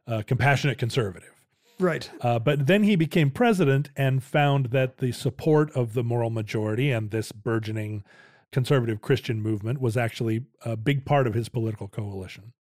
a 0.05 0.23
compassionate 0.23 0.77
conservative. 0.77 1.33
Right. 1.79 2.11
Uh, 2.21 2.37
but 2.39 2.67
then 2.67 2.83
he 2.83 2.95
became 2.95 3.31
president 3.31 3.89
and 3.95 4.23
found 4.23 4.67
that 4.67 4.97
the 4.97 5.11
support 5.11 5.71
of 5.71 5.93
the 5.93 6.03
moral 6.03 6.29
majority 6.29 6.91
and 6.91 7.09
this 7.09 7.31
burgeoning 7.31 8.03
conservative 8.51 9.01
Christian 9.01 9.41
movement 9.41 9.81
was 9.81 9.97
actually 9.97 10.45
a 10.63 10.75
big 10.75 11.05
part 11.05 11.25
of 11.25 11.33
his 11.33 11.49
political 11.49 11.87
coalition. 11.87 12.53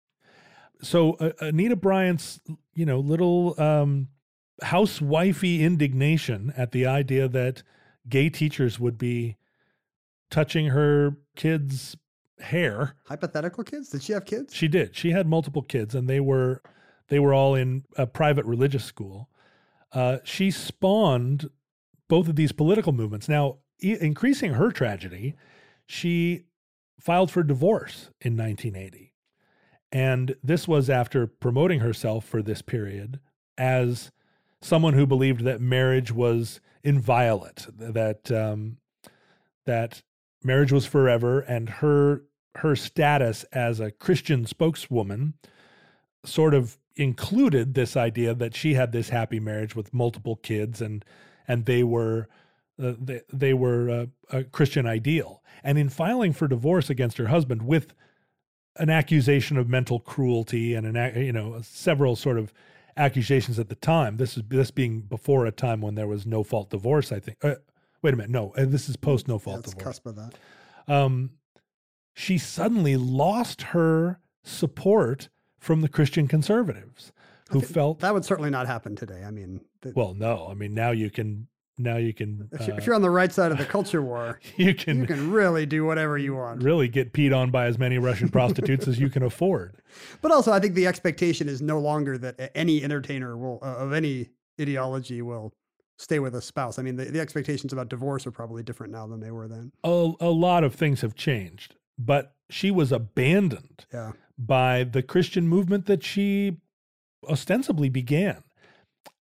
So 0.81 1.15
uh, 1.15 1.33
Anita 1.41 1.77
Bryant's, 1.77 2.41
you 2.75 2.87
know, 2.87 3.01
little 3.01 3.61
um, 3.61 4.09
housewifey 4.63 5.61
indignation 5.61 6.55
at 6.57 6.73
the 6.73 6.87
idea 6.87 7.29
that 7.29 7.63
gay 8.09 8.31
teachers 8.31 8.79
would 8.79 8.97
be 8.97 9.37
touching 10.31 10.67
her 10.67 11.17
kids' 11.37 11.97
hair. 12.41 12.97
Hypothetical 13.07 13.65
kids? 13.65 13.91
Did 13.91 14.03
she 14.03 14.13
have 14.13 14.25
kids? 14.25 14.55
She 14.55 14.69
did. 14.69 14.95
She 14.97 15.11
had 15.11 15.27
multiple 15.27 15.63
kids, 15.63 15.95
and 15.95 16.09
they 16.09 16.21
were 16.21 16.63
they 17.09 17.19
were 17.19 17.35
all 17.35 17.55
in 17.55 17.85
a 17.97 18.07
private 18.07 18.45
religious 18.47 18.85
school. 18.85 19.29
Uh, 19.93 20.19
she 20.25 20.51
spawned 20.51 21.51
both 22.09 22.29
of 22.29 22.37
these 22.37 22.53
political 22.53 22.93
movements. 22.93 23.29
Now, 23.29 23.59
i- 23.83 23.99
increasing 24.01 24.55
her 24.55 24.71
tragedy, 24.71 25.35
she 25.87 26.45
filed 27.01 27.31
for 27.33 27.43
divorce 27.43 28.11
in 28.21 28.37
1980, 28.37 29.13
and 29.91 30.37
this 30.45 30.69
was 30.69 30.89
after 30.89 31.27
promoting 31.27 31.81
herself 31.81 32.25
for 32.25 32.43
this 32.43 32.63
period 32.63 33.19
as 33.59 34.13
someone 34.63 34.95
who 34.95 35.07
believed 35.07 35.43
that 35.45 35.61
marriage 35.61 36.13
was 36.13 36.61
inviolate, 36.85 37.67
that 37.77 38.31
um, 38.31 38.77
that 39.67 40.03
marriage 40.43 40.73
was 40.73 40.87
forever, 40.87 41.41
and 41.41 41.69
her 41.69 42.25
her 42.57 42.75
status 42.75 43.45
as 43.53 43.79
a 43.79 43.91
Christian 43.91 44.45
spokeswoman 44.45 45.35
sort 46.25 46.53
of 46.53 46.79
included 46.97 47.75
this 47.75 47.97
idea 47.97 48.35
that 48.35 48.57
she 48.57 48.75
had 48.75 48.93
this 48.93 49.09
happy 49.11 49.41
marriage 49.41 49.77
with 49.77 49.95
multiple 49.95 50.37
kids 50.37 50.81
and 50.81 51.05
and 51.47 51.65
they 51.65 51.83
were 51.83 52.29
uh, 52.83 52.95
they, 52.99 53.21
they 53.33 53.55
were 53.55 53.91
uh, 53.91 54.07
a 54.31 54.45
Christian 54.45 54.87
ideal. 54.87 55.43
And 55.63 55.79
in 55.79 55.89
filing 55.89 56.33
for 56.33 56.49
divorce 56.49 56.89
against 56.89 57.19
her 57.19 57.29
husband 57.29 57.63
with 57.63 57.95
an 58.77 58.89
accusation 58.89 59.57
of 59.57 59.69
mental 59.69 60.01
cruelty 60.01 60.75
and 60.75 60.87
an 60.87 61.23
you 61.23 61.33
know 61.33 61.61
several 61.63 62.17
sort 62.17 62.39
of 62.39 62.53
accusations 62.97 63.59
at 63.59 63.69
the 63.69 63.75
time. 63.75 64.17
This 64.17 64.37
is 64.37 64.43
this 64.49 64.71
being 64.71 65.01
before 65.01 65.47
a 65.47 65.53
time 65.53 65.81
when 65.81 65.95
there 65.95 66.09
was 66.09 66.27
no 66.27 66.43
fault 66.43 66.71
divorce. 66.71 67.13
I 67.13 67.21
think. 67.21 67.39
Uh, 67.45 67.57
wait 68.03 68.15
a 68.15 68.17
minute, 68.17 68.31
no, 68.31 68.53
this 68.57 68.89
is 68.89 68.97
post 68.97 69.29
no 69.29 69.39
fault 69.39 69.59
That's 69.59 69.75
divorce 69.75 69.99
cusp 69.99 70.07
of 70.07 70.17
that. 70.17 70.35
um, 70.89 71.31
she 72.15 72.39
suddenly 72.39 72.97
lost 72.97 73.63
her 73.63 74.21
support 74.43 75.29
from 75.59 75.81
the 75.81 75.89
Christian 75.89 76.27
conservatives 76.29 77.13
who 77.51 77.61
felt, 77.61 78.01
That 78.01 78.15
would 78.15 78.25
certainly 78.25 78.51
not 78.51 78.67
happen 78.67 78.97
today. 78.97 79.25
I 79.25 79.31
mean, 79.31 79.61
the, 79.83 79.93
well, 79.95 80.15
no, 80.15 80.49
I 80.51 80.55
mean, 80.55 80.75
now 80.75 80.91
you 80.91 81.11
can 81.11 81.49
now 81.79 81.97
you 81.97 82.13
can 82.13 82.49
If, 82.53 82.69
uh, 82.69 82.75
if 82.77 82.87
you're 82.87 82.95
on 82.95 83.03
the 83.03 83.11
right 83.11 83.33
side 83.33 83.53
of 83.53 83.59
the 83.59 83.65
culture 83.77 84.03
war, 84.03 84.39
you 84.57 84.75
can 84.75 85.01
you 85.01 85.07
can 85.07 85.31
really 85.31 85.67
do 85.67 85.85
whatever 85.85 86.19
you 86.19 86.35
want. 86.37 86.63
really 86.63 86.89
get 86.89 87.13
peed 87.13 87.35
on 87.35 87.51
by 87.51 87.67
as 87.67 87.79
many 87.79 87.99
Russian 87.99 88.29
prostitutes 88.29 88.87
as 88.87 88.99
you 88.99 89.09
can 89.09 89.23
afford. 89.23 89.77
But 90.23 90.31
also, 90.31 90.53
I 90.53 90.61
think 90.61 90.75
the 90.75 90.87
expectation 90.87 91.49
is 91.49 91.61
no 91.61 91.81
longer 91.81 92.17
that 92.19 92.53
any 92.55 92.85
entertainer 92.85 93.37
will 93.37 93.59
uh, 93.63 93.77
of 93.77 93.93
any 93.93 94.29
ideology 94.61 95.23
will 95.23 95.53
stay 96.01 96.19
with 96.19 96.35
a 96.35 96.41
spouse. 96.41 96.79
I 96.79 96.83
mean, 96.83 96.97
the, 96.97 97.05
the 97.05 97.21
expectations 97.21 97.73
about 97.73 97.89
divorce 97.91 98.27
are 98.27 98.31
probably 98.31 98.63
different 98.63 98.93
now 98.93 99.07
than 99.07 99.21
they 99.21 99.31
were 99.31 99.47
then. 99.49 99.71
A, 99.85 100.13
a 100.21 100.31
lot 100.31 100.65
of 100.65 100.75
things 100.75 101.03
have 101.03 101.15
changed, 101.15 101.75
but 101.99 102.35
she 102.49 102.71
was 102.71 102.91
abandoned 102.91 103.85
Yeah. 103.93 104.13
by 104.39 104.85
the 104.85 105.03
Christian 105.03 105.47
movement 105.47 105.85
that 105.87 106.03
she 106.03 106.57
ostensibly 107.29 107.91
began 107.91 108.43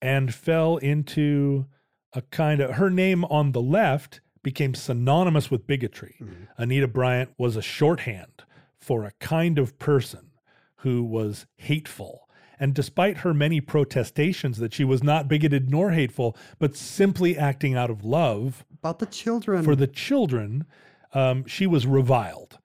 and 0.01 0.33
fell 0.33 0.77
into 0.77 1.65
a 2.13 2.21
kind 2.23 2.61
of 2.61 2.71
her 2.71 2.89
name 2.89 3.25
on 3.25 3.51
the 3.51 3.61
left 3.61 4.21
became 4.41 4.73
synonymous 4.73 5.51
with 5.51 5.67
bigotry. 5.67 6.15
Mm-hmm. 6.21 6.43
Anita 6.57 6.87
Bryant 6.87 7.31
was 7.37 7.57
a 7.57 7.61
shorthand 7.61 8.43
for 8.79 9.03
a 9.03 9.11
kind 9.19 9.59
of 9.59 9.77
person 9.77 10.31
who 10.77 11.03
was 11.03 11.45
hateful. 11.57 12.21
And 12.59 12.73
despite 12.73 13.17
her 13.19 13.33
many 13.33 13.61
protestations 13.61 14.57
that 14.57 14.73
she 14.73 14.83
was 14.83 15.01
not 15.01 15.27
bigoted 15.27 15.69
nor 15.69 15.91
hateful, 15.91 16.35
but 16.59 16.75
simply 16.75 17.37
acting 17.37 17.75
out 17.75 17.89
of 17.89 18.03
love 18.03 18.65
About 18.79 18.99
the 18.99 19.05
children. 19.05 19.63
for 19.63 19.75
the 19.75 19.87
children, 19.87 20.65
um, 21.13 21.45
she 21.45 21.65
was 21.65 21.87
reviled 21.87 22.57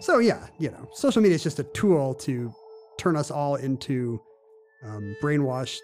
So 0.00 0.18
yeah, 0.18 0.46
you 0.58 0.70
know, 0.70 0.88
social 0.92 1.22
media 1.22 1.36
is 1.36 1.42
just 1.42 1.58
a 1.60 1.64
tool 1.64 2.14
to 2.14 2.52
turn 2.98 3.16
us 3.16 3.30
all 3.30 3.54
into 3.56 4.20
um, 4.84 5.16
brainwashed 5.22 5.80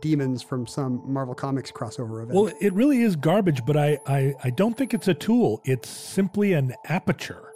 demons 0.00 0.42
from 0.42 0.66
some 0.66 1.02
Marvel 1.06 1.34
Comics 1.34 1.70
crossover 1.70 2.22
event. 2.22 2.34
Well, 2.34 2.50
it 2.60 2.72
really 2.72 3.02
is 3.02 3.14
garbage, 3.14 3.64
but 3.66 3.76
I, 3.76 3.98
I, 4.06 4.34
I 4.42 4.50
don't 4.50 4.76
think 4.76 4.94
it's 4.94 5.06
a 5.06 5.14
tool. 5.14 5.60
It's 5.66 5.88
simply 5.88 6.54
an 6.54 6.72
aperture. 6.88 7.52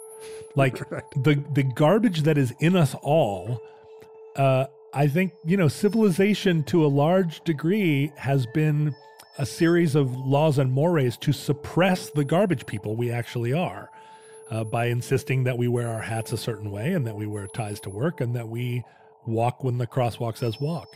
Like 0.55 0.77
the 1.15 1.43
the 1.53 1.63
garbage 1.63 2.21
that 2.23 2.37
is 2.37 2.53
in 2.59 2.75
us 2.75 2.95
all, 3.01 3.59
uh, 4.35 4.65
I 4.97 5.05
think, 5.05 5.33
you 5.45 5.57
know, 5.57 5.67
civilization 5.67 6.63
to 6.63 6.83
a 6.83 6.87
large 6.87 7.41
degree 7.41 8.11
has 8.17 8.47
been 8.47 8.95
a 9.37 9.45
series 9.45 9.93
of 9.93 10.11
laws 10.11 10.57
and 10.57 10.71
mores 10.71 11.17
to 11.17 11.31
suppress 11.31 12.09
the 12.09 12.23
garbage 12.23 12.65
people 12.65 12.95
we 12.95 13.11
actually 13.11 13.53
are. 13.53 13.91
Uh, 14.49 14.63
by 14.63 14.85
insisting 14.85 15.43
that 15.43 15.55
we 15.55 15.67
wear 15.67 15.87
our 15.87 16.01
hats 16.01 16.31
a 16.31 16.37
certain 16.37 16.71
way 16.71 16.93
and 16.93 17.05
that 17.05 17.15
we 17.15 17.27
wear 17.27 17.45
ties 17.45 17.79
to 17.81 17.91
work 17.91 18.21
and 18.21 18.35
that 18.35 18.49
we 18.49 18.81
walk 19.27 19.63
when 19.63 19.77
the 19.77 19.85
crosswalk 19.85 20.35
says 20.35 20.59
walk. 20.59 20.87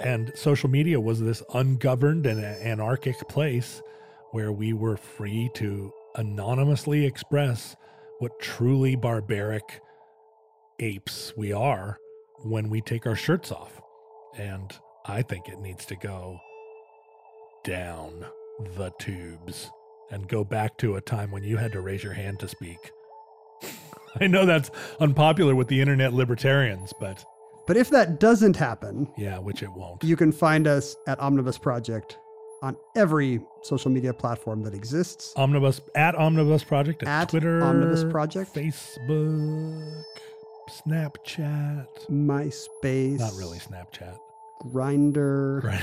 And 0.00 0.32
social 0.34 0.70
media 0.70 0.98
was 0.98 1.20
this 1.20 1.42
ungoverned 1.52 2.24
and 2.24 2.42
anarchic 2.42 3.18
place 3.28 3.82
where 4.30 4.50
we 4.50 4.72
were 4.72 4.96
free 4.96 5.50
to 5.56 5.92
anonymously 6.14 7.04
express 7.04 7.76
what 8.18 8.40
truly 8.40 8.96
barbaric 8.96 9.82
apes 10.78 11.34
we 11.36 11.52
are 11.52 11.98
when 12.44 12.68
we 12.68 12.80
take 12.80 13.06
our 13.06 13.16
shirts 13.16 13.50
off. 13.50 13.80
And 14.36 14.72
I 15.06 15.22
think 15.22 15.48
it 15.48 15.60
needs 15.60 15.86
to 15.86 15.96
go 15.96 16.38
down 17.64 18.26
the 18.76 18.92
tubes 18.98 19.70
and 20.10 20.28
go 20.28 20.44
back 20.44 20.76
to 20.78 20.96
a 20.96 21.00
time 21.00 21.30
when 21.30 21.42
you 21.42 21.56
had 21.56 21.72
to 21.72 21.80
raise 21.80 22.02
your 22.02 22.12
hand 22.12 22.38
to 22.40 22.48
speak. 22.48 22.90
I 24.20 24.26
know 24.26 24.46
that's 24.46 24.70
unpopular 25.00 25.54
with 25.54 25.68
the 25.68 25.80
internet 25.80 26.12
libertarians, 26.12 26.92
but 27.00 27.24
but 27.66 27.76
if 27.76 27.90
that 27.90 28.20
doesn't 28.20 28.56
happen, 28.56 29.08
yeah, 29.16 29.38
which 29.38 29.62
it 29.62 29.72
won't. 29.72 30.04
You 30.04 30.16
can 30.16 30.30
find 30.30 30.68
us 30.68 30.94
at 31.08 31.18
Omnibus 31.18 31.58
Project 31.58 32.16
on 32.62 32.76
every 32.94 33.40
social 33.62 33.90
media 33.90 34.14
platform 34.14 34.62
that 34.62 34.72
exists. 34.72 35.32
Omnibus 35.36 35.80
at 35.94 36.14
Omnibus 36.14 36.64
Project 36.64 37.02
at, 37.02 37.08
At 37.08 37.28
Twitter, 37.30 37.62
Omnibus 37.62 38.04
Project. 38.04 38.54
Facebook, 38.54 40.04
Snapchat. 40.68 41.86
MySpace. 42.10 43.18
Not 43.18 43.34
really 43.34 43.58
Snapchat. 43.58 44.18
Grindr. 44.64 45.78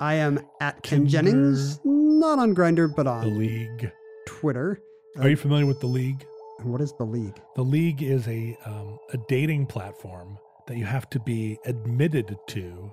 I 0.00 0.14
am 0.14 0.40
at 0.60 0.82
Ken 0.82 1.00
Tinder. 1.06 1.10
Jennings, 1.10 1.80
not 1.84 2.38
on 2.38 2.54
Grindr, 2.54 2.94
but 2.94 3.06
on 3.06 3.20
The 3.22 3.26
League. 3.30 3.92
Twitter. 4.26 4.80
Are 5.18 5.28
you 5.28 5.36
familiar 5.36 5.66
with 5.66 5.80
the 5.80 5.86
League? 5.86 6.24
What 6.62 6.80
is 6.80 6.92
the 6.98 7.04
League? 7.04 7.40
The 7.56 7.62
League 7.62 8.02
is 8.02 8.26
a 8.28 8.56
um, 8.64 8.98
a 9.12 9.18
dating 9.28 9.66
platform 9.66 10.38
that 10.66 10.76
you 10.76 10.84
have 10.84 11.08
to 11.10 11.20
be 11.20 11.58
admitted 11.64 12.36
to. 12.48 12.92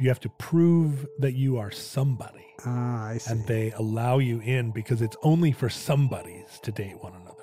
You 0.00 0.08
have 0.08 0.20
to 0.20 0.28
prove 0.38 1.06
that 1.18 1.32
you 1.34 1.58
are 1.58 1.70
somebody, 1.70 2.46
Ah, 2.64 3.08
I 3.08 3.18
see. 3.18 3.32
and 3.32 3.46
they 3.46 3.72
allow 3.72 4.18
you 4.18 4.40
in 4.40 4.70
because 4.70 5.02
it's 5.02 5.16
only 5.22 5.52
for 5.52 5.68
somebodies 5.68 6.58
to 6.62 6.72
date 6.72 6.96
one 7.02 7.12
another. 7.14 7.41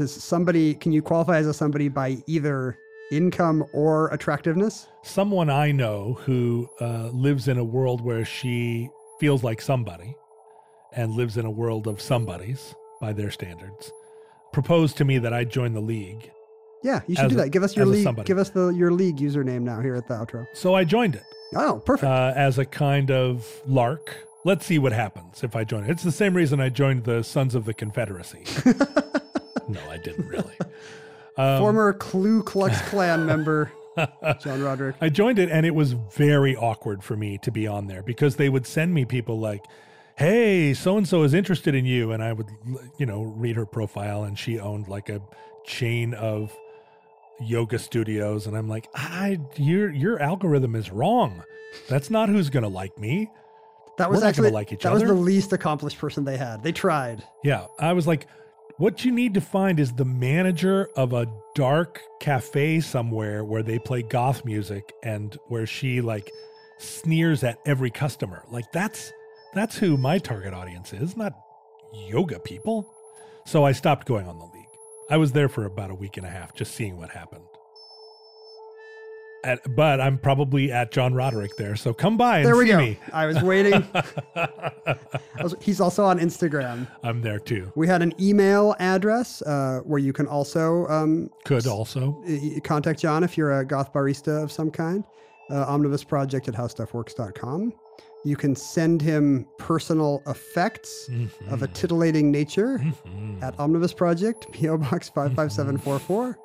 Does 0.00 0.14
somebody, 0.14 0.72
can 0.72 0.92
you 0.92 1.02
qualify 1.02 1.36
as 1.36 1.46
a 1.46 1.52
somebody 1.52 1.90
by 1.90 2.16
either 2.26 2.78
income 3.12 3.66
or 3.74 4.08
attractiveness? 4.14 4.86
Someone 5.02 5.50
I 5.50 5.72
know 5.72 6.14
who 6.24 6.70
uh, 6.80 7.08
lives 7.08 7.48
in 7.48 7.58
a 7.58 7.64
world 7.64 8.00
where 8.00 8.24
she 8.24 8.88
feels 9.18 9.44
like 9.44 9.60
somebody 9.60 10.16
and 10.94 11.12
lives 11.12 11.36
in 11.36 11.44
a 11.44 11.50
world 11.50 11.86
of 11.86 12.00
somebodies 12.00 12.74
by 12.98 13.12
their 13.12 13.30
standards 13.30 13.92
proposed 14.54 14.96
to 14.96 15.04
me 15.04 15.18
that 15.18 15.34
I 15.34 15.44
join 15.44 15.74
the 15.74 15.82
League. 15.82 16.30
Yeah, 16.82 17.02
you 17.06 17.14
should 17.14 17.28
do 17.28 17.34
a- 17.34 17.42
that. 17.42 17.50
Give 17.50 17.62
us 17.62 17.76
your 17.76 17.84
league. 17.84 18.02
somebody. 18.02 18.26
Give 18.26 18.38
us 18.38 18.48
the 18.48 18.68
your 18.68 18.90
league 18.92 19.18
username 19.18 19.60
now 19.64 19.82
here 19.82 19.96
at 19.96 20.08
the 20.08 20.14
outro. 20.14 20.46
So 20.54 20.74
I 20.74 20.84
joined 20.84 21.14
it. 21.14 21.24
Oh, 21.54 21.82
perfect. 21.84 22.10
uh, 22.10 22.32
as 22.34 22.56
a 22.56 22.64
kind 22.64 23.10
of 23.10 23.46
lark. 23.66 24.16
Let's 24.46 24.64
see 24.64 24.78
what 24.78 24.92
happens 24.92 25.44
if 25.44 25.54
I 25.54 25.64
join 25.64 25.84
it. 25.84 25.90
It's 25.90 26.04
the 26.04 26.10
same 26.10 26.34
reason 26.34 26.58
I 26.58 26.70
joined 26.70 27.04
the 27.04 27.22
Sons 27.22 27.54
of 27.54 27.66
the 27.66 27.74
Confederacy. 27.74 28.44
no, 29.70 29.80
I 29.90 29.96
didn't 29.98 30.26
really. 30.26 30.56
Um, 31.36 31.58
Former 31.58 31.92
Ku 31.94 32.42
Klux 32.42 32.80
Klan 32.88 33.26
member 33.26 33.72
John 34.40 34.62
Roderick. 34.62 34.96
I 35.00 35.08
joined 35.08 35.38
it 35.38 35.50
and 35.50 35.66
it 35.66 35.74
was 35.74 35.92
very 35.92 36.56
awkward 36.56 37.02
for 37.02 37.16
me 37.16 37.38
to 37.38 37.50
be 37.50 37.66
on 37.66 37.86
there 37.86 38.02
because 38.02 38.36
they 38.36 38.48
would 38.48 38.66
send 38.66 38.94
me 38.94 39.04
people 39.04 39.38
like, 39.38 39.64
hey, 40.16 40.74
so 40.74 40.96
and 40.96 41.08
so 41.08 41.22
is 41.22 41.34
interested 41.34 41.74
in 41.74 41.84
you. 41.84 42.12
And 42.12 42.22
I 42.22 42.32
would, 42.32 42.48
you 42.98 43.06
know, 43.06 43.22
read 43.22 43.56
her 43.56 43.66
profile 43.66 44.24
and 44.24 44.38
she 44.38 44.58
owned 44.58 44.88
like 44.88 45.08
a 45.08 45.20
chain 45.64 46.14
of 46.14 46.54
yoga 47.40 47.78
studios. 47.78 48.46
And 48.46 48.56
I'm 48.56 48.68
like, 48.68 48.88
I, 48.94 49.40
your, 49.56 49.90
your 49.90 50.20
algorithm 50.20 50.74
is 50.74 50.90
wrong. 50.90 51.42
That's 51.88 52.10
not 52.10 52.28
who's 52.28 52.50
going 52.50 52.64
to 52.64 52.68
like 52.68 52.98
me. 52.98 53.30
That 53.98 54.10
was 54.10 54.20
We're 54.20 54.28
actually 54.28 54.50
like 54.50 54.72
each 54.72 54.82
that 54.82 54.92
was 54.92 55.02
the 55.02 55.12
least 55.12 55.52
accomplished 55.52 55.98
person 55.98 56.24
they 56.24 56.36
had. 56.38 56.62
They 56.62 56.72
tried. 56.72 57.22
Yeah. 57.44 57.66
I 57.78 57.92
was 57.92 58.06
like, 58.06 58.26
what 58.80 59.04
you 59.04 59.12
need 59.12 59.34
to 59.34 59.42
find 59.42 59.78
is 59.78 59.92
the 59.92 60.06
manager 60.06 60.88
of 60.96 61.12
a 61.12 61.26
dark 61.54 62.00
cafe 62.18 62.80
somewhere 62.80 63.44
where 63.44 63.62
they 63.62 63.78
play 63.78 64.00
goth 64.00 64.42
music 64.42 64.94
and 65.02 65.36
where 65.48 65.66
she 65.66 66.00
like 66.00 66.32
sneers 66.78 67.44
at 67.44 67.58
every 67.66 67.90
customer. 67.90 68.42
Like 68.50 68.72
that's 68.72 69.12
that's 69.52 69.76
who 69.76 69.98
my 69.98 70.16
target 70.16 70.54
audience 70.54 70.94
is, 70.94 71.14
not 71.14 71.34
yoga 71.92 72.38
people. 72.38 72.90
So 73.44 73.66
I 73.66 73.72
stopped 73.72 74.06
going 74.06 74.26
on 74.26 74.38
the 74.38 74.46
league. 74.46 74.64
I 75.10 75.18
was 75.18 75.32
there 75.32 75.50
for 75.50 75.66
about 75.66 75.90
a 75.90 75.94
week 75.94 76.16
and 76.16 76.24
a 76.24 76.30
half 76.30 76.54
just 76.54 76.74
seeing 76.74 76.96
what 76.96 77.10
happened. 77.10 77.49
At, 79.42 79.74
but 79.74 80.00
I'm 80.02 80.18
probably 80.18 80.70
at 80.70 80.92
John 80.92 81.14
Roderick 81.14 81.56
there, 81.56 81.74
so 81.74 81.94
come 81.94 82.16
by 82.18 82.38
and 82.38 82.46
There 82.46 82.56
we 82.56 82.66
see 82.66 82.70
go. 82.72 82.78
me. 82.78 82.98
I 83.12 83.24
was 83.26 83.40
waiting. 83.42 83.86
I 84.36 84.96
was- 85.42 85.54
he's 85.60 85.80
also 85.80 86.04
on 86.04 86.18
Instagram. 86.18 86.86
I'm 87.02 87.22
there 87.22 87.38
too. 87.38 87.72
We 87.74 87.86
had 87.86 88.02
an 88.02 88.12
email 88.20 88.74
address 88.78 89.40
uh, 89.42 89.80
where 89.84 89.98
you 89.98 90.12
can 90.12 90.26
also 90.26 90.86
um, 90.88 91.30
Could 91.44 91.66
also. 91.66 92.22
y- 92.26 92.60
contact 92.64 93.00
John 93.00 93.24
if 93.24 93.38
you're 93.38 93.60
a 93.60 93.64
goth 93.64 93.92
barista 93.92 94.42
of 94.42 94.52
some 94.52 94.70
kind. 94.70 95.04
Uh, 95.50 95.66
omnibusproject 95.66 96.46
at 96.48 96.54
howstuffworks.com. 96.54 97.72
You 98.24 98.36
can 98.36 98.54
send 98.54 99.00
him 99.00 99.46
personal 99.58 100.22
effects 100.26 101.08
of 101.48 101.62
a 101.62 101.66
titillating 101.68 102.30
nature 102.30 102.78
at 103.40 103.58
Omnibus 103.58 103.94
Project, 103.94 104.46
P.O. 104.52 104.76
Box 104.76 105.08
55744. 105.08 106.38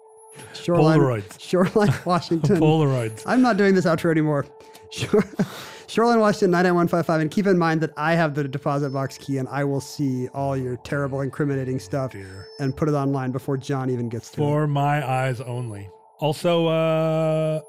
Shoreline, 0.53 0.99
Polaroids. 0.99 1.39
Shoreline, 1.39 1.93
Washington. 2.05 2.59
Polaroids. 2.59 3.23
I'm 3.25 3.41
not 3.41 3.57
doing 3.57 3.75
this 3.75 3.85
outro 3.85 4.11
anymore. 4.11 4.45
Shore, 4.91 5.23
Shoreline, 5.87 6.19
Washington 6.19 6.51
99155. 6.51 7.21
And 7.21 7.31
keep 7.31 7.47
in 7.47 7.57
mind 7.57 7.81
that 7.81 7.91
I 7.97 8.15
have 8.15 8.33
the 8.35 8.47
deposit 8.47 8.89
box 8.91 9.17
key 9.17 9.37
and 9.37 9.47
I 9.49 9.63
will 9.63 9.81
see 9.81 10.27
all 10.29 10.57
your 10.57 10.77
terrible, 10.77 11.21
incriminating 11.21 11.79
stuff 11.79 12.11
Dear. 12.11 12.47
and 12.59 12.75
put 12.75 12.89
it 12.89 12.93
online 12.93 13.31
before 13.31 13.57
John 13.57 13.89
even 13.89 14.09
gets 14.09 14.29
to 14.31 14.41
it. 14.41 14.43
For 14.43 14.67
my 14.67 15.07
eyes 15.07 15.41
only. 15.41 15.89
Also, 16.19 16.67
uh, 16.67 17.61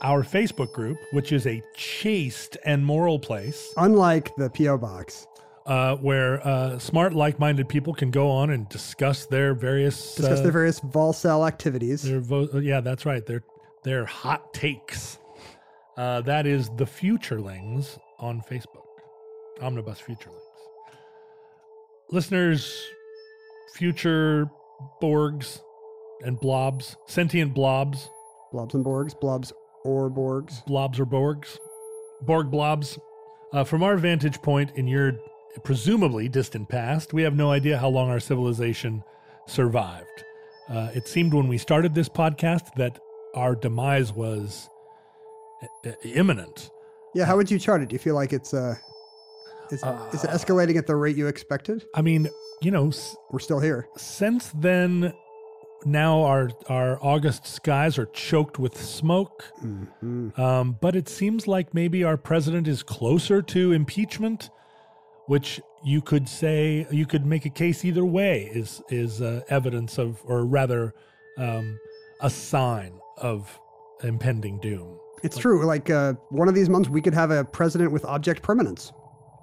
our 0.00 0.24
Facebook 0.24 0.72
group, 0.72 0.96
which 1.12 1.30
is 1.30 1.46
a 1.46 1.62
chaste 1.76 2.56
and 2.64 2.84
moral 2.84 3.18
place, 3.18 3.72
Unlike 3.76 4.34
the 4.36 4.50
P.O. 4.50 4.78
box, 4.78 5.26
uh, 5.66 5.96
where 5.96 6.44
uh, 6.46 6.78
smart, 6.78 7.14
like-minded 7.14 7.68
people 7.68 7.94
can 7.94 8.10
go 8.10 8.30
on 8.30 8.50
and 8.50 8.68
discuss 8.68 9.26
their 9.26 9.54
various 9.54 10.14
discuss 10.16 10.40
uh, 10.40 10.42
their 10.42 10.52
various 10.52 10.80
Volcel 10.80 11.46
activities. 11.46 12.02
their 12.02 12.20
vo- 12.20 12.48
uh, 12.54 12.58
yeah, 12.58 12.80
that's 12.80 13.06
right. 13.06 13.24
Their 13.26 13.42
their 13.84 14.04
hot 14.04 14.52
takes. 14.54 15.18
Uh, 15.96 16.20
that 16.22 16.46
is 16.46 16.68
the 16.76 16.84
Futurelings 16.84 17.98
on 18.18 18.40
Facebook, 18.50 18.86
Omnibus 19.60 20.00
Futurelings. 20.00 20.38
Listeners, 22.10 22.82
future 23.74 24.50
Borgs 25.00 25.60
and 26.22 26.38
blobs, 26.40 26.96
sentient 27.06 27.54
blobs, 27.54 28.08
Blobs 28.52 28.74
and 28.74 28.84
Borgs, 28.84 29.18
Blobs 29.18 29.52
or 29.84 30.10
Borgs. 30.10 30.64
blobs 30.66 30.98
or 31.00 31.06
Borgs, 31.06 31.58
Borg 32.22 32.50
blobs. 32.50 32.98
Uh, 33.52 33.64
from 33.64 33.82
our 33.82 33.98
vantage 33.98 34.40
point 34.40 34.70
in 34.76 34.86
your 34.86 35.12
presumably 35.64 36.28
distant 36.28 36.68
past, 36.68 37.12
we 37.12 37.22
have 37.22 37.34
no 37.34 37.50
idea 37.50 37.78
how 37.78 37.88
long 37.88 38.10
our 38.10 38.20
civilization 38.20 39.02
survived. 39.46 40.24
Uh, 40.68 40.90
it 40.94 41.06
seemed 41.08 41.34
when 41.34 41.48
we 41.48 41.58
started 41.58 41.94
this 41.94 42.08
podcast 42.08 42.74
that 42.76 42.98
our 43.34 43.54
demise 43.54 44.12
was 44.12 44.68
i- 45.62 45.88
i- 45.88 45.96
imminent. 46.08 46.70
Yeah, 47.14 47.24
how 47.26 47.36
would 47.36 47.50
you 47.50 47.58
chart 47.58 47.82
it? 47.82 47.88
Do 47.90 47.94
you 47.94 47.98
feel 47.98 48.14
like 48.14 48.32
it's 48.32 48.54
uh, 48.54 48.76
is, 49.70 49.82
is 50.12 50.24
it 50.24 50.30
escalating 50.30 50.76
at 50.76 50.86
the 50.86 50.96
rate 50.96 51.16
you 51.16 51.26
expected? 51.26 51.84
I 51.94 52.02
mean, 52.02 52.28
you 52.60 52.70
know, 52.70 52.90
We're 53.30 53.38
still 53.40 53.60
here. 53.60 53.88
since 53.96 54.50
then, 54.54 55.12
now 55.84 56.22
our 56.22 56.50
our 56.68 56.98
August 57.02 57.46
skies 57.46 57.98
are 57.98 58.06
choked 58.06 58.58
with 58.58 58.76
smoke. 58.80 59.44
Um, 60.36 60.78
but 60.80 60.94
it 60.96 61.08
seems 61.08 61.46
like 61.48 61.74
maybe 61.74 62.04
our 62.04 62.16
president 62.16 62.68
is 62.68 62.82
closer 62.82 63.42
to 63.42 63.72
impeachment, 63.72 64.48
which 65.26 65.60
you 65.84 66.00
could 66.00 66.28
say 66.28 66.86
you 66.90 67.06
could 67.06 67.26
make 67.26 67.44
a 67.44 67.50
case 67.50 67.84
either 67.84 68.04
way 68.04 68.50
is 68.52 68.82
is 68.88 69.20
uh, 69.20 69.42
evidence 69.48 69.98
of, 69.98 70.20
or 70.24 70.44
rather, 70.44 70.94
um, 71.38 71.78
a 72.20 72.30
sign 72.30 72.92
of 73.18 73.58
impending 74.02 74.58
doom. 74.60 74.98
It's 75.22 75.38
true. 75.38 75.64
Like 75.64 75.90
uh, 75.90 76.14
one 76.30 76.48
of 76.48 76.54
these 76.54 76.68
months, 76.68 76.88
we 76.88 77.00
could 77.00 77.14
have 77.14 77.30
a 77.30 77.44
president 77.44 77.92
with 77.92 78.04
object 78.04 78.42
permanence 78.42 78.92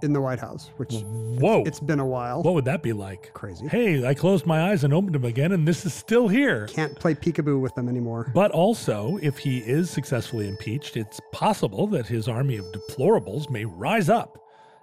in 0.01 0.13
the 0.13 0.21
White 0.21 0.39
House, 0.39 0.71
which 0.77 0.95
Whoa! 1.03 1.63
it's 1.65 1.79
been 1.79 1.99
a 1.99 2.05
while. 2.05 2.41
what 2.41 2.53
would 2.53 2.65
that 2.65 2.81
be 2.83 2.93
like? 2.93 3.33
Crazy. 3.33 3.67
Hey, 3.67 4.05
I 4.05 4.13
closed 4.13 4.45
my 4.45 4.71
eyes 4.71 4.83
and 4.83 4.93
opened 4.93 5.15
them 5.15 5.25
again, 5.25 5.51
and 5.51 5.67
this 5.67 5.85
is 5.85 5.93
still 5.93 6.27
here. 6.27 6.67
Can't 6.67 6.97
play 6.97 7.15
peekaboo 7.15 7.59
with 7.59 7.75
them 7.75 7.89
anymore. 7.89 8.31
But 8.33 8.51
also, 8.51 9.19
if 9.21 9.37
he 9.37 9.59
is 9.59 9.89
successfully 9.89 10.47
impeached, 10.47 10.95
it's 10.95 11.19
possible 11.31 11.87
that 11.87 12.07
his 12.07 12.27
army 12.27 12.57
of 12.57 12.65
deplorables 12.71 13.49
may 13.49 13.65
rise 13.65 14.09
up, 14.09 14.37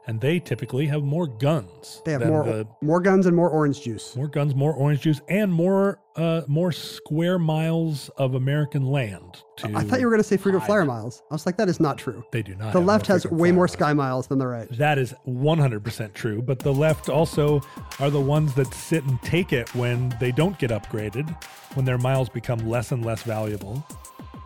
and 0.07 0.21
they 0.21 0.39
typically 0.39 0.87
have 0.87 1.03
more 1.03 1.27
guns. 1.27 2.01
They 2.05 2.13
have 2.13 2.27
more 2.27 2.45
the- 2.45 2.69
more 2.81 3.01
guns 3.01 3.27
and 3.27 3.35
more 3.35 3.51
orange 3.51 3.83
juice. 3.83 4.15
more 4.15 4.29
guns, 4.29 4.55
more 4.55 4.73
orange 4.73 5.01
juice, 5.03 5.21
and 5.29 5.53
more 5.53 5.99
uh, 6.17 6.43
more 6.47 6.73
square 6.73 7.39
miles 7.39 8.09
of 8.17 8.35
American 8.35 8.87
land. 8.87 9.43
To 9.59 9.69
I 9.75 9.83
thought 9.85 10.01
you 10.01 10.07
were 10.07 10.13
going 10.13 10.23
to 10.23 10.29
say 10.29 10.39
frequent 10.39 10.65
flyer 10.65 10.85
miles. 10.85 11.23
I 11.31 11.35
was 11.35 11.45
like, 11.45 11.59
that 11.59 11.69
is 11.69 11.79
not 11.79 11.99
true. 11.99 12.25
They 12.33 12.43
do 12.43 12.55
not. 12.55 12.73
The 12.73 12.81
left 12.81 13.07
has 13.09 13.27
way 13.27 13.53
more 13.53 13.65
miles. 13.65 13.73
sky 13.73 13.93
miles 13.93 14.27
than 14.27 14.39
the 14.39 14.47
right. 14.47 14.67
That 14.79 14.97
is 14.99 15.13
100% 15.29 16.15
true, 16.15 16.41
but 16.41 16.59
the 16.59 16.73
left 16.73 17.09
also 17.11 17.61
are 18.01 18.09
the 18.09 18.21
ones 18.21 18.55
that 18.55 18.73
sit 18.73 19.05
and 19.05 19.21
take 19.23 19.53
it 19.53 19.75
when 19.75 20.15
they 20.21 20.33
don't 20.33 20.59
get 20.59 20.71
upgraded, 20.71 21.29
when 21.75 21.85
their 21.85 21.99
miles 21.99 22.29
become 22.31 22.67
less 22.67 22.93
and 22.93 23.05
less 23.05 23.23
valuable, 23.23 23.85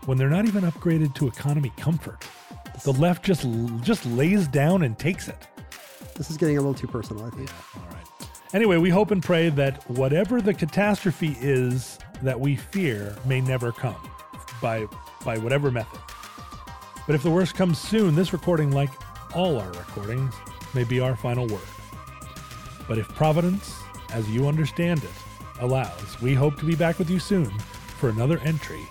when 0.06 0.18
they're 0.18 0.28
not 0.30 0.46
even 0.46 0.64
upgraded 0.64 1.14
to 1.16 1.28
economy 1.28 1.72
comfort. 1.76 2.26
The 2.82 2.92
left 2.94 3.24
just 3.24 3.46
just 3.82 4.06
lays 4.06 4.48
down 4.48 4.82
and 4.82 4.98
takes 4.98 5.28
it. 5.28 5.46
This 6.20 6.30
is 6.30 6.36
getting 6.36 6.58
a 6.58 6.60
little 6.60 6.74
too 6.74 6.86
personal, 6.86 7.24
I 7.24 7.30
think. 7.30 7.50
All 7.74 7.96
right. 7.96 8.06
Anyway, 8.52 8.76
we 8.76 8.90
hope 8.90 9.10
and 9.10 9.22
pray 9.22 9.48
that 9.48 9.88
whatever 9.88 10.42
the 10.42 10.52
catastrophe 10.52 11.34
is 11.40 11.98
that 12.20 12.38
we 12.38 12.56
fear 12.56 13.16
may 13.24 13.40
never 13.40 13.72
come 13.72 13.96
by 14.60 14.86
by 15.24 15.38
whatever 15.38 15.70
method. 15.70 15.98
But 17.06 17.14
if 17.14 17.22
the 17.22 17.30
worst 17.30 17.54
comes 17.54 17.78
soon, 17.78 18.14
this 18.14 18.34
recording, 18.34 18.70
like 18.70 18.90
all 19.34 19.58
our 19.58 19.70
recordings, 19.70 20.34
may 20.74 20.84
be 20.84 21.00
our 21.00 21.16
final 21.16 21.46
word. 21.46 21.62
But 22.86 22.98
if 22.98 23.08
Providence, 23.14 23.80
as 24.12 24.28
you 24.28 24.46
understand 24.46 25.02
it, 25.02 25.10
allows, 25.60 26.20
we 26.20 26.34
hope 26.34 26.58
to 26.58 26.66
be 26.66 26.74
back 26.74 26.98
with 26.98 27.08
you 27.08 27.18
soon 27.18 27.48
for 27.98 28.10
another 28.10 28.36
entry 28.40 28.86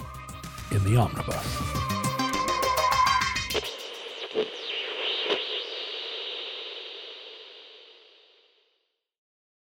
in 0.71 0.83
the 0.83 0.97
omnibus. 0.97 2.08